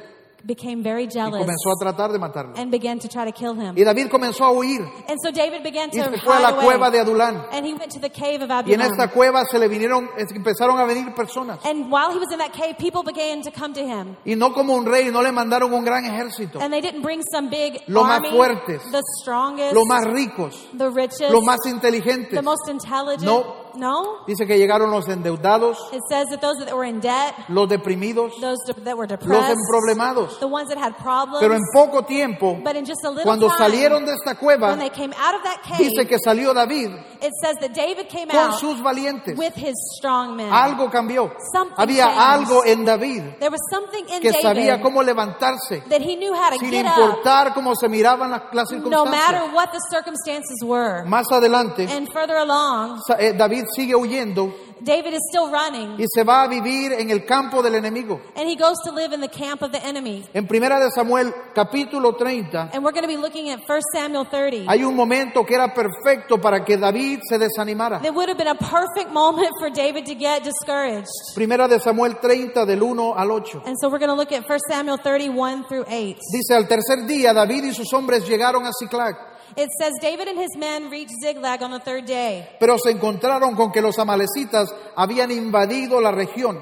became 0.44 0.84
very 0.84 1.06
y 1.06 1.10
jealous 1.10 1.40
comenzó 1.40 1.72
a 1.72 1.80
tratar 1.80 2.12
de 2.12 2.20
matarlo. 2.20 2.54
and 2.58 2.72
began 2.72 3.00
to 3.00 3.08
try 3.08 3.26
to 3.26 3.32
kill 3.32 3.54
him. 3.54 3.76
Y 3.78 3.84
David 3.84 4.10
comenzó 4.10 4.46
a 4.46 4.52
huir 4.52 4.82
And 5.08 5.18
so 5.24 5.32
David 5.32 5.64
began 5.64 5.90
y 5.92 5.98
to 5.98 6.04
se 6.12 6.18
fue 6.20 6.34
a 6.34 6.38
hide 6.38 6.42
la 6.44 6.50
away. 6.50 6.66
cueva 6.66 6.92
de 6.92 7.00
Adulán. 7.00 7.46
And 7.52 7.66
he 7.66 7.74
went 7.74 7.92
to 7.94 8.00
the 8.00 8.10
cave 8.10 8.42
of 8.42 8.50
Y 8.68 8.74
en 8.74 8.82
esta 8.82 9.08
cueva 9.10 9.44
se 9.46 9.58
le 9.58 9.68
vinieron, 9.68 10.10
empezaron 10.18 10.78
a 10.80 10.86
venir 10.86 11.14
personas. 11.16 11.60
And 11.66 11.92
while 11.92 12.12
he 12.12 12.20
was 12.20 12.32
in 12.32 12.40
that 12.40 12.54
cave, 12.54 12.78
people 12.78 13.04
began 13.04 13.42
to 13.44 13.52
come 13.52 13.74
to 13.74 13.82
him. 13.82 14.16
Y 14.26 14.36
no 14.36 14.54
como 14.54 14.76
un 14.76 14.86
rey, 14.86 15.10
no 15.12 15.22
le 15.22 15.32
mandaron 15.32 15.74
un 15.74 15.84
gran 15.84 16.06
ejército. 16.06 16.60
And 16.60 16.72
they 16.74 16.82
didn't 16.82 17.02
bring 17.02 17.22
some 17.32 17.50
big 17.50 17.82
Los 17.88 18.06
más 18.06 18.22
fuertes, 18.30 18.82
the 18.92 19.02
strongest, 19.22 19.74
Los 19.74 19.86
más 19.88 20.06
ricos, 20.12 20.68
the 20.78 20.90
richest, 20.90 21.32
los 21.32 21.44
más 21.44 21.60
inteligentes. 21.66 22.36
the 22.36 22.42
most 22.42 22.68
intelligent. 22.70 23.24
No. 23.24 23.63
No? 23.76 24.24
Dice 24.28 24.46
que 24.46 24.58
llegaron 24.58 24.92
los 24.92 25.08
endeudados, 25.08 25.78
It 25.92 26.02
says 26.10 26.28
that 26.30 26.42
those 26.42 26.58
that 26.64 26.74
were 26.76 26.86
in 26.88 27.00
debt, 27.00 27.34
los 27.50 27.68
deprimidos, 27.70 28.34
those 28.40 28.58
that 28.84 28.96
were 28.98 29.08
los 29.08 29.20
depressed, 29.20 29.56
emproblemados. 29.56 30.40
the 30.40 30.48
ones 30.48 30.70
that 30.70 30.78
had 30.78 30.96
problems. 30.98 31.40
Pero 31.42 31.56
en 31.56 31.62
poco 31.74 32.04
tiempo, 32.04 32.60
but 32.64 32.76
in 32.76 32.86
just 32.86 33.04
a 33.04 33.10
little 33.10 33.24
cuando 33.24 33.48
time, 33.48 33.58
salieron 33.58 34.06
de 34.06 34.14
esta 34.14 34.36
cueva, 34.36 34.70
when 34.70 34.80
they 34.80 34.90
came 34.90 35.14
out 35.14 35.36
of 35.36 35.44
that 35.44 35.62
cave, 35.64 35.80
dice 35.90 36.08
que 36.08 36.18
salió 36.24 36.54
David 36.54 36.92
it 37.22 37.32
says 37.42 37.56
that 37.62 37.74
David 37.74 38.08
came 38.10 38.28
con 38.30 38.52
out 38.52 38.60
sus 38.60 38.80
valientes. 38.82 39.38
with 39.38 39.54
his 39.56 39.74
strong 39.98 40.36
men. 40.36 40.52
Algo 40.52 40.90
cambió. 40.92 41.32
Something 41.54 41.76
Había 41.78 42.06
changed. 42.06 42.20
algo 42.20 42.64
en 42.66 42.86
David 42.86 43.24
There 43.40 43.50
was 43.50 43.62
something 43.72 44.06
in 44.10 44.22
que 44.22 44.32
David 44.32 44.44
sabía 44.44 44.82
cómo 44.82 45.02
levantarse 45.04 45.82
that 45.90 46.02
he 46.02 46.16
knew 46.16 46.34
how 46.34 46.50
to 46.50 46.58
sin 46.60 46.72
get 46.72 46.86
up 46.86 46.98
importar 46.98 47.54
cómo 47.54 47.74
se 47.76 47.88
miraban 47.88 48.30
las, 48.32 48.42
las 48.52 48.72
no 48.72 49.06
matter 49.06 49.42
what 49.54 49.72
the 49.72 49.80
circumstances 49.90 50.58
were. 50.64 51.04
Más 51.06 51.26
adelante, 51.32 51.88
And 51.90 52.08
further 52.12 52.36
along, 52.38 53.02
Sa- 53.08 53.16
eh, 53.20 53.34
David 53.34 53.63
David 53.64 53.68
sigue 53.76 53.96
huyendo 53.96 54.54
David 54.82 55.14
is 55.14 55.22
still 55.30 55.50
running, 55.50 55.96
y 55.98 56.06
se 56.14 56.24
va 56.26 56.44
a 56.44 56.48
vivir 56.48 56.92
en 56.92 57.10
el 57.10 57.24
campo 57.24 57.62
del 57.64 57.76
enemigo. 57.76 58.20
and 58.36 58.50
he 58.50 58.56
goes 58.58 58.76
to 58.84 58.92
live 58.92 59.14
in 59.14 59.22
the 59.22 59.30
camp 59.30 59.62
of 59.62 59.72
the 59.72 59.82
enemy. 59.82 60.26
En 60.34 60.46
Primera 60.46 60.78
de 60.78 60.92
Samuel, 60.92 61.34
capítulo 61.56 62.18
30, 62.18 62.72
And 62.74 62.84
we're 62.84 62.92
going 62.92 63.04
to 63.04 63.08
be 63.08 63.16
looking 63.16 63.50
at 63.50 63.62
1 63.66 63.82
Samuel 63.94 64.26
30. 64.26 64.66
hay 64.70 64.84
un 64.84 64.94
momento 64.94 65.46
que 65.46 65.56
era 65.56 65.74
perfecto 65.74 66.38
para 66.42 66.66
que 66.66 66.76
David 66.78 67.20
se 67.30 67.38
desanimara. 67.38 68.02
That 68.02 68.14
would 68.14 68.28
have 68.28 68.38
been 68.38 68.50
a 68.50 68.56
perfect 68.56 69.10
moment 69.14 69.52
for 69.58 69.70
David 69.70 70.06
to 70.08 70.16
get 70.16 70.44
discouraged. 70.44 71.08
Primera 71.34 71.70
de 71.70 71.80
Samuel 71.80 72.16
30, 72.20 72.66
del 72.66 72.84
1 72.84 73.14
al 73.18 73.32
8. 73.32 73.62
And 73.66 73.78
so 73.80 73.88
we're 73.90 74.00
going 74.00 74.12
to 74.12 74.16
look 74.18 74.34
at 74.34 74.44
1 74.46 74.60
Samuel 74.70 74.98
31 74.98 75.64
through 75.70 75.86
8. 75.88 76.18
Dice, 76.30 76.56
al 76.56 76.68
tercer 76.68 77.08
día 77.08 77.34
David 77.34 77.64
y 77.66 77.74
sus 77.74 77.94
hombres 77.94 78.28
llegaron 78.28 78.66
a 78.66 78.72
Ciclac, 78.78 79.16
It 79.56 79.70
says, 79.80 79.94
David 80.02 80.28
and 80.28 80.38
his 80.38 80.56
men 80.58 80.90
reached 80.90 81.14
Ziglag 81.24 81.62
on 81.62 81.72
the 81.72 81.80
third 81.80 82.06
day. 82.06 82.48
pero 82.60 82.78
se 82.78 82.92
encontraron 82.92 83.56
con 83.56 83.72
que 83.72 83.82
los 83.82 83.98
amalecitas 84.00 84.70
habían 84.96 85.32
invadido 85.32 86.02
la 86.02 86.12
región. 86.12 86.62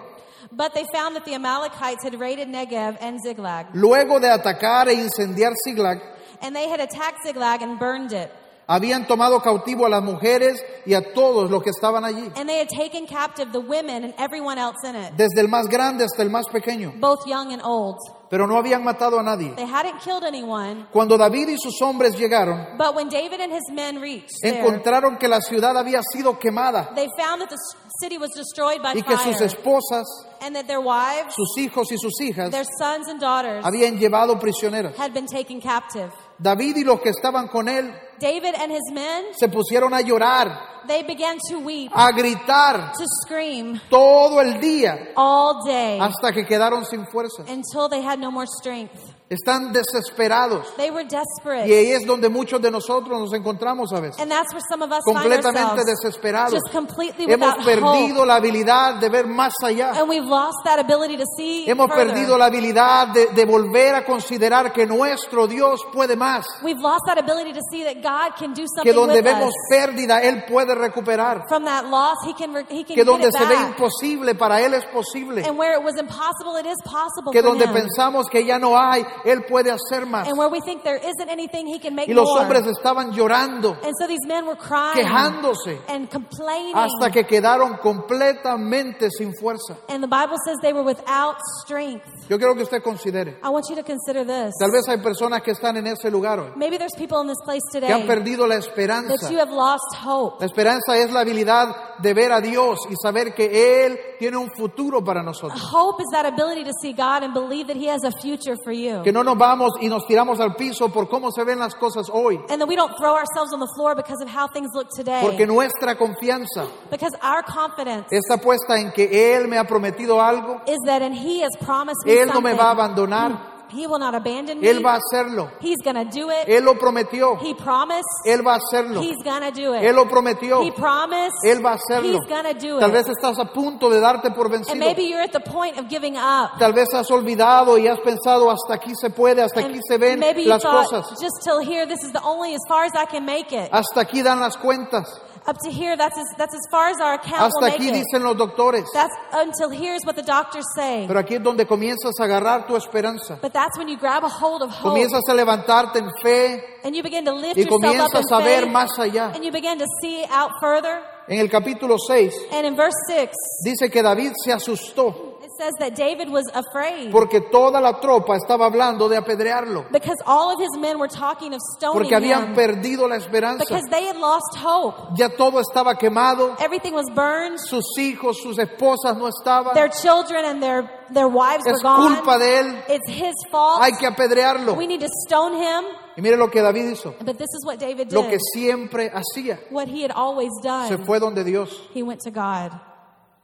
But 0.52 0.74
they 0.74 0.86
found 0.94 1.16
that 1.16 1.24
the 1.26 1.34
Amalekites 1.36 2.04
had 2.04 2.20
raided 2.20 2.50
Negev 2.50 2.98
and 3.00 3.20
Ziglag. 3.26 3.68
Luego 3.74 4.20
de 4.20 4.28
atacar 4.30 4.90
e 4.90 4.94
incendiar 4.94 5.54
Ciclac, 5.66 6.02
And 6.42 6.56
they 6.56 6.68
had 6.68 6.80
attacked 6.82 7.20
Ziglag 7.26 7.62
and 7.62 7.80
burned 7.80 8.12
it. 8.12 8.30
habían 8.68 9.06
tomado 9.08 9.42
cautivo 9.42 9.86
a 9.86 9.90
las 9.90 10.02
mujeres 10.04 10.62
y 10.86 10.94
a 10.94 11.14
todos 11.14 11.50
los 11.52 11.62
que 11.64 11.70
estaban 11.70 12.04
allí, 12.04 12.32
And 12.36 12.50
they 12.50 12.58
had 12.60 12.68
taken 12.70 13.06
captive 13.08 13.52
the 13.54 13.60
women 13.62 14.04
and 14.04 14.14
everyone 14.18 14.58
else 14.58 14.78
in 14.84 14.96
it, 14.96 15.14
desde 15.16 15.40
el 15.42 15.48
más 15.48 15.68
grande 15.70 16.04
hasta 16.04 16.22
el 16.24 16.30
más 16.30 16.46
pequeño, 16.52 16.94
both 17.00 17.26
young 17.28 17.54
and 17.54 17.62
old. 17.64 17.98
Pero 18.32 18.48
no 18.48 18.58
habían 18.58 18.82
matado 18.82 19.20
a 19.20 19.24
nadie. 19.24 19.54
They 19.58 19.68
hadn't 19.68 20.00
killed 20.00 20.24
anyone. 20.24 20.88
Cuando 20.92 21.18
David 21.18 21.50
y 21.50 21.58
sus 21.62 21.80
hombres 21.82 22.16
llegaron, 22.18 22.78
But 22.78 22.96
when 22.96 23.10
David 23.10 23.42
and 23.42 23.52
his 23.52 23.70
men 23.74 24.00
reached 24.00 24.40
there, 24.42 24.58
encontraron 24.58 25.18
que 25.20 25.28
la 25.28 25.42
ciudad 25.42 25.76
había 25.78 26.00
sido 26.14 26.40
quemada 26.40 26.96
they 26.96 27.10
found 27.18 27.42
that 27.42 27.50
the 27.50 27.58
city 28.02 28.18
was 28.18 28.30
destroyed 28.34 28.82
by 28.82 28.94
y 28.96 29.02
que 29.02 29.18
sus 29.18 29.42
esposas, 29.42 30.06
And 30.40 30.56
that 30.56 30.66
their 30.66 30.80
wives, 30.80 31.36
sus 31.36 31.58
hijos 31.58 31.92
y 31.92 31.98
sus 31.98 32.20
hijas 32.22 32.50
their 32.52 32.66
sons 32.80 33.10
and 33.10 33.20
daughters 33.20 33.66
habían 33.66 34.00
llevado 34.00 34.40
prisioneras. 34.40 34.96
had 34.96 35.14
been 35.14 35.28
taken 35.28 35.60
captive. 35.60 36.12
David 36.42 36.78
y 36.78 36.84
los 36.84 37.00
que 37.02 37.10
estaban 37.10 37.48
con 37.48 37.70
él 37.70 37.94
David 38.20 38.56
and 38.56 38.72
his 38.72 38.92
men, 38.92 39.26
se 39.38 39.48
pusieron 39.48 39.94
a 39.94 40.02
llorar, 40.02 40.86
they 40.88 41.04
began 41.04 41.38
to 41.50 41.60
weep, 41.60 41.92
a 41.94 42.12
gritar 42.12 42.92
to 42.94 43.06
scream 43.24 43.80
todo 43.90 44.40
el 44.42 44.60
día 44.60 45.12
all 45.16 45.64
day 45.66 46.00
hasta 46.00 46.32
que 46.32 46.46
quedaron 46.46 46.86
sin 46.86 47.06
fuerzas. 47.08 47.48
until 47.50 47.90
they 47.90 48.02
had 48.02 48.20
no 48.20 48.32
more 48.32 48.48
strength. 48.48 49.11
Están 49.32 49.72
desesperados. 49.72 50.68
They 50.76 50.92
were 50.92 51.04
Y 51.04 51.08
desperate. 51.08 51.64
ahí 51.64 51.92
es 51.94 52.06
donde 52.06 52.28
muchos 52.28 52.62
de 52.62 52.70
nosotros 52.70 53.18
nos 53.18 53.32
encontramos 53.34 53.94
a 53.94 54.02
veces. 54.02 54.20
And 54.20 54.30
that's 54.30 54.52
where 54.54 54.62
some 54.70 54.84
of 54.84 54.92
us 54.92 55.00
find 55.06 55.18
Completamente 55.20 55.62
ourselves. 55.80 55.86
desesperados. 55.86 56.52
Just 56.54 56.72
completely 56.74 57.26
Hemos 57.32 57.56
without 57.56 57.66
perdido 57.66 58.20
hope. 58.20 58.28
la 58.28 58.36
habilidad 58.36 58.96
de 59.00 59.08
ver 59.10 59.28
más 59.28 59.54
allá. 59.64 59.92
And 59.98 60.10
we've 60.10 60.26
lost 60.28 60.58
that 60.66 60.80
ability 60.80 61.16
to 61.16 61.24
see 61.38 61.64
Hemos 61.66 61.88
further. 61.90 62.08
perdido 62.08 62.38
la 62.38 62.48
habilidad 62.48 63.08
de, 63.14 63.28
de 63.28 63.46
volver 63.46 63.96
a 63.96 64.04
considerar 64.06 64.74
que 64.74 64.86
nuestro 64.86 65.48
Dios 65.48 65.80
puede 65.94 66.18
más. 66.18 66.46
We've 66.62 66.82
lost 66.82 67.06
that 67.08 67.18
ability 67.18 67.54
to 67.54 67.62
see 67.72 67.86
that 67.86 68.02
God 68.04 68.36
can 68.38 68.54
do 68.54 68.64
Que 68.64 68.68
something 68.76 68.94
donde 68.94 69.16
with 69.22 69.24
vemos 69.24 69.48
us. 69.48 69.56
pérdida, 69.70 70.22
Él 70.22 70.44
puede 70.46 70.76
recuperar. 70.76 71.46
From 71.48 71.64
that 71.64 71.86
loss, 71.86 72.18
He 72.28 72.34
can, 72.34 72.54
he 72.70 72.84
can 72.84 72.96
Que 72.98 73.06
donde 73.06 73.28
it 73.30 73.34
se 73.38 73.46
ve 73.46 73.56
imposible, 73.56 74.36
para 74.36 74.60
Él 74.60 74.74
es 74.74 74.84
posible. 74.88 75.42
And 75.48 75.58
where 75.58 75.74
it 75.80 75.82
was 75.82 75.96
impossible, 75.98 76.58
it 76.60 76.66
is 76.66 76.78
possible 76.84 77.32
Que 77.32 77.42
donde 77.42 77.64
Him. 77.64 77.72
pensamos 77.74 78.28
que 78.30 78.44
ya 78.44 78.60
no 78.60 78.78
hay, 78.78 79.06
Él 79.26 79.46
puede 79.46 79.72
hacer 79.72 80.06
más. 80.06 80.28
And 80.28 80.38
where 80.38 80.50
we 80.50 80.60
think 80.62 80.84
there 80.84 80.98
isn't 80.98 81.30
anything 81.30 81.68
He 81.68 81.80
can 81.80 81.96
make 81.96 82.08
Y 82.10 82.14
los 82.14 82.28
more. 82.28 82.42
hombres 82.42 82.66
estaban 82.68 83.12
llorando, 83.12 83.78
And 83.84 83.94
so 84.00 84.08
these 84.08 84.26
men 84.28 84.46
were 84.46 84.58
crying 84.58 84.94
quejándose, 85.06 85.80
and 85.88 86.10
complaining. 86.10 86.76
hasta 86.76 87.12
que 87.12 87.26
quedaron 87.26 87.78
completamente 87.78 89.10
sin 89.12 89.34
fuerza. 89.40 89.78
And 89.90 90.04
the 90.04 90.08
Bible 90.08 90.38
says 90.46 90.58
they 90.62 90.74
were 90.74 90.84
without 90.84 91.36
strength. 91.64 92.06
Yo 92.30 92.38
quiero 92.38 92.56
que 92.56 92.64
usted 92.64 92.82
considere. 92.82 93.38
I 93.44 93.50
want 93.50 93.66
you 93.70 93.76
to 93.76 93.84
consider 93.84 94.24
this. 94.26 94.54
Tal 94.60 94.72
vez 94.72 94.88
hay 94.88 94.98
personas 94.98 95.42
que 95.42 95.52
están 95.52 95.78
en 95.78 95.88
ese 95.88 96.10
lugar 96.10 96.40
hoy, 96.40 96.52
Maybe 96.56 96.78
there's 96.78 96.96
people 96.96 97.20
in 97.22 97.28
this 97.28 97.38
place 97.44 97.62
que 97.72 97.80
han 97.86 98.02
today 98.02 98.08
perdido 98.08 98.48
la 98.48 98.56
that 98.56 98.66
esperanza. 98.68 99.30
you 99.32 99.40
have 99.40 99.52
lost 99.52 99.96
hope. 99.96 100.40
La 100.40 100.46
esperanza 100.48 100.98
es 100.98 101.12
la 101.12 101.22
habilidad 101.22 101.98
de 102.00 102.14
ver 102.14 102.32
a 102.32 102.42
Dios 102.42 102.80
y 102.90 102.96
saber 103.02 103.34
que 103.34 103.86
Él 103.86 104.00
tiene 104.20 104.38
un 104.38 104.50
futuro 104.52 105.04
para 105.04 105.22
nosotros. 105.24 105.60
Hope 105.72 106.02
is 106.02 106.08
that 106.12 106.26
ability 106.26 106.64
to 106.64 106.72
see 106.82 106.94
God 106.94 107.24
and 107.24 107.34
believe 107.34 107.68
that 107.68 107.76
He 107.78 107.88
has 107.90 108.04
a 108.04 108.12
future 108.22 108.56
for 108.64 108.72
you. 108.74 109.02
Que 109.04 109.11
no 109.12 109.24
nos 109.24 109.38
vamos 109.38 109.74
y 109.82 109.88
nos 109.88 110.06
tiramos 110.06 110.40
al 110.40 110.56
piso 110.56 110.90
por 110.90 111.10
cómo 111.10 111.32
se 111.32 111.44
ven 111.44 111.60
las 111.60 111.76
cosas 111.76 112.08
hoy. 112.12 112.40
And 112.50 112.60
that 112.60 112.68
we 112.68 112.76
don't 112.76 112.96
throw 112.98 113.16
ourselves 113.16 113.54
on 113.54 113.60
the 113.60 113.72
floor 113.76 113.96
because 113.96 114.22
of 114.22 114.30
how 114.30 114.48
things 114.48 114.70
look 114.74 114.90
today. 114.96 115.22
Porque 115.22 115.46
nuestra 115.46 115.98
confianza 115.98 116.66
Because 116.90 117.16
our 117.22 117.44
confidence 117.44 118.08
está 118.12 118.38
puesta 118.38 118.80
en 118.80 118.92
que 118.92 119.36
Él 119.36 119.48
me 119.48 119.58
ha 119.58 119.66
prometido 119.66 120.22
algo, 120.22 120.62
is 120.68 120.80
that 120.86 121.02
in 121.02 121.14
He 121.14 121.42
has 121.42 121.52
promised 121.60 122.06
me 122.06 122.14
Él 122.14 122.28
no 122.28 122.42
me 122.42 122.54
va 122.54 122.70
a 122.70 122.72
abandonar, 122.72 123.51
He 123.72 123.88
will 123.88 124.00
not 124.00 124.14
abandon 124.14 124.60
me. 124.60 124.68
Él 124.68 124.84
va 124.84 124.96
a 124.96 124.98
hacerlo. 125.00 125.50
He's 125.62 125.78
going 125.84 125.96
to 125.96 126.04
do 126.06 126.30
it. 126.30 126.48
Él 126.48 126.64
lo 126.66 126.76
prometió, 126.78 127.38
He 127.42 127.54
promised. 127.56 128.04
Él 128.26 128.46
va 128.46 128.56
a 128.56 128.58
hacerlo. 128.58 129.02
He's 129.02 129.18
going 129.24 129.42
to 129.42 129.52
do 129.52 129.74
Él 129.74 129.90
it. 129.92 129.96
lo 129.96 130.06
prometió, 130.10 130.62
He 130.64 130.72
promised. 130.72 131.36
Él 131.46 131.62
va 131.66 131.72
a 131.72 131.76
hacerlo. 131.76 132.12
He's 132.12 132.28
going 132.28 132.44
to 132.44 132.54
do 132.54 132.80
Tal 132.80 132.90
it. 132.90 132.94
vez 132.94 133.06
estás 133.08 133.40
a 133.40 133.46
punto 133.52 133.90
de 133.90 134.00
darte 134.00 134.32
por 134.32 134.48
And 134.48 134.56
vencido. 134.66 134.76
maybe 134.78 135.04
you're 135.04 135.22
at 135.24 135.32
the 135.32 135.40
point 135.40 135.78
of 135.80 135.88
giving 135.90 136.18
up. 136.18 136.58
Tal 136.60 136.74
vez 136.74 136.88
has 136.94 137.10
olvidado 137.12 137.78
y 137.78 137.88
has 137.88 138.00
pensado 138.02 138.50
hasta 138.52 138.74
aquí 138.76 138.94
se 138.96 139.10
puede, 139.10 139.42
hasta 139.42 139.62
aquí 139.62 139.74
And 139.76 139.82
se 139.88 139.98
ven 139.98 140.20
maybe 140.20 140.44
you 140.44 140.50
las 140.50 140.62
thought, 140.62 140.90
cosas, 140.90 141.20
just 141.22 141.42
till 141.44 141.60
here, 141.60 141.86
this 141.86 142.04
is 142.04 142.12
the 142.12 142.22
only 142.24 142.54
as 142.54 142.62
far 142.68 142.84
as 142.86 142.92
I 142.96 143.06
can 143.06 143.26
make 143.26 143.52
it. 143.54 143.70
hasta 143.72 144.02
aquí 144.02 144.22
dan 144.22 144.40
las 144.42 144.58
cuentas, 144.58 145.06
Up 145.48 145.58
to 145.64 145.72
here, 145.72 145.98
that's 145.98 146.16
as, 146.18 146.26
that's 146.38 146.54
as 146.54 146.62
far 146.70 146.90
as 146.90 147.00
our 147.02 147.16
account 147.16 147.42
hasta 147.42 147.60
will 147.60 147.68
make 147.72 147.80
aquí 147.80 147.88
it. 147.90 148.06
dicen 148.06 148.24
los 148.24 148.38
doctores. 148.38 148.86
That's 148.94 149.14
until 149.34 149.72
here's 149.72 150.04
what 150.06 150.16
the 150.16 150.22
doctors 150.22 150.66
say. 150.76 151.06
Pero 151.08 151.20
aquí 151.20 151.36
es 151.36 151.44
donde 151.44 151.66
comienzas 151.66 152.14
a 152.20 152.26
agarrar 152.26 152.68
tu 152.68 152.76
esperanza. 152.76 153.40
But 153.42 153.52
that's 153.52 153.76
when 153.78 153.88
you 153.88 153.98
grab 153.98 154.24
a 154.24 154.30
hold 154.30 154.62
of 154.62 154.70
hope 154.70 154.92
Comienzas 154.94 155.24
a 155.28 155.34
levantarte 155.34 155.98
en 155.98 156.10
fe 156.22 156.64
and 156.84 156.96
you 156.96 157.02
begin 157.02 157.26
to 157.26 157.34
lift 157.34 157.58
y 157.58 157.62
yourself 157.64 157.84
up 157.84 157.84
in 157.84 157.98
comienzas 157.98 158.32
a 158.32 158.44
ver 158.44 158.64
faith 158.64 158.72
más 158.72 159.00
allá. 159.00 159.34
and 159.36 159.44
you 159.44 159.52
begin 159.52 159.80
to 159.80 159.86
see 160.02 160.24
out 160.30 160.52
further. 160.62 161.02
En 161.28 161.40
el 161.40 161.50
capítulo 161.50 161.98
6 161.98 162.34
And 162.52 162.68
in 162.68 162.76
verse 162.76 162.96
6, 163.08 163.32
dice 163.64 163.90
que 163.90 164.04
David 164.04 164.34
se 164.46 164.52
asustó 164.54 165.31
says 165.62 165.74
that 165.80 165.96
David 165.96 166.30
was 166.30 166.46
afraid 166.54 167.12
porque 167.12 167.40
toda 167.52 167.80
la 167.80 168.00
tropa 168.00 168.36
estaba 168.36 168.66
hablando 168.66 169.08
de 169.08 169.18
apedrearlo, 169.18 169.86
because 169.92 170.18
all 170.26 170.52
of 170.52 170.60
his 170.60 170.76
men 170.80 170.98
were 170.98 171.08
talking 171.08 171.54
of 171.54 171.60
stoning 171.78 171.94
porque 172.02 172.16
habían 172.16 172.48
him 172.50 172.56
perdido 172.56 173.08
la 173.08 173.16
esperanza. 173.18 173.64
because 173.64 173.84
they 173.90 174.06
had 174.06 174.18
lost 174.18 174.56
hope. 174.58 174.96
Ya 175.16 175.30
todo 175.30 175.60
estaba 175.62 175.96
quemado, 175.98 176.56
Everything 176.60 176.94
was 176.94 177.10
burned. 177.14 177.60
sus 177.60 177.86
hijos, 177.98 178.38
sus 178.42 178.58
esposas 178.58 179.16
no 179.18 179.28
estaban. 179.28 179.74
Their 179.76 179.90
children 179.90 180.46
and 180.46 180.62
their, 180.64 180.90
their 181.14 181.28
wives 181.28 181.64
were 181.66 181.74
Es 181.76 181.82
culpa 181.82 182.38
gone. 182.38 182.40
de 182.40 182.58
él, 182.60 182.84
It's 182.90 183.10
his 183.10 183.36
fault. 183.52 183.82
hay 183.84 183.92
que 183.94 184.08
apedrearlo. 184.08 184.74
We 184.76 184.88
need 184.88 185.02
to 185.02 185.10
stone 185.28 185.54
him. 185.56 185.86
Y 186.18 186.22
mire 186.22 186.36
lo 186.38 186.50
que 186.50 186.62
David 186.62 186.92
hizo, 186.92 187.14
But 187.24 187.38
this 187.38 187.48
is 187.56 187.66
what 187.66 187.78
David 187.80 188.12
lo 188.12 188.24
que 188.24 188.32
did. 188.38 188.42
siempre 188.54 189.10
hacía. 189.14 189.60
What 189.70 189.88
he 189.88 190.02
had 190.04 190.12
always 190.12 190.50
Se 190.62 190.68
done. 190.68 191.06
fue 191.06 191.20
donde 191.20 191.44
Dios. 191.46 191.70
He 191.94 192.04
went 192.04 192.22
to 192.24 192.32
God. 192.32 192.72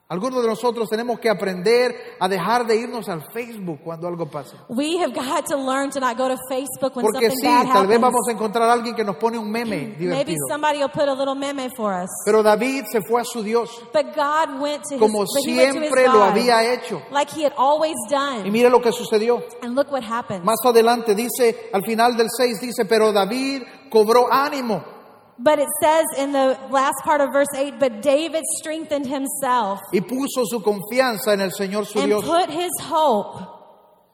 Algunos 0.10 0.42
de 0.42 0.48
nosotros 0.48 0.88
tenemos 0.90 1.20
que 1.20 1.30
aprender 1.30 1.94
a 2.18 2.30
dejar 2.30 2.66
de 2.66 2.78
irnos 2.78 3.10
al 3.10 3.26
Facebook 3.34 3.80
cuando 3.84 4.08
algo 4.08 4.26
pasa. 4.32 4.56
We 4.70 4.98
have 5.00 5.14
got 5.14 5.46
to 5.48 5.58
learn 5.58 5.90
to 5.92 6.00
not 6.00 6.18
go 6.18 6.30
to 6.30 6.38
Facebook 6.50 6.96
when 6.96 7.04
Porque 7.06 7.30
something 7.30 7.42
sí, 7.42 7.46
bad 7.46 7.74
tal 7.74 7.88
vez 7.88 7.98
happens. 7.98 8.02
vamos 8.02 8.28
a 8.30 8.32
encontrar 8.32 8.70
a 8.70 8.74
alguien 8.74 8.96
que 8.96 9.04
nos 9.04 9.18
pone 9.18 9.38
un 9.38 9.52
meme 9.52 9.76
Maybe 9.76 9.96
divertido. 9.98 10.38
somebody 10.50 10.78
will 10.80 10.88
put 10.90 11.10
a 11.10 11.14
little 11.14 11.36
meme 11.36 11.70
for 11.76 11.92
us. 11.94 12.10
Pero 12.26 12.42
David 12.42 12.86
se 12.90 13.02
fue 13.02 13.20
a 13.20 13.26
su 13.26 13.44
Dios 13.44 13.70
But 13.94 14.16
God 14.16 14.62
went 14.62 14.84
to 14.84 14.94
his, 14.96 15.00
como 15.02 15.20
but 15.26 15.28
he 15.46 15.58
went 15.58 15.74
to 15.74 15.80
his 15.82 15.90
siempre 15.90 16.06
lo 16.08 16.14
God, 16.20 16.30
había 16.32 16.74
hecho. 16.74 17.02
like 17.12 17.30
he 17.30 17.44
had 17.44 17.54
always 17.58 17.96
Y 18.08 18.10
done. 18.10 18.50
mire 18.50 18.70
lo 18.70 18.80
que 18.82 18.94
sucedió. 18.94 19.44
And 19.62 19.76
look 19.76 19.92
what 19.92 20.04
happened. 20.04 20.46
Más 20.46 20.60
adelante 20.64 21.16
dice, 21.16 21.70
al 21.74 21.84
final 21.84 22.16
del 22.16 22.28
6 22.30 22.62
dice, 22.62 22.86
pero 22.86 23.12
David 23.12 23.64
cobró 23.90 24.32
ánimo 24.32 24.96
But 25.40 25.60
it 25.60 25.68
says 25.82 26.06
in 26.18 26.32
the 26.32 26.58
last 26.72 26.96
part 27.04 27.22
of 27.22 27.32
verse 27.32 27.54
8, 27.56 27.80
but 27.80 28.02
David 28.02 28.44
strengthened 28.58 29.06
himself 29.06 29.80
y 29.94 30.00
puso 30.02 30.46
su 30.46 30.62
confianza 30.62 31.34
en 31.34 31.42
el 31.42 31.52
Señor 31.52 31.86
su 31.86 32.00
and 32.00 32.08
Dios. 32.08 32.24
put 32.26 32.50
his 32.50 32.72
hope 32.82 33.57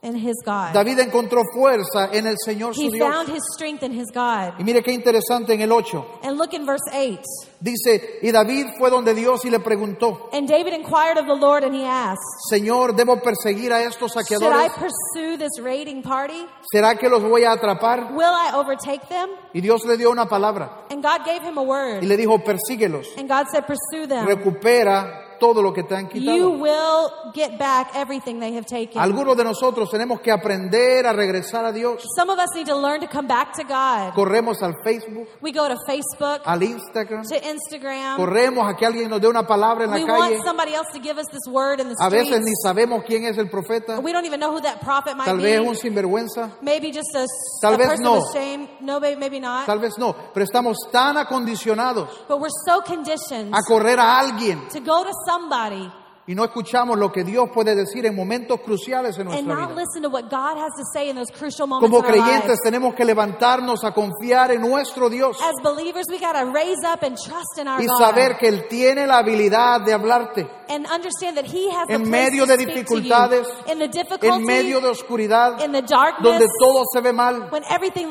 in 0.04 0.16
his 0.16 0.36
God. 0.46 0.74
David 0.74 1.00
encontró 1.00 1.42
fuerza 1.56 2.10
en 2.12 2.28
el 2.28 2.36
Señor 2.46 2.76
su 2.76 2.82
He 2.82 2.90
Dios. 2.90 3.10
found 3.10 3.30
his 3.30 3.42
strength 3.56 3.82
in 3.84 3.92
his 3.92 4.12
God. 4.14 4.54
Y 4.60 4.64
mire 4.64 4.82
qué 4.84 4.92
interesante 4.92 5.54
en 5.54 5.62
el 5.62 5.72
8. 5.72 6.20
And 6.24 6.38
look 6.38 6.54
in 6.54 6.66
verse 6.66 6.84
8. 6.94 7.20
Dice, 7.62 8.20
y 8.22 8.32
David 8.32 8.68
fue 8.78 8.90
donde 8.90 9.14
Dios 9.14 9.46
y 9.46 9.50
le 9.50 9.60
preguntó, 9.60 10.30
And 10.34 10.48
David 10.50 10.74
inquired 10.74 11.18
of 11.18 11.26
the 11.28 11.36
Lord 11.36 11.64
and 11.64 11.74
he 11.74 11.86
asked, 11.86 12.20
Señor, 12.50 12.94
¿debo 12.94 13.22
perseguir 13.22 13.72
a 13.72 13.82
estos 13.84 14.12
Should 14.14 14.20
I 14.20 14.24
saqueadores? 14.24 14.72
pursue 14.74 15.38
this 15.38 15.58
raiding 15.62 16.04
party? 16.04 16.46
¿Será 16.74 16.98
que 16.98 17.08
los 17.08 17.24
voy 17.24 17.46
a 17.46 17.54
atrapar? 17.54 18.12
Will 18.14 18.28
I 18.34 18.52
overtake 18.56 19.08
them? 19.08 19.30
Y 19.54 19.62
Dios 19.62 19.86
le 19.86 19.96
dio 19.96 20.12
una 20.12 20.26
palabra 20.28 20.86
And 20.92 21.02
God 21.02 21.26
gave 21.26 21.42
him 21.48 21.58
a 21.58 21.62
y 21.64 21.66
word. 21.66 22.04
le 22.04 22.18
dijo, 22.18 22.38
persíguelos, 22.44 23.08
And 23.18 23.30
God 23.30 23.46
said, 23.50 23.64
Pursue 23.66 24.08
them. 24.08 24.26
recupera 24.28 25.23
todo 25.40 25.62
lo 25.62 25.74
que 25.74 25.84
te 25.84 25.96
han 25.96 26.06
you 26.10 26.22
quitado. 26.22 26.60
will 26.60 27.12
get 27.34 27.58
back 27.58 27.92
everything 27.96 28.40
they 28.40 28.54
have 28.56 28.66
taken. 28.66 29.02
Algunos 29.02 29.36
de 29.38 29.44
nosotros 29.44 29.90
tenemos 29.90 30.20
que 30.22 30.32
aprender 30.32 31.06
a 31.06 31.14
regresar 31.14 31.66
a 31.66 31.72
Dios. 31.72 32.04
Some 32.16 32.30
of 32.32 32.40
us 32.40 32.50
need 32.56 32.68
to 32.68 32.76
learn 32.76 33.02
to 33.02 33.08
come 33.08 33.28
back 33.28 33.54
to 33.56 33.64
God. 33.64 34.14
Corremos 34.14 34.62
al 34.62 34.74
Facebook, 34.84 35.28
We 35.42 35.52
go 35.52 35.68
to 35.68 35.76
Facebook, 35.88 36.42
al 36.46 36.62
Instagram, 36.62 37.24
to 37.28 37.36
Instagram. 37.36 38.18
corremos 38.18 38.68
a 38.68 38.76
que 38.76 38.86
alguien 38.86 39.10
nos 39.10 39.22
dé 39.22 39.28
una 39.28 39.46
palabra 39.46 39.86
en 39.86 39.92
We 39.92 40.02
la 40.02 40.08
calle. 40.08 40.36
want 40.36 40.46
somebody 40.46 40.74
else 40.74 40.88
to 40.94 41.00
give 41.00 41.18
us 41.18 41.28
this 41.32 41.48
word 41.52 41.80
in 41.80 41.90
the 41.90 41.96
A 42.00 42.10
veces 42.10 42.28
streets. 42.28 42.46
ni 42.46 42.54
sabemos 42.64 43.04
quién 43.06 43.26
es 43.26 43.38
el 43.38 43.50
profeta, 43.50 44.00
We 44.00 44.12
don't 44.12 44.26
even 44.26 44.40
know 44.40 44.52
who 44.52 44.62
that 44.62 44.82
prophet 44.82 45.16
might 45.16 45.26
tal 45.26 45.38
vez 45.38 45.60
un 45.60 45.70
be. 45.72 45.76
sinvergüenza, 45.76 46.52
Maybe 46.62 46.92
just 46.92 47.14
a, 47.16 47.26
Tal 47.62 47.74
a 47.76 47.78
vez 47.78 47.88
person 47.88 48.04
no. 48.04 48.24
ashamed. 48.30 48.70
No, 48.82 49.00
maybe, 49.00 49.18
maybe 49.20 49.40
not. 49.40 49.66
tal 49.66 49.80
vez 49.80 49.98
no, 49.98 50.16
pero 50.34 50.44
estamos 50.46 50.78
tan 50.92 51.18
acondicionados 51.18 52.08
But 52.28 52.40
we're 52.40 52.50
so 52.66 52.82
conditioned 52.82 53.54
a 53.54 53.62
correr 53.68 54.00
a 54.00 54.20
alguien 54.20 54.68
to 54.70 54.80
go 54.80 55.04
to 55.04 55.12
somebody 55.26 55.92
y 56.26 56.36
no 56.36 56.46
escuchamos 56.46 56.98
lo 56.98 57.12
que 57.12 57.26
Dios 57.26 57.50
puede 57.54 57.76
decir 57.76 58.06
en 58.06 58.16
momentos 58.16 58.62
cruciales 58.62 59.18
en 59.18 59.28
and 59.28 59.46
nuestra 59.46 59.56
not 59.56 59.70
vida. 59.72 59.82
listen 59.82 60.02
to 60.04 60.10
what 60.10 60.30
God 60.30 60.56
has 60.58 60.72
to 60.78 60.84
say 60.94 61.10
in 61.10 61.18
those 61.18 61.30
crucial 61.30 61.68
moments 61.68 61.92
Como 61.92 62.02
creyentes 62.02 62.60
tenemos 62.64 62.94
que 62.96 63.04
levantarnos 63.04 63.84
a 63.84 63.92
confiar 63.94 64.52
en 64.52 64.62
nuestro 64.62 65.10
Dios 65.10 65.38
As 65.44 65.62
believers, 65.62 66.06
we 66.10 66.18
got 66.20 66.32
to 66.34 66.46
raise 66.54 66.80
up 66.86 67.04
and 67.04 67.18
trust 67.18 67.58
in 67.60 67.68
our 67.68 67.82
y 67.82 67.88
God. 67.88 67.98
saber 68.00 68.38
que 68.38 68.48
Él 68.48 68.68
tiene 68.70 69.06
la 69.06 69.18
habilidad 69.18 69.82
de 69.82 69.94
hablarte 69.94 70.50
and 70.74 70.88
understand 70.88 71.38
that 71.38 71.46
He 71.46 71.70
has 71.70 71.88
en 71.90 72.10
medio 72.10 72.46
de 72.46 72.58
dificultades, 72.58 73.48
en 73.68 74.46
medio 74.46 74.82
de 74.82 74.88
oscuridad, 74.90 75.58
darkness, 75.58 76.22
donde 76.24 76.48
todo 76.60 76.84
se 76.92 77.02
ve 77.02 77.14
mal. 77.14 77.50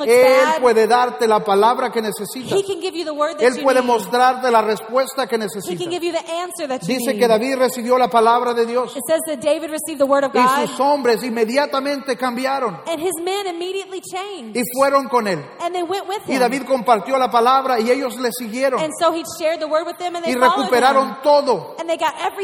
Él 0.07 0.45
bad. 0.45 0.61
puede 0.61 0.87
darte 0.87 1.27
la 1.27 1.41
palabra 1.41 1.91
que 1.91 2.01
necesitas. 2.01 2.53
He 2.53 2.63
can 2.63 2.81
give 2.81 2.97
you 2.97 3.05
the 3.05 3.13
word 3.13 3.37
that 3.39 3.43
Él 3.47 3.57
you 3.57 3.63
puede 3.63 3.81
need. 3.81 3.87
mostrarte 3.87 4.51
la 4.51 4.63
respuesta 4.63 5.27
que 5.27 5.37
He 5.37 5.39
can 5.39 5.49
necesitas. 5.49 5.89
give 5.89 6.05
you 6.05 6.13
the 6.13 6.33
answer 6.33 6.69
that 6.69 6.83
you 6.83 6.95
Dice 6.99 7.13
need. 7.13 7.19
que 7.21 7.29
David 7.29 7.57
recibió 7.57 7.99
la 7.99 8.09
palabra 8.09 8.55
de 8.55 8.67
Dios 8.67 8.97
It 8.97 9.03
says 9.07 9.21
that 9.27 9.41
David 9.41 9.71
received 9.71 9.99
the 9.99 10.07
word 10.07 10.25
of 10.25 10.33
y 10.35 10.39
God, 10.43 10.69
sus 10.69 10.79
hombres 10.81 11.23
inmediatamente 11.23 12.17
cambiaron 12.17 12.81
and 12.87 13.01
his 13.01 13.15
men 13.23 13.47
immediately 13.47 14.01
changed, 14.01 14.57
y 14.57 14.63
fueron 14.79 15.09
con 15.09 15.27
él. 15.27 15.43
and 15.61 15.75
they 15.75 15.83
went 15.83 16.07
with 16.09 16.23
Y 16.29 16.35
him. 16.35 16.41
David 16.41 16.63
compartió 16.67 17.19
la 17.19 17.31
palabra 17.31 17.81
y 17.81 17.91
ellos 17.91 18.17
le 18.19 18.31
siguieron 18.33 18.81
and 18.81 18.93
so 19.01 19.13
he 19.13 19.23
shared 19.39 19.59
the 19.61 19.67
word 19.67 19.87
with 19.87 19.97
them, 19.99 20.15
and 20.17 20.25
they 20.25 20.33
y 20.33 20.37
recuperaron 20.37 21.19
todo. 21.23 21.75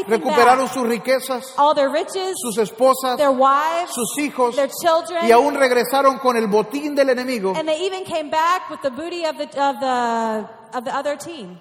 Recuperaron 0.09 0.67
sus 0.67 0.87
riquezas, 0.87 1.53
All 1.57 1.73
their 1.75 1.89
riches, 1.89 2.35
sus 2.37 2.57
esposas, 2.57 3.17
their 3.17 3.31
wives, 3.31 3.91
sus 3.93 4.17
hijos 4.17 4.55
their 4.55 4.69
children, 4.81 5.27
y 5.27 5.31
aún 5.31 5.55
regresaron 5.55 6.19
con 6.19 6.35
el 6.37 6.47
botín 6.47 6.95
del 6.95 7.09
enemigo 7.09 7.53
and 7.55 7.67
they 7.67 7.85
even 7.85 8.03
came 8.03 8.29
back 8.29 8.69
with 8.69 8.81
the 8.81 8.89
booty 8.89 9.25
of 9.25 9.37
the 9.37 9.45
of 9.59 9.79
the 9.79 10.49
of 10.77 10.83
the 10.83 10.93
other 10.95 11.15
team. 11.17 11.59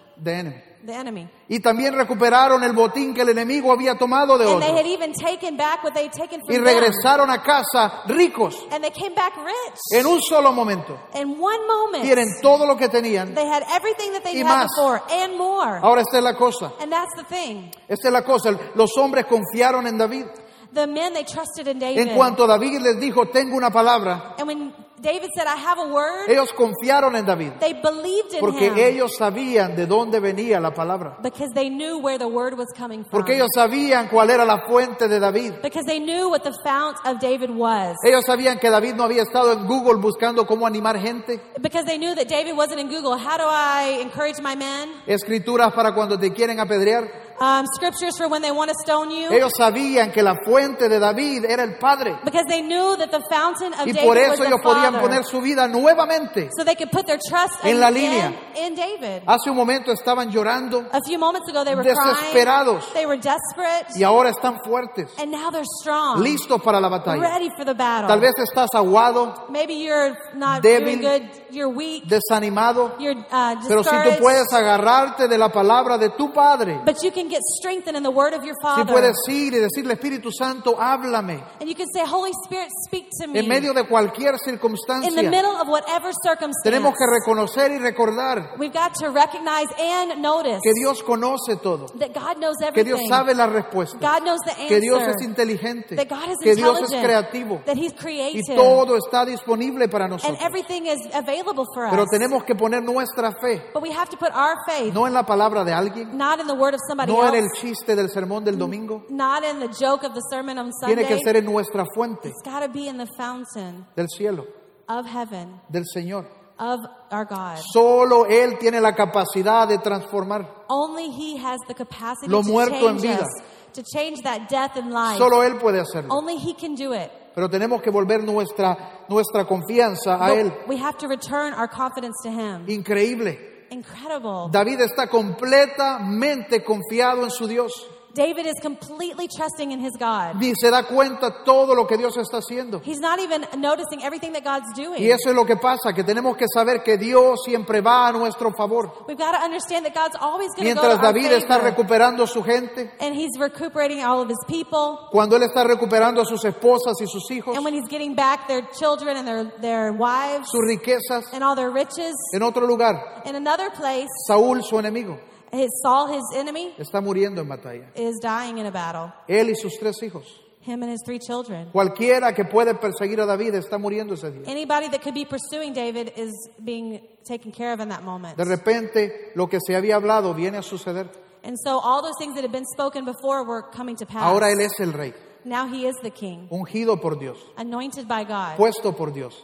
The 0.88 0.94
enemy. 0.94 1.28
Y 1.48 1.60
también 1.60 1.94
recuperaron 1.94 2.64
el 2.64 2.72
botín 2.72 3.14
que 3.14 3.22
el 3.22 3.28
enemigo 3.28 3.70
había 3.72 3.96
tomado 3.96 4.36
de 4.38 4.50
And 4.50 4.60
they 4.60 4.70
had 4.72 4.80
otros. 4.86 4.92
even 4.92 5.12
taken 5.12 5.56
back 5.56 5.84
what 5.84 5.92
they 5.94 6.04
had 6.06 6.12
taken 6.12 6.40
from 6.40 6.50
Y 6.50 6.56
them. 6.56 6.64
regresaron 6.64 7.30
a 7.30 7.42
casa 7.42 8.02
ricos 8.08 8.56
And 8.72 8.82
they 8.82 8.90
came 8.90 9.14
back 9.14 9.34
rich. 9.36 9.78
en 9.92 10.06
un 10.06 10.20
solo 10.22 10.50
momento. 10.52 10.98
In 11.14 11.38
one 11.40 11.66
moment, 11.66 12.02
Tienen 12.04 12.26
todo 12.42 12.66
lo 12.66 12.76
que 12.76 12.88
tenían. 12.88 13.34
they 13.34 13.46
had 13.46 13.62
everything 13.76 14.12
that 14.12 14.22
they 14.24 14.34
Y 14.36 14.42
had 14.42 14.46
más. 14.46 14.66
before 14.76 15.00
and 15.22 15.36
more. 15.36 15.78
Ahora 15.82 16.00
esta 16.00 16.18
es 16.18 16.24
la 16.24 16.34
cosa. 16.34 16.72
And 16.80 16.90
that's 16.90 17.14
the 17.16 17.24
thing. 17.24 17.70
Esta 17.86 18.08
es 18.08 18.12
la 18.12 18.22
cosa. 18.22 18.50
Los 18.74 18.96
hombres 18.96 19.26
confiaron 19.26 19.86
en 19.86 19.98
David. 19.98 20.24
The 20.72 20.86
men 20.86 21.14
they 21.14 21.24
trusted 21.24 21.66
in 21.68 21.78
David. 21.78 21.98
En 21.98 22.14
cuanto 22.16 22.46
David 22.46 22.80
les 22.80 23.00
dijo, 23.00 23.26
tengo 23.28 23.56
una 23.56 23.70
palabra, 23.70 24.34
and 24.38 24.46
when 24.46 24.74
David 25.00 25.30
said, 25.34 25.46
"I 25.46 25.56
have 25.56 25.78
a 25.80 25.86
word," 25.92 26.28
ellos 26.28 26.52
confiaron 26.52 27.16
en 27.16 27.24
David. 27.26 27.52
they 27.60 27.74
believed 27.74 28.34
in 28.34 28.40
Porque 28.40 28.66
him 28.66 28.78
ellos 28.78 29.12
sabían 29.18 29.76
de 29.76 29.86
dónde 29.86 30.20
venía 30.20 30.60
la 30.60 30.72
palabra. 30.72 31.18
because 31.22 31.50
they 31.54 31.68
knew 31.70 31.98
where 31.98 32.18
the 32.18 32.26
word 32.26 32.54
was 32.58 32.68
coming 32.76 33.02
from. 33.04 33.10
Porque 33.10 33.34
ellos 33.34 33.48
sabían 33.54 34.08
cuál 34.08 34.30
era 34.30 34.44
la 34.44 34.66
fuente 34.66 35.08
de 35.08 35.18
David. 35.20 35.54
because 35.62 35.84
they 35.86 35.98
knew 36.00 36.28
what 36.28 36.42
the 36.42 36.52
fount 36.64 36.96
of 37.04 37.18
David 37.20 37.50
was. 37.50 37.96
Ellos 38.04 38.24
sabían 38.26 38.58
que 38.58 38.70
David 38.70 38.94
no 38.94 39.04
había 39.04 39.22
estado 39.22 39.52
en 39.52 39.66
Google 39.66 39.96
buscando 40.00 40.46
cómo 40.46 40.66
animar 40.66 40.98
gente. 40.98 41.40
Because 41.60 41.84
they 41.84 41.98
knew 41.98 42.14
that 42.14 42.26
David 42.28 42.56
wasn't 42.56 42.80
in 42.80 42.88
Google. 42.88 43.16
How 43.16 43.36
do 43.38 43.44
I 43.48 44.00
encourage 44.02 44.40
my 44.42 44.56
men? 44.56 44.88
Escrituras 45.06 45.72
para 45.72 45.94
cuando 45.94 46.18
te 46.18 46.32
quieren 46.32 46.60
apedrear. 46.60 47.27
Um, 47.40 47.66
scriptures 47.74 48.16
for 48.18 48.28
when 48.28 48.42
they 48.42 48.50
want 48.50 48.68
to 48.70 48.74
stone 48.84 49.10
you. 49.10 49.30
Ellos 49.30 49.52
sabían 49.56 50.12
que 50.12 50.22
la 50.22 50.34
fuente 50.44 50.88
de 50.88 50.98
David 50.98 51.44
era 51.44 51.62
el 51.62 51.78
Padre. 51.78 52.18
Because 52.24 52.44
they 52.48 52.62
knew 52.62 52.96
that 52.96 53.10
the 53.10 53.22
fountain 53.30 53.72
of 53.74 53.86
Y 53.86 53.92
David 53.92 54.08
was 54.08 54.18
eso 54.18 54.42
the 54.42 54.48
ellos 54.48 54.60
podían 54.60 54.92
Father. 54.94 55.00
poner 55.00 55.24
su 55.24 55.40
vida 55.40 55.68
nuevamente. 55.68 56.50
so 56.56 56.64
they 56.64 56.74
could 56.74 56.90
put 56.90 57.06
their 57.06 57.18
trust 57.28 57.54
En 57.64 57.76
in, 57.76 57.80
la 57.80 57.90
línea. 57.90 58.32
in, 58.56 58.64
in 58.64 58.74
David. 58.74 59.22
Hace 59.26 59.50
un 59.50 59.56
momento 59.56 59.92
estaban 59.92 60.30
llorando 60.32 60.86
A 60.92 61.00
few 61.06 61.18
moments 61.18 61.48
ago 61.48 61.64
they 61.64 61.74
were 61.76 61.84
Desesperados. 61.84 62.84
crying. 62.86 62.94
They 62.94 63.06
were 63.06 63.16
desperate. 63.18 63.86
y 63.96 64.02
ahora 64.02 64.30
están 64.30 64.58
fuertes, 64.64 65.10
And 65.18 65.30
now 65.30 65.50
they're 65.50 65.64
strong. 65.80 66.20
listos 66.22 66.60
para 66.62 66.80
la 66.80 66.88
batalla. 66.88 67.20
Ready 67.22 67.50
for 67.56 67.64
the 67.64 67.74
battle. 67.74 68.08
Tal 68.08 68.20
vez 68.20 68.32
estás 68.38 68.68
aguado, 68.74 69.46
Maybe 69.48 69.74
you're 69.74 70.16
not 70.34 70.62
débil, 70.62 71.00
doing 71.00 71.00
good. 71.02 71.22
You're 71.50 71.68
weak. 71.72 72.04
desanimado, 72.08 72.96
You're 72.98 73.16
uh, 73.30 73.54
pero 73.68 73.82
si 73.84 73.90
tú 73.90 73.94
discouraged. 73.96 74.18
puedes 74.20 74.52
agarrarte 74.52 75.28
de 75.28 75.38
la 75.38 75.50
palabra 75.50 75.98
de 75.98 76.10
tu 76.10 76.32
Padre, 76.32 76.80
but 76.84 77.02
you 77.02 77.10
can 77.12 77.27
get 77.28 77.42
strengthened 77.58 77.96
in 77.96 78.02
the 78.02 78.10
word 78.10 78.34
of 78.34 78.44
your 78.44 78.54
si 78.54 78.62
Father. 78.62 78.92
puedes 78.92 79.16
ir 79.28 79.54
y 79.54 79.58
decirle 79.58 79.94
Espíritu 79.94 80.30
Santo, 80.32 80.76
háblame 80.78 81.42
and 81.60 81.68
you 81.68 81.74
can 81.74 81.86
say, 81.92 82.04
Holy 82.04 82.32
Spirit, 82.44 82.68
speak 82.86 83.08
to 83.20 83.26
me. 83.28 83.38
en 83.40 83.48
medio 83.48 83.72
de 83.74 83.84
cualquier 83.84 84.34
in 84.34 84.38
the 84.38 84.50
circunstancia. 84.52 85.30
middle 85.30 85.56
of 85.56 85.68
whatever 85.68 86.12
circumstance. 86.22 86.62
Tenemos 86.64 86.94
que 86.94 87.06
reconocer 87.06 87.70
y 87.72 87.78
recordar 87.78 88.54
We've 88.58 88.72
got 88.72 88.94
to 89.00 89.10
recognize 89.10 89.68
and 89.78 90.20
notice 90.22 90.60
que 90.62 90.72
Dios 90.74 91.02
conoce 91.02 91.56
todo, 91.62 91.86
that 91.98 92.12
God 92.12 92.38
knows 92.38 92.56
que 92.74 92.84
Dios 92.84 93.00
everything. 93.00 93.08
sabe 93.08 93.34
la 93.34 93.46
respuesta, 93.46 93.98
God 93.98 94.22
knows 94.24 94.40
the 94.44 94.52
answer. 94.52 94.68
que 94.68 94.80
Dios 94.80 95.02
es 95.02 95.22
inteligente, 95.22 95.96
that 95.96 96.08
God 96.08 96.30
is 96.30 96.38
que 96.42 96.54
Dios 96.54 96.78
es 96.80 96.92
intelligent. 96.92 97.04
creativo 97.30 97.62
that 97.64 97.76
He's 97.76 97.92
y 97.92 97.96
creative. 97.96 98.56
todo 98.56 98.96
está 98.96 99.24
disponible 99.24 99.88
para 99.88 100.04
and 100.04 100.14
nosotros. 100.14 100.38
everything 100.42 100.86
is 100.86 100.98
available 101.14 101.66
for 101.74 101.84
us. 101.86 101.90
Pero 101.90 102.04
tenemos 102.10 102.44
que 102.44 102.54
poner 102.54 102.82
nuestra 102.82 103.32
fe 103.40 103.62
but 103.72 103.82
we 103.82 103.90
have 103.90 104.08
to 104.08 104.16
put 104.16 104.30
our 104.32 104.56
faith 104.66 104.92
no 104.94 105.06
en 105.06 105.14
la 105.14 105.24
palabra 105.24 105.64
de 105.64 105.72
alguien, 105.72 106.16
not 106.16 106.40
in 106.40 106.46
the 106.46 106.54
word 106.54 106.74
of 106.74 106.80
somebody 106.88 107.12
no 107.22 107.34
en 107.34 107.44
el 107.44 107.50
chiste 107.60 107.94
del 107.96 108.08
sermón 108.10 108.44
del 108.44 108.56
domingo, 108.58 109.04
not 109.10 109.44
in 109.44 109.60
the 109.60 109.68
joke 109.68 110.04
of 110.06 110.14
the 110.14 110.22
sermon 110.30 110.58
on 110.58 110.70
Sunday. 110.72 110.96
tiene 110.96 111.08
que 111.08 111.18
ser 111.24 111.36
en 111.36 111.44
nuestra 111.44 111.84
fuente 111.94 112.28
It's 112.28 112.42
got 112.44 112.60
to 112.60 112.68
be 112.68 112.88
in 112.88 112.98
the 112.98 113.06
fountain 113.16 113.86
del 113.96 114.06
cielo, 114.08 114.46
of 114.88 115.06
heaven, 115.06 115.60
del 115.70 115.84
Señor. 115.84 116.26
of 116.58 116.80
our 117.12 117.24
God. 117.24 117.58
Solo 117.72 118.24
Él 118.26 118.58
tiene 118.58 118.80
la 118.80 118.92
capacidad 118.94 119.68
de 119.68 119.78
transformar. 119.78 120.64
Only 120.68 121.08
He 121.10 121.36
has 121.38 121.58
the 121.68 121.74
capacity 121.74 122.28
Lo 122.28 122.42
to 122.42 122.48
muerto 122.48 122.88
en 122.88 122.98
change 122.98 123.02
vida. 123.02 123.22
us, 123.22 123.42
to 123.74 123.82
change 123.84 124.22
that 124.22 124.48
death 124.48 124.76
in 124.76 124.90
life. 124.90 125.18
Solo 125.18 125.42
Él 125.42 125.58
puede 125.60 125.78
hacerlo. 125.80 126.08
Only 126.12 126.36
He 126.36 126.54
can 126.54 126.74
do 126.74 126.92
it. 126.94 127.10
Pero 127.34 127.48
tenemos 127.48 127.80
que 127.80 127.90
volver 127.92 128.24
nuestra, 128.24 129.04
nuestra 129.08 129.44
confianza 129.46 130.14
a 130.16 130.30
But 130.30 130.38
Él. 130.38 130.52
we 130.66 130.76
have 130.76 130.98
to 130.98 131.06
return 131.06 131.52
our 131.54 131.68
confidence 131.68 132.16
to 132.24 132.30
Him. 132.30 132.64
Increíble. 132.66 133.38
Incredible. 133.70 134.50
David 134.50 134.80
está 134.80 135.08
completamente 135.08 136.64
confiado 136.64 137.24
en 137.24 137.30
su 137.30 137.46
Dios. 137.46 137.88
David 138.14 138.46
is 138.46 138.54
completely 138.60 139.28
trusting 139.28 139.70
in 139.70 139.80
his 139.80 139.92
God. 139.98 140.36
Ni 140.40 140.54
se 140.54 140.70
da 140.70 140.82
cuenta 140.82 141.44
todo 141.44 141.74
lo 141.74 141.86
que 141.86 141.96
Dios 141.96 142.16
está 142.16 142.38
haciendo. 142.38 142.80
He's 142.82 142.98
not 143.00 143.20
even 143.20 143.46
noticing 143.60 144.02
everything 144.02 144.32
that 144.32 144.42
God's 144.42 144.72
doing. 144.74 145.02
Y 145.02 145.10
eso 145.10 145.28
es 145.30 145.34
lo 145.36 145.44
que 145.44 145.56
pasa, 145.56 145.92
que 145.94 146.02
tenemos 146.02 146.36
que 146.36 146.46
saber 146.52 146.82
que 146.82 146.96
Dios 146.96 147.40
siempre 147.44 147.80
va 147.80 148.08
a 148.08 148.12
nuestro 148.12 148.50
favor. 148.52 148.90
We've 149.06 149.18
got 149.18 149.32
to 149.32 149.44
understand 149.44 149.84
that 149.86 149.94
God's 149.94 150.16
always 150.20 150.48
going 150.56 150.68
to 150.68 150.74
go 150.74 150.80
to 150.82 150.88
Mientras 150.88 151.06
our 151.06 151.12
David 151.12 151.32
está 151.32 151.58
recuperando 151.58 152.26
su 152.26 152.42
gente, 152.42 152.90
and 153.00 153.14
he's 153.14 153.38
recuperating 153.38 154.02
all 154.02 154.20
of 154.20 154.28
his 154.28 154.38
people. 154.48 154.98
cuando 155.12 155.36
él 155.36 155.42
está 155.42 155.64
recuperando 155.64 156.22
a 156.22 156.24
sus 156.24 156.44
esposas 156.44 156.94
y 157.00 157.06
sus 157.06 157.30
hijos, 157.30 157.56
And 157.56 157.64
when 157.64 157.74
he's 157.74 157.88
getting 157.88 158.14
back 158.14 158.48
their 158.48 158.62
children 158.78 159.16
and 159.16 159.28
their, 159.28 159.44
their 159.60 159.92
wives 159.92 160.48
sus 160.50 160.60
riquezas, 160.66 161.32
and 161.32 161.44
all 161.44 161.54
their 161.54 161.70
riches, 161.70 162.14
en 162.34 162.42
otro 162.42 162.66
lugar, 162.66 163.22
in 163.26 163.36
another 163.36 163.70
place, 163.70 164.08
Saúl, 164.26 164.62
su 164.62 164.76
enemigo, 164.76 165.18
his 165.52 165.70
Saul, 165.82 166.08
his 166.12 166.24
enemy, 166.36 166.74
está 166.78 167.00
muriendo 167.00 167.40
en 167.40 167.48
batalla. 167.48 167.86
is 167.94 168.18
dying 168.20 168.58
in 168.58 168.66
a 168.66 168.70
battle. 168.70 169.12
Él 169.28 169.50
y 169.50 169.54
sus 169.54 169.78
tres 169.78 170.02
hijos. 170.02 170.24
Him 170.60 170.82
and 170.82 170.90
his 170.92 171.00
three 171.06 171.18
children. 171.18 171.70
Cualquiera 171.72 172.34
que 172.34 172.44
puede 172.44 172.74
perseguir 172.74 173.20
a 173.20 173.26
David 173.26 173.54
está 173.54 173.78
muriendo 173.78 174.14
ese 174.14 174.30
día. 174.30 174.42
Anybody 174.46 174.88
that 174.88 175.02
could 175.02 175.14
be 175.14 175.24
pursuing 175.24 175.72
David 175.72 176.12
is 176.16 176.32
being 176.62 177.00
taken 177.24 177.52
care 177.52 177.72
of 177.72 177.80
in 177.80 177.88
that 177.88 178.02
moment. 178.02 178.36
De 178.36 178.44
repente, 178.44 179.32
lo 179.34 179.46
que 179.48 179.58
se 179.66 179.74
había 179.74 179.96
hablado 179.96 180.34
viene 180.34 180.58
a 180.58 180.62
suceder. 180.62 181.08
And 181.42 181.56
so 181.64 181.78
all 181.78 182.02
those 182.02 182.16
things 182.18 182.34
that 182.34 182.42
had 182.42 182.52
been 182.52 182.66
spoken 182.66 183.04
before 183.04 183.44
were 183.44 183.62
coming 183.72 183.96
to 183.96 184.04
pass. 184.04 184.24
Ahora 184.24 184.50
él 184.50 184.60
es 184.60 184.78
el 184.80 184.92
rey, 184.92 185.14
Now 185.44 185.66
he 185.68 185.86
is 185.86 185.94
the 186.02 186.10
king, 186.10 186.48
ungido 186.50 187.00
por 187.00 187.16
Dios, 187.16 187.38
anointed 187.56 188.06
by 188.06 188.24
God, 188.24 188.56
puesto 188.58 188.94
por 188.94 189.12
Dios. 189.12 189.34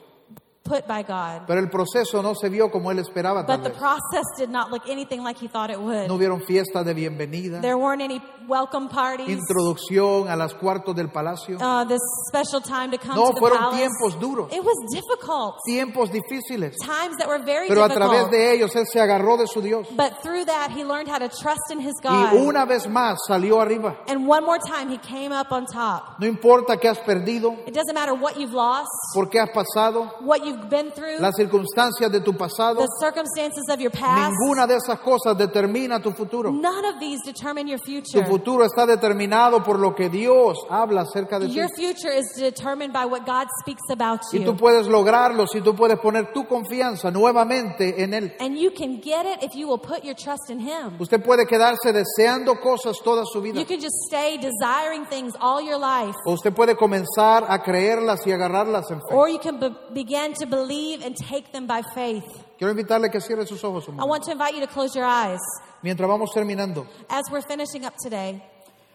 Put 0.64 0.86
by 0.86 1.02
God. 1.02 1.42
Pero 1.46 1.60
el 1.60 1.68
proceso 1.68 2.22
no 2.22 2.34
se 2.34 2.48
vio 2.48 2.70
como 2.70 2.90
él 2.90 2.98
esperaba 2.98 3.44
tal 3.46 3.58
But 3.58 3.64
the 3.64 3.70
vez. 3.70 3.78
process 3.78 4.24
did 4.38 4.48
not 4.48 4.70
look 4.70 4.82
anything 4.88 5.22
like 5.22 5.38
he 5.38 5.46
thought 5.46 5.70
it 5.70 5.78
would. 5.78 6.08
No 6.08 6.14
hubieron 6.14 6.40
fiestas 6.42 6.84
de 6.86 6.94
bienvenida, 6.94 7.60
There 7.60 7.76
weren't 7.76 8.00
any 8.02 8.22
welcome 8.48 8.88
parties. 8.88 9.28
introducción 9.28 10.28
a 10.28 10.36
las 10.36 10.54
cuartos 10.54 10.94
del 10.96 11.08
palacio, 11.10 11.58
Uh, 11.60 11.84
this 11.86 12.00
special 12.28 12.60
time 12.62 12.90
to 12.90 12.98
come 12.98 13.14
No, 13.14 13.28
to 13.28 13.34
the 13.34 13.40
fueron 13.40 13.58
palace. 13.58 13.76
tiempos 13.78 14.18
duros. 14.20 14.52
It 14.52 14.64
was 14.64 14.76
difficult. 14.90 15.56
tiempos 15.66 16.10
difíciles. 16.10 16.76
Times 16.84 17.16
that 17.18 17.28
were 17.28 17.42
very 17.44 17.68
Pero 17.68 17.84
a 17.84 17.88
difficult. 17.88 18.10
través 18.10 18.30
de 18.30 18.54
ellos 18.54 18.74
él 18.74 18.84
se 18.90 19.00
agarró 19.00 19.36
de 19.36 19.46
su 19.46 19.60
Dios. 19.60 19.86
But 19.96 20.22
through 20.22 20.46
that, 20.46 20.70
he 20.70 20.82
learned 20.84 21.08
how 21.08 21.18
to 21.18 21.28
trust 21.28 21.70
in 21.70 21.80
his 21.80 21.94
Y 22.02 22.08
God. 22.08 22.46
una 22.46 22.64
vez 22.64 22.88
más 22.88 23.18
salió 23.28 23.60
arriba. 23.60 23.96
And 24.08 24.26
one 24.26 24.44
more 24.44 24.58
time, 24.58 24.88
he 24.90 24.98
came 24.98 25.32
up 25.32 25.52
on 25.52 25.66
top. 25.66 26.18
No 26.20 26.26
importa 26.26 26.78
qué 26.78 26.88
has 26.88 26.98
perdido, 27.00 27.52
It 27.66 27.74
doesn't 27.74 27.94
matter 27.94 28.14
what 28.14 28.38
you've 28.38 28.54
lost, 28.54 28.88
por 29.14 29.28
qué 29.28 29.40
has 29.40 29.50
pasado, 29.50 30.10
what 30.20 30.44
you've 30.44 30.53
been 30.68 30.90
through, 30.92 31.20
las 31.20 31.34
circunstancias 31.36 32.10
de 32.10 32.20
tu 32.20 32.32
pasado, 32.34 32.80
the 32.80 32.88
circumstances 33.00 33.64
of 33.68 33.78
your 33.80 33.90
past. 33.90 34.32
ninguna 34.32 34.66
de 34.66 34.76
esas 34.76 34.98
cosas 35.00 35.36
determina 35.36 36.00
tu 36.00 36.12
futuro. 36.12 36.50
None 36.52 36.84
of 36.86 36.98
these 37.00 37.20
determine 37.24 37.66
your 37.68 37.78
Tu 37.80 37.86
future. 38.02 38.24
futuro 38.26 38.64
está 38.64 38.86
determinado 38.86 39.62
por 39.62 39.78
lo 39.78 39.94
que 39.94 40.08
Dios 40.08 40.58
habla 40.70 41.02
acerca 41.02 41.38
de 41.38 41.46
ti. 41.48 41.54
Your 41.54 41.68
future 41.76 42.12
is 42.16 42.26
determined 42.36 42.92
by 42.92 43.04
what 43.06 43.24
God 43.26 43.46
speaks 43.60 43.82
about 43.90 44.20
Y 44.32 44.38
tú 44.40 44.52
you. 44.52 44.56
puedes 44.56 44.86
lograrlo 44.86 45.46
si 45.46 45.60
tú 45.60 45.74
puedes 45.74 45.98
poner 45.98 46.32
tu 46.32 46.46
confianza 46.46 47.10
nuevamente 47.10 48.02
en 48.02 48.14
Él. 48.14 48.34
And 48.40 48.56
you 48.56 48.70
can 48.70 49.00
get 49.00 49.26
it 49.26 49.42
if 49.42 49.54
you 49.54 49.66
will 49.68 49.78
put 49.80 50.04
your 50.04 50.14
trust 50.14 50.50
in 50.50 50.60
Him. 50.60 50.96
Usted 51.00 51.22
puede 51.22 51.46
quedarse 51.46 51.92
deseando 51.92 52.60
cosas 52.60 52.96
toda 53.02 53.24
su 53.24 53.40
vida. 53.40 53.58
You 53.58 53.66
can 53.66 53.80
just 53.80 53.96
stay 54.08 54.38
desiring 54.38 55.06
things 55.06 55.34
all 55.40 55.60
your 55.60 55.78
life. 55.78 56.14
O 56.26 56.32
usted 56.32 56.54
puede 56.54 56.76
comenzar 56.76 57.44
a 57.48 57.62
creerlas 57.62 58.26
y 58.26 58.32
agarrarlas 58.32 58.90
en 58.90 58.98
fe. 59.00 59.14
Or 59.14 59.28
you 59.28 59.38
can 59.38 59.58
be- 59.58 59.74
begin 59.92 60.32
to 60.34 60.43
believe 60.46 61.02
and 61.04 61.14
take 61.16 61.52
them 61.52 61.66
by 61.66 61.82
faith. 61.94 62.24
Quiero 62.58 62.72
invitarle 62.72 63.10
que 63.10 63.20
cierre 63.20 63.46
sus 63.46 63.62
ojos 63.64 63.88
un 63.88 63.94
I 63.94 63.98
momento. 63.98 64.10
want 64.10 64.24
to 64.24 64.32
invite 64.32 64.54
you 64.54 64.60
to 64.60 64.66
close 64.72 64.94
your 64.94 65.04
eyes 65.06 65.40
Mientras 65.82 66.08
vamos 66.08 66.30
terminando. 66.32 66.86
as 67.10 67.24
we're 67.30 67.42
finishing 67.42 67.84
up 67.84 67.94
today. 68.02 68.42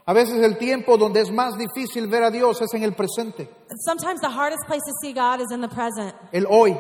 A 0.07 0.13
veces 0.13 0.41
el 0.43 0.57
tiempo 0.57 0.97
donde 0.97 1.21
es 1.21 1.29
más 1.29 1.53
difícil 1.57 2.07
ver 2.09 2.23
a 2.23 2.31
Dios 2.31 2.59
es 2.61 2.73
en 2.73 2.81
el 2.83 2.93
presente, 2.93 3.47
Sometimes 3.85 4.19
the 4.21 4.29
hardest 4.29 4.65
place 4.65 4.81
to 4.83 4.93
see 5.03 5.13
God 5.13 5.39
is 5.39 5.51
in 5.51 5.61
the 5.61 5.67
present, 5.67 6.15
el 6.33 6.45
hoy, 6.49 6.75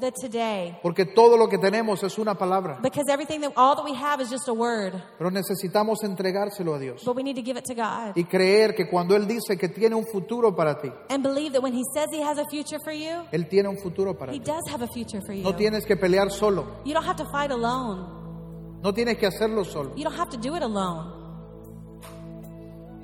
the 0.00 0.10
today. 0.12 0.78
porque 0.82 1.04
todo 1.06 1.36
lo 1.36 1.48
que 1.48 1.58
tenemos 1.58 2.02
es 2.02 2.18
una 2.18 2.34
palabra. 2.34 2.78
Because 2.82 3.08
everything 3.12 3.40
that 3.40 3.52
all 3.56 3.76
that 3.76 3.84
we 3.84 3.94
have 3.94 4.20
is 4.22 4.30
just 4.30 4.48
a 4.48 4.52
word, 4.52 4.94
Pero 5.18 5.30
necesitamos 5.30 6.02
entregárselo 6.02 6.74
a 6.74 6.78
Dios 6.78 7.04
but 7.04 7.14
we 7.16 7.22
need 7.22 7.36
to 7.36 7.42
give 7.42 7.56
it 7.58 7.64
to 7.64 7.74
God 7.74 8.16
y 8.16 8.24
creer 8.24 8.74
que 8.74 8.88
cuando 8.88 9.14
Él 9.14 9.26
dice 9.26 9.56
que 9.58 9.68
tiene 9.68 9.94
un 9.94 10.06
futuro 10.06 10.54
para 10.56 10.80
ti, 10.80 10.90
and 11.10 11.22
believe 11.22 11.52
that 11.52 11.62
when 11.62 11.72
He 11.74 11.82
says 11.94 12.06
He 12.12 12.22
has 12.22 12.38
a 12.38 12.44
future 12.50 12.78
for 12.82 12.92
you, 12.92 13.22
Él 13.32 13.48
tiene 13.48 13.68
un 13.68 13.76
futuro 13.78 14.16
para 14.16 14.32
He 14.32 14.38
ti. 14.40 14.44
does 14.44 14.62
have 14.72 14.82
a 14.82 14.88
future 14.88 15.20
for 15.24 15.32
you. 15.34 15.42
No 15.42 15.54
tienes 15.54 15.84
que 15.86 15.96
pelear 15.96 16.30
solo, 16.30 16.80
You 16.84 16.94
don't 16.94 17.06
have 17.06 17.16
to 17.16 17.26
fight 17.30 17.50
alone. 17.50 18.80
no 18.82 18.92
tienes 18.94 19.18
que 19.18 19.26
hacerlo 19.26 19.64
solo. 19.64 19.94
You 19.96 20.04
don't 20.04 20.18
have 20.18 20.30
to 20.30 20.38
do 20.38 20.56
it 20.56 20.62
alone. 20.62 21.19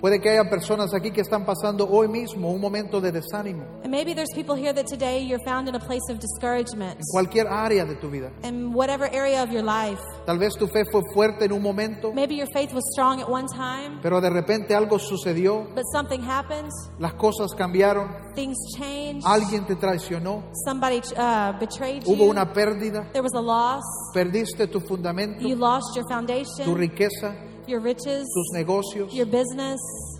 Puede 0.00 0.20
que 0.20 0.28
haya 0.28 0.48
personas 0.50 0.92
aquí 0.92 1.10
que 1.10 1.22
están 1.22 1.46
pasando 1.46 1.88
hoy 1.88 2.06
mismo 2.06 2.50
un 2.50 2.60
momento 2.60 3.00
de 3.00 3.12
desánimo 3.12 3.64
And 3.82 3.90
maybe 3.90 4.14
there's 4.14 4.28
people 4.34 4.54
here 4.54 4.74
that 4.74 4.86
today 4.86 5.24
you're 5.24 5.42
found 5.46 5.68
in 5.68 5.74
a 5.74 5.78
place 5.80 6.02
of 6.10 6.18
discouragement 6.18 6.96
en 6.98 7.04
cualquier 7.10 7.46
área 7.48 7.86
de 7.86 7.94
tu 7.94 8.10
vida. 8.10 8.30
in 8.42 8.74
whatever 8.74 9.08
area 9.10 9.42
of 9.42 9.50
your 9.50 9.62
life. 9.64 9.98
Tal 10.26 10.38
vez 10.38 10.54
tu 10.58 10.66
fe 10.68 10.84
fue 10.90 11.00
fuerte 11.14 11.46
en 11.46 11.52
un 11.52 11.62
momento, 11.62 12.12
Maybe 12.12 12.36
your 12.36 12.48
faith 12.52 12.74
was 12.74 12.84
strong 12.92 13.20
at 13.22 13.28
one 13.28 13.46
time, 13.46 13.98
pero 14.02 14.20
de 14.20 14.28
repente 14.28 14.74
algo 14.74 14.98
sucedió, 14.98 15.66
but 15.74 15.84
something 15.92 16.20
happened, 16.20 16.70
las 16.98 17.14
cosas 17.14 17.54
cambiaron, 17.56 18.34
things 18.34 18.56
changed, 18.76 19.24
alguien 19.26 19.64
te 19.66 19.76
traicionó, 19.76 20.42
somebody 20.66 21.00
uh, 21.16 21.58
betrayed 21.58 22.02
hubo 22.04 22.24
you, 22.24 22.30
una 22.30 22.52
pérdida, 22.52 23.10
there 23.12 23.22
was 23.22 23.32
a 23.34 23.40
loss, 23.40 23.82
perdiste 24.12 24.66
tu 24.70 24.80
fundamento, 24.80 25.40
you 25.40 25.56
lost 25.56 25.96
your 25.96 26.04
tu 26.04 26.12
foundation, 26.12 26.74
riqueza, 26.76 27.34
your 27.68 27.80
riches, 27.80 28.26
tus 28.32 28.52
negocios. 28.54 29.12
your 29.12 29.26
business, 29.26 29.78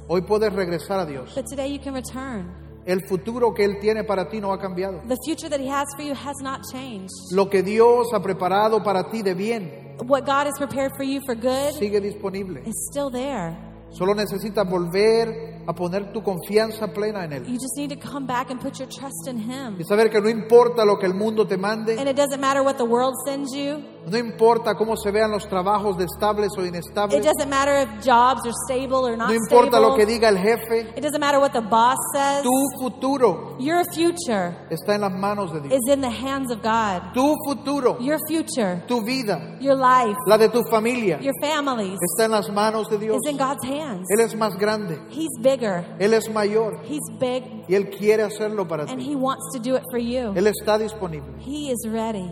Hoy 0.09 0.21
puedes 0.23 0.53
regresar 0.53 1.01
a 1.01 1.07
Dios. 1.07 1.33
but 1.35 1.45
today 1.47 1.69
you 1.69 1.79
can 1.79 1.95
return. 1.95 2.53
El 2.87 3.01
futuro 3.09 3.53
que 3.53 3.65
Él 3.65 3.81
tiene 3.81 4.05
para 4.05 4.29
ti 4.29 4.41
no 4.41 4.53
ha 4.53 4.59
cambiado. 4.61 5.01
The 5.09 5.17
future 5.25 5.49
that 5.49 5.59
He 5.61 5.69
has 5.69 5.87
for 5.97 6.03
you 6.05 6.15
has 6.15 6.37
not 6.41 6.61
changed. 6.73 7.11
Lo 7.33 7.47
que 7.51 7.63
Dios 7.63 8.07
ha 8.15 8.21
preparado 8.21 8.83
para 8.85 9.11
ti 9.11 9.23
de 9.23 9.35
bien 9.35 9.97
What 10.07 10.25
God 10.27 10.47
has 10.47 10.57
prepared 10.59 10.93
for 10.97 11.03
you 11.05 11.21
for 11.27 11.35
good 11.35 11.73
sigue 11.75 12.01
disponible. 12.01 12.59
is 12.65 12.89
still 12.91 13.11
there. 13.11 13.57
Solo 13.91 14.15
necesitas 14.15 14.69
volver 14.69 15.56
a 15.67 15.73
poner 15.75 16.13
tu 16.13 16.23
confianza 16.23 16.87
plena 16.93 17.25
en 17.25 17.33
Él. 17.33 17.45
You 17.47 17.55
just 17.59 17.77
need 17.77 17.91
to 17.91 17.97
come 17.99 18.27
back 18.27 18.51
and 18.51 18.61
put 18.61 18.79
your 18.79 18.89
trust 18.89 19.27
in 19.29 19.39
Him. 19.39 19.77
Y 19.81 19.85
saber 19.85 20.11
que 20.11 20.21
no 20.21 20.29
importa 20.29 20.85
lo 20.85 20.97
que 20.99 21.07
el 21.07 21.15
mundo 21.15 21.47
te 21.47 21.57
mande, 21.57 21.99
And 21.99 22.09
it 22.09 22.17
doesn't 22.17 22.41
matter 22.41 22.63
what 22.63 22.77
the 22.77 22.85
world 22.85 23.15
sends 23.25 23.53
you. 23.55 23.83
no 24.09 24.17
importa 24.17 24.77
cómo 24.77 24.97
se 24.97 25.11
vean 25.11 25.33
los 25.33 25.49
trabajos 25.49 25.97
de 25.99 26.05
estables 26.05 26.53
o 26.57 26.63
It 26.63 26.69
inestables, 26.69 27.25
doesn't 27.25 27.49
matter 27.51 27.75
if 27.83 27.89
jobs 28.05 28.43
are 28.47 28.55
stable 28.69 29.05
or 29.05 29.17
not 29.17 29.29
no 29.29 29.35
importa 29.35 29.81
lo 29.81 29.97
que 29.97 30.03
stable. 30.05 30.15
diga 30.15 30.29
el 30.29 30.39
jefe, 30.39 30.93
It 30.97 31.03
doesn't 31.03 31.19
matter 31.21 31.41
what 31.41 31.51
the 31.53 31.61
boss 31.61 31.97
says. 32.15 32.43
tu 32.45 32.53
futuro 32.81 33.57
Your 33.59 33.83
future 33.93 34.55
está 34.71 34.95
en 34.95 35.01
las 35.01 35.13
manos 35.13 35.53
de 35.53 35.61
Dios. 35.63 35.75
is 35.75 35.93
in 35.93 36.01
the 36.01 36.11
hands 36.11 36.51
of 36.53 36.63
God. 36.63 37.13
Tu 37.15 37.35
futuro, 37.47 37.99
Your 38.01 38.19
future, 38.29 38.83
tu 38.87 39.03
vida, 39.03 39.57
your 39.61 39.75
life, 39.77 40.17
la 40.27 40.37
de 40.39 40.49
tu 40.49 40.63
familia, 40.71 41.19
your 41.21 41.35
families 41.41 41.99
está 42.01 42.27
en 42.27 42.31
las 42.31 42.49
manos 42.51 42.89
de 42.89 42.99
Dios. 42.99 43.17
is 43.25 43.31
in 43.33 43.37
God's 43.37 43.65
hands. 43.65 44.07
Él 44.17 44.21
es 44.25 44.35
más 44.37 44.57
grande, 44.57 44.99
He's 45.11 45.31
bigger. 45.57 45.85
Él 45.99 46.15
es 46.15 46.29
mayor 46.31 46.81
He's 46.85 47.03
big 47.19 47.45
y 47.69 47.75
Él 47.75 47.91
quiere 47.91 48.23
hacerlo 48.23 48.67
para 48.67 48.85
and 48.85 48.99
ti. 48.99 49.05
He 49.05 49.17
wants 49.17 49.45
to 49.53 49.59
do 49.59 49.77
it 49.77 49.83
for 49.91 49.99
you. 49.99 50.33
Él 50.35 50.47
está 50.47 50.79
disponible. 50.79 51.33
He 51.41 51.71
is 51.71 51.87
ready. 51.89 52.31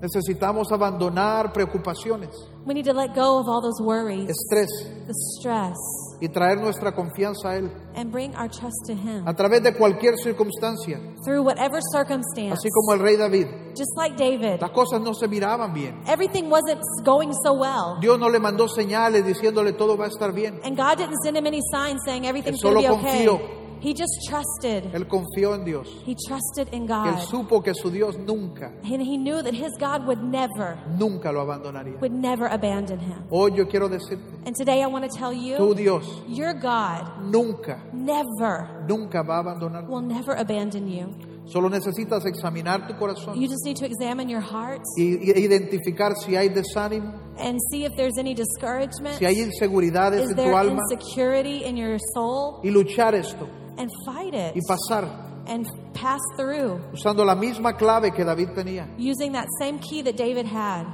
Necesitamos 0.00 0.72
abandonar 0.72 1.52
preocupaciones, 1.52 2.30
We 2.64 2.72
need 2.74 2.86
to 2.86 2.94
let 2.94 3.14
go 3.14 3.38
of 3.38 3.48
all 3.48 3.60
those 3.60 3.80
worries, 3.82 4.30
estrés 4.30 4.68
the 5.06 5.14
stress, 5.38 5.76
y 6.20 6.28
traer 6.28 6.58
nuestra 6.58 6.92
confianza 6.92 7.50
a 7.50 7.56
Él 7.56 7.70
and 7.96 8.10
bring 8.12 8.34
our 8.36 8.48
trust 8.48 8.76
to 8.86 8.92
Him 8.92 9.26
a 9.26 9.34
través 9.34 9.62
de 9.62 9.72
cualquier 9.74 10.14
circunstancia, 10.18 10.98
through 11.24 11.42
whatever 11.44 11.80
circumstance. 11.92 12.52
así 12.52 12.68
como 12.70 12.94
el 12.94 13.00
rey 13.00 13.16
David. 13.16 13.46
Just 13.76 13.96
like 13.96 14.16
David, 14.16 14.60
Las 14.60 14.70
cosas 14.72 15.00
no 15.00 15.14
se 15.14 15.28
miraban 15.28 15.72
bien. 15.72 16.00
everything 16.06 16.50
wasn't 16.50 16.80
going 17.04 17.32
so 17.44 17.52
well. 17.54 17.98
Dios 18.00 18.18
no 18.18 18.28
le 18.28 18.38
mandó 18.38 18.68
señales 18.68 19.24
diciéndole 19.24 19.72
todo 19.72 19.96
va 19.96 20.06
a 20.06 20.08
estar 20.08 20.32
bien. 20.32 20.60
And 20.64 20.76
God 20.76 20.96
didn't 20.98 21.18
send 21.22 21.36
him 21.36 21.46
any 21.46 21.60
signs 21.72 22.00
saying 22.04 22.26
everything's 22.26 22.60
going 22.62 22.76
to 22.76 22.82
solo 22.82 22.96
be 22.96 23.00
okay. 23.00 23.24
confió. 23.26 23.59
He 23.82 23.94
just 23.94 24.12
trusted. 24.28 24.92
Él 24.94 25.06
confió 25.08 25.54
en 25.54 25.64
Dios. 25.64 25.88
He 26.06 26.14
trusted 26.14 26.68
in 26.72 26.86
Que 26.86 26.94
él 26.94 27.14
God. 27.16 27.18
supo 27.30 27.62
que 27.62 27.72
su 27.74 27.90
Dios 27.90 28.16
nunca, 28.18 28.72
And 28.84 29.00
he 29.00 29.16
knew 29.16 29.42
that 29.42 29.54
his 29.54 29.72
God 29.78 30.06
would 30.06 30.22
never, 30.22 30.76
nunca 30.98 31.32
lo 31.32 31.40
abandonaría. 31.40 31.98
would 32.00 32.12
never 32.12 32.46
abandon 32.46 32.98
him. 33.00 33.24
Hoy 33.30 33.52
yo 33.56 33.66
quiero 33.66 33.88
decirte, 33.88 34.22
And 34.46 34.54
today 34.54 34.82
I 34.82 34.86
want 34.86 35.10
to 35.10 35.18
tell 35.18 35.30
tu 35.32 35.38
you, 35.40 35.74
Dios 35.74 36.04
your 36.28 36.52
God 36.52 37.22
nunca, 37.22 37.80
never, 37.92 38.84
nunca 38.86 39.22
va 39.22 39.36
a 39.38 39.42
abandonar. 39.44 39.88
will 39.88 40.02
never 40.02 40.34
abandon 40.36 40.86
you. 40.86 41.14
Solo 41.46 41.68
necesitas 41.68 42.24
examinar 42.26 42.86
tu 42.86 42.94
corazón 42.94 43.34
You 43.40 43.48
just 43.48 43.64
need 43.64 43.76
to 43.78 43.84
examine 43.86 44.28
your 44.28 44.40
heart 44.42 44.82
y 44.96 45.18
y 45.20 45.32
identificar 45.40 46.12
si 46.14 46.36
hay 46.36 46.48
desánimo, 46.50 47.12
and 47.38 47.58
see 47.72 47.84
if 47.84 47.92
there's 47.96 48.18
any 48.18 48.34
discouragement. 48.34 49.16
si 49.18 49.24
hay 49.24 49.40
inseguridades 49.40 50.20
Is 50.24 50.30
en 50.30 50.36
tu 50.36 50.42
there 50.42 50.54
alma 50.54 50.80
insecurity 50.90 51.64
in 51.64 51.76
your 51.76 51.98
soul? 52.14 52.60
y 52.62 52.70
luchar 52.70 53.14
esto 53.14 53.48
And 53.80 53.90
fight 54.04 54.34
it 54.34 54.54
y 54.54 54.60
pasar 54.68 55.08
and 55.46 55.66
pass 55.94 56.20
through 56.36 56.80
usando 56.92 57.24
la 57.24 57.34
misma 57.34 57.76
clave 57.76 58.12
que 58.12 58.24
David 58.24 58.50
tenía 58.54 58.86
using 58.98 59.32
that 59.32 59.46
same 59.58 59.78
key 59.78 60.02
that 60.02 60.16
David 60.16 60.46
had 60.46 60.86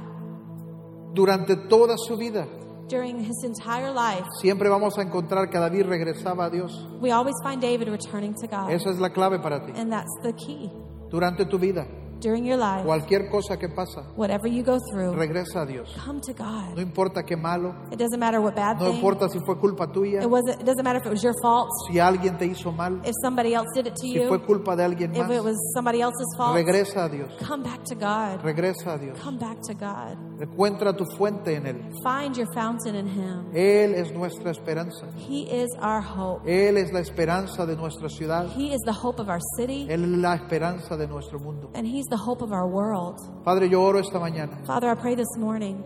durante 1.13 1.55
toda 1.67 1.95
su 1.97 2.15
vida. 2.15 2.47
during 2.87 3.19
his 3.19 3.43
entire 3.43 3.91
life. 3.91 4.25
Siempre 4.41 4.69
vamos 4.69 4.97
a 4.97 5.01
encontrar 5.01 5.49
que 5.49 5.59
David 5.59 5.85
regresaba 5.87 6.45
a 6.45 6.49
Dios. 6.49 6.71
We 7.01 7.11
always 7.11 7.35
find 7.43 7.61
David 7.61 7.89
returning 7.89 8.33
to 8.35 8.47
God. 8.47 8.71
Esa 8.71 8.89
es 8.91 8.99
la 8.99 9.09
clave 9.09 9.39
para 9.41 9.59
ti. 9.65 9.73
And 9.75 9.91
that's 9.91 10.13
the 10.23 10.33
key. 10.33 10.71
Durante 11.09 11.45
tu 11.45 11.57
vida, 11.57 11.85
During 12.19 12.45
your 12.45 12.57
life, 12.57 12.83
cualquier 12.83 13.29
cosa 13.29 13.57
que 13.57 13.69
pasa, 13.69 14.01
whatever 14.15 14.47
you 14.47 14.63
go 14.63 14.79
through, 14.91 15.13
regresa 15.15 15.61
a 15.61 15.65
Dios. 15.65 15.93
come 16.03 16.19
to 16.21 16.33
No 16.33 16.45
God. 16.73 16.79
importa 16.79 17.23
qué 17.23 17.35
malo, 17.37 17.75
It 17.91 17.99
doesn't 17.99 18.19
matter 18.19 18.39
what 18.41 18.55
bad 18.55 18.79
no 18.79 18.85
thing. 18.87 18.95
importa 18.95 19.29
si 19.29 19.39
fue 19.45 19.57
culpa 19.59 19.87
tuya, 19.91 20.21
It 20.21 20.29
wasn't. 20.29 20.59
It 20.61 20.65
doesn't 20.65 20.83
matter 20.83 20.99
if 20.99 21.05
it 21.05 21.11
was 21.11 21.21
your 21.23 21.35
fault. 21.41 21.69
si 21.91 21.99
alguien 21.99 22.37
te 22.37 22.45
hizo 22.47 22.71
mal, 22.71 23.01
If 23.05 23.13
somebody 23.21 23.53
else 23.53 23.67
did 23.75 23.87
it 23.87 23.93
to 23.95 24.01
si 24.01 24.17
fue 24.27 24.37
you. 24.39 24.45
culpa 24.45 24.75
de 24.75 24.83
alguien 24.83 25.11
If 25.15 25.29
it 25.29 25.29
más, 25.29 25.43
was 25.43 25.57
somebody 25.75 26.01
else's 26.01 26.27
fault. 26.37 26.55
regresa 26.55 27.05
a 27.05 27.09
Dios. 27.09 27.31
Come 27.47 27.63
back 27.63 27.83
to 27.83 27.95
God. 27.95 28.41
Regresa 28.43 28.93
a 28.93 28.97
Dios. 28.97 29.19
Come 29.19 29.37
back 29.37 29.57
to 29.67 29.73
God. 29.75 30.17
Encuentra 30.41 30.95
tu 30.95 31.05
fuente 31.17 31.55
en 31.55 31.65
Él. 31.67 31.81
Find 32.03 32.35
your 32.35 32.47
fountain 32.53 32.95
in 32.95 33.07
Him. 33.07 33.45
Él 33.53 33.93
es 33.95 34.11
nuestra 34.11 34.51
esperanza. 34.51 35.07
He 35.15 35.43
is 35.43 35.69
our 35.81 36.01
hope. 36.01 36.41
Él 36.47 36.77
es 36.77 36.91
la 36.91 36.99
esperanza 36.99 37.65
de 37.65 37.75
nuestra 37.75 38.09
ciudad. 38.09 38.47
He 38.55 38.73
is 38.73 38.81
the 38.85 38.91
hope 38.93 39.19
of 39.21 39.29
our 39.29 39.41
city. 39.57 39.87
Él 39.89 40.03
es 40.03 40.09
la 40.19 40.35
esperanza 40.35 40.95
de 40.97 41.07
nuestro 41.07 41.39
mundo. 41.39 41.69
And 41.75 41.85
He's 41.87 42.06
the 42.09 42.17
hope 42.17 42.41
of 42.41 42.51
our 42.51 42.67
world. 42.67 43.19
Padre, 43.43 43.67
yo 43.69 43.81
oro 43.81 43.99
esta 43.99 44.19
mañana 44.19 44.65
Father, 44.65 44.89
I 44.89 44.95
pray 44.95 45.15
this 45.15 45.35
morning 45.37 45.83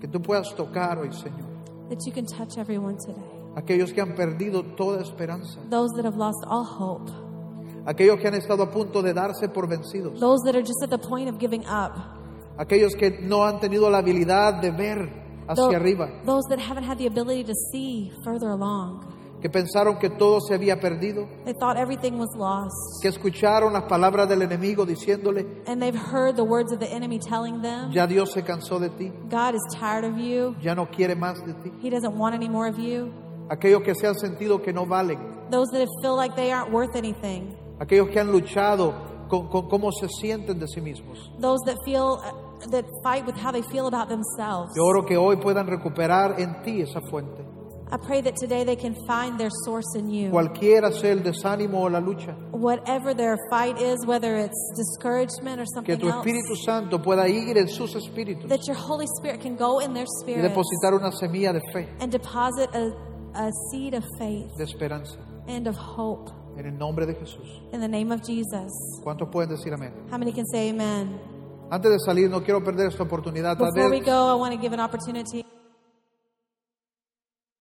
que 0.00 0.08
tú 0.08 0.20
puedas 0.22 0.54
tocar 0.54 0.98
hoy, 0.98 1.10
Señor. 1.10 1.48
that 1.88 1.98
you 2.06 2.12
can 2.12 2.24
touch 2.26 2.56
everyone 2.58 2.96
today. 2.96 3.20
aquellos 3.56 3.92
que 3.92 4.00
han 4.00 4.14
perdido 4.14 4.62
toda 4.76 5.02
esperanza, 5.02 5.58
those 5.68 5.90
that 5.96 6.04
have 6.04 6.16
lost 6.16 6.38
all 6.46 6.64
hope, 6.64 7.10
aquellos 7.86 8.18
que 8.20 8.28
han 8.28 8.34
estado 8.34 8.62
a 8.62 8.70
punto 8.70 9.02
de 9.02 9.12
darse 9.12 9.48
por 9.52 9.68
vencidos, 9.68 10.18
those 10.20 10.40
that 10.44 10.54
are 10.54 10.62
just 10.62 10.82
at 10.82 10.90
the 10.90 10.98
point 10.98 11.28
of 11.28 11.38
giving 11.38 11.64
up, 11.66 11.96
aquellos 12.58 12.94
que 12.94 13.18
no 13.20 13.44
han 13.44 13.60
tenido 13.60 13.90
la 13.90 13.98
habilidad 13.98 14.60
de 14.62 14.70
ver 14.70 15.08
hacia 15.48 15.76
arriba, 15.76 16.08
those 16.24 16.44
that 16.48 16.58
haven't 16.58 16.84
had 16.84 16.96
the 16.98 17.06
ability 17.06 17.44
to 17.44 17.54
see 17.72 18.10
further 18.24 18.50
along. 18.50 19.16
Que 19.40 19.48
pensaron 19.48 19.98
que 19.98 20.10
todo 20.10 20.40
se 20.40 20.54
había 20.54 20.78
perdido, 20.80 21.26
They 21.44 21.54
thought 21.54 21.76
everything 21.78 22.18
was 22.18 22.28
lost. 22.36 22.74
que 23.02 23.08
escucharon 23.08 23.72
las 23.72 23.84
palabras 23.84 24.28
del 24.28 24.42
enemigo 24.42 24.84
diciéndole, 24.84 25.46
And 25.66 25.80
they've 25.80 25.94
heard 25.98 26.36
the 26.36 26.44
words 26.44 26.72
of 26.72 26.78
the 26.78 26.92
enemy 26.92 27.18
telling 27.18 27.62
them, 27.62 27.90
ya 27.92 28.06
Dios 28.06 28.32
se 28.32 28.42
cansó 28.42 28.78
de 28.78 28.90
ti, 28.90 29.10
God 29.30 29.54
is 29.54 29.62
tired 29.78 30.04
of 30.04 30.16
you. 30.18 30.54
ya 30.60 30.74
no 30.74 30.86
quiere 30.90 31.14
más 31.16 31.44
de 31.44 31.54
ti. 31.54 31.72
He 31.82 31.90
doesn't 31.90 32.16
want 32.18 32.34
any 32.34 32.48
more 32.48 32.68
of 32.68 32.78
you. 32.78 33.10
Aquellos 33.48 33.82
que 33.82 33.94
se 33.94 34.06
han 34.06 34.14
sentido 34.14 34.60
que 34.62 34.72
no 34.72 34.84
valen, 34.86 35.18
Those 35.50 35.70
that 35.72 35.88
feel 36.02 36.14
like 36.16 36.36
they 36.36 36.52
aren't 36.52 36.70
worth 36.72 36.94
anything. 36.94 37.56
aquellos 37.80 38.08
que 38.10 38.20
han 38.20 38.30
luchado 38.30 38.94
con, 39.28 39.48
con 39.48 39.68
cómo 39.68 39.90
se 39.90 40.08
sienten 40.08 40.58
de 40.60 40.66
sí 40.68 40.80
mismos. 40.80 41.18
Those 41.40 41.60
that 41.66 41.76
feel, 41.84 42.18
that 42.70 42.84
fight 43.02 43.26
with 43.26 43.34
how 43.36 43.50
they 43.50 43.62
feel 43.62 43.86
about 43.86 44.08
themselves. 44.08 44.70
Yo 44.76 44.84
oro 44.84 45.04
que 45.04 45.16
hoy 45.16 45.36
puedan 45.36 45.66
recuperar 45.66 46.38
en 46.38 46.62
ti 46.62 46.82
esa 46.82 47.00
fuente. 47.00 47.42
I 47.92 47.96
pray 47.96 48.20
that 48.20 48.36
today 48.36 48.62
they 48.62 48.76
can 48.76 48.94
find 49.04 49.38
their 49.38 49.50
source 49.64 49.96
in 49.96 50.10
you. 50.10 50.30
Cualquiera 50.30 50.92
sea 50.92 51.10
el 51.10 51.22
desánimo 51.22 51.82
o 51.82 51.88
la 51.88 52.00
lucha, 52.00 52.36
Whatever 52.52 53.14
their 53.14 53.36
fight 53.50 53.80
is, 53.80 54.06
whether 54.06 54.36
it's 54.36 54.72
discouragement 54.76 55.60
or 55.60 55.64
que 55.64 55.74
something 55.74 55.98
tu 55.98 56.08
else, 56.08 56.64
Santo 56.64 56.98
pueda 56.98 57.28
ir 57.28 57.58
en 57.58 57.66
sus 57.68 57.94
espíritus 57.94 58.48
that 58.48 58.64
your 58.68 58.76
Holy 58.76 59.06
Spirit 59.18 59.40
can 59.40 59.56
go 59.56 59.80
in 59.80 59.92
their 59.92 60.04
y 60.04 60.22
spirit 60.22 60.42
depositar 60.42 60.94
una 60.94 61.10
semilla 61.10 61.52
de 61.52 61.60
fe, 61.72 61.88
and 61.98 62.12
deposit 62.12 62.68
a, 62.74 62.92
a 63.34 63.50
seed 63.70 63.94
of 63.94 64.04
faith 64.18 64.46
de 64.56 64.64
esperanza, 64.64 65.18
and 65.48 65.66
of 65.66 65.74
hope 65.76 66.30
en 66.56 66.66
el 66.66 66.78
nombre 66.78 67.06
de 67.06 67.14
Jesús. 67.14 67.72
in 67.72 67.80
the 67.80 67.88
name 67.88 68.12
of 68.12 68.22
Jesus. 68.22 68.70
¿Cuántos 69.02 69.28
pueden 69.32 69.50
decir 69.50 69.72
amén? 69.72 69.92
How 70.12 70.18
many 70.18 70.32
can 70.32 70.46
say 70.46 70.70
amen? 70.70 71.18
Antes 71.72 71.90
de 71.90 71.98
salir, 71.98 72.30
no 72.30 72.42
quiero 72.42 72.62
perder 72.62 72.88
esta 72.88 73.02
oportunidad. 73.02 73.56
Before 73.58 73.90
we 73.90 74.00
go, 74.00 74.28
I 74.28 74.34
want 74.34 74.54
to 74.54 74.60
give 74.60 74.72
an 74.72 74.80
opportunity. 74.80 75.44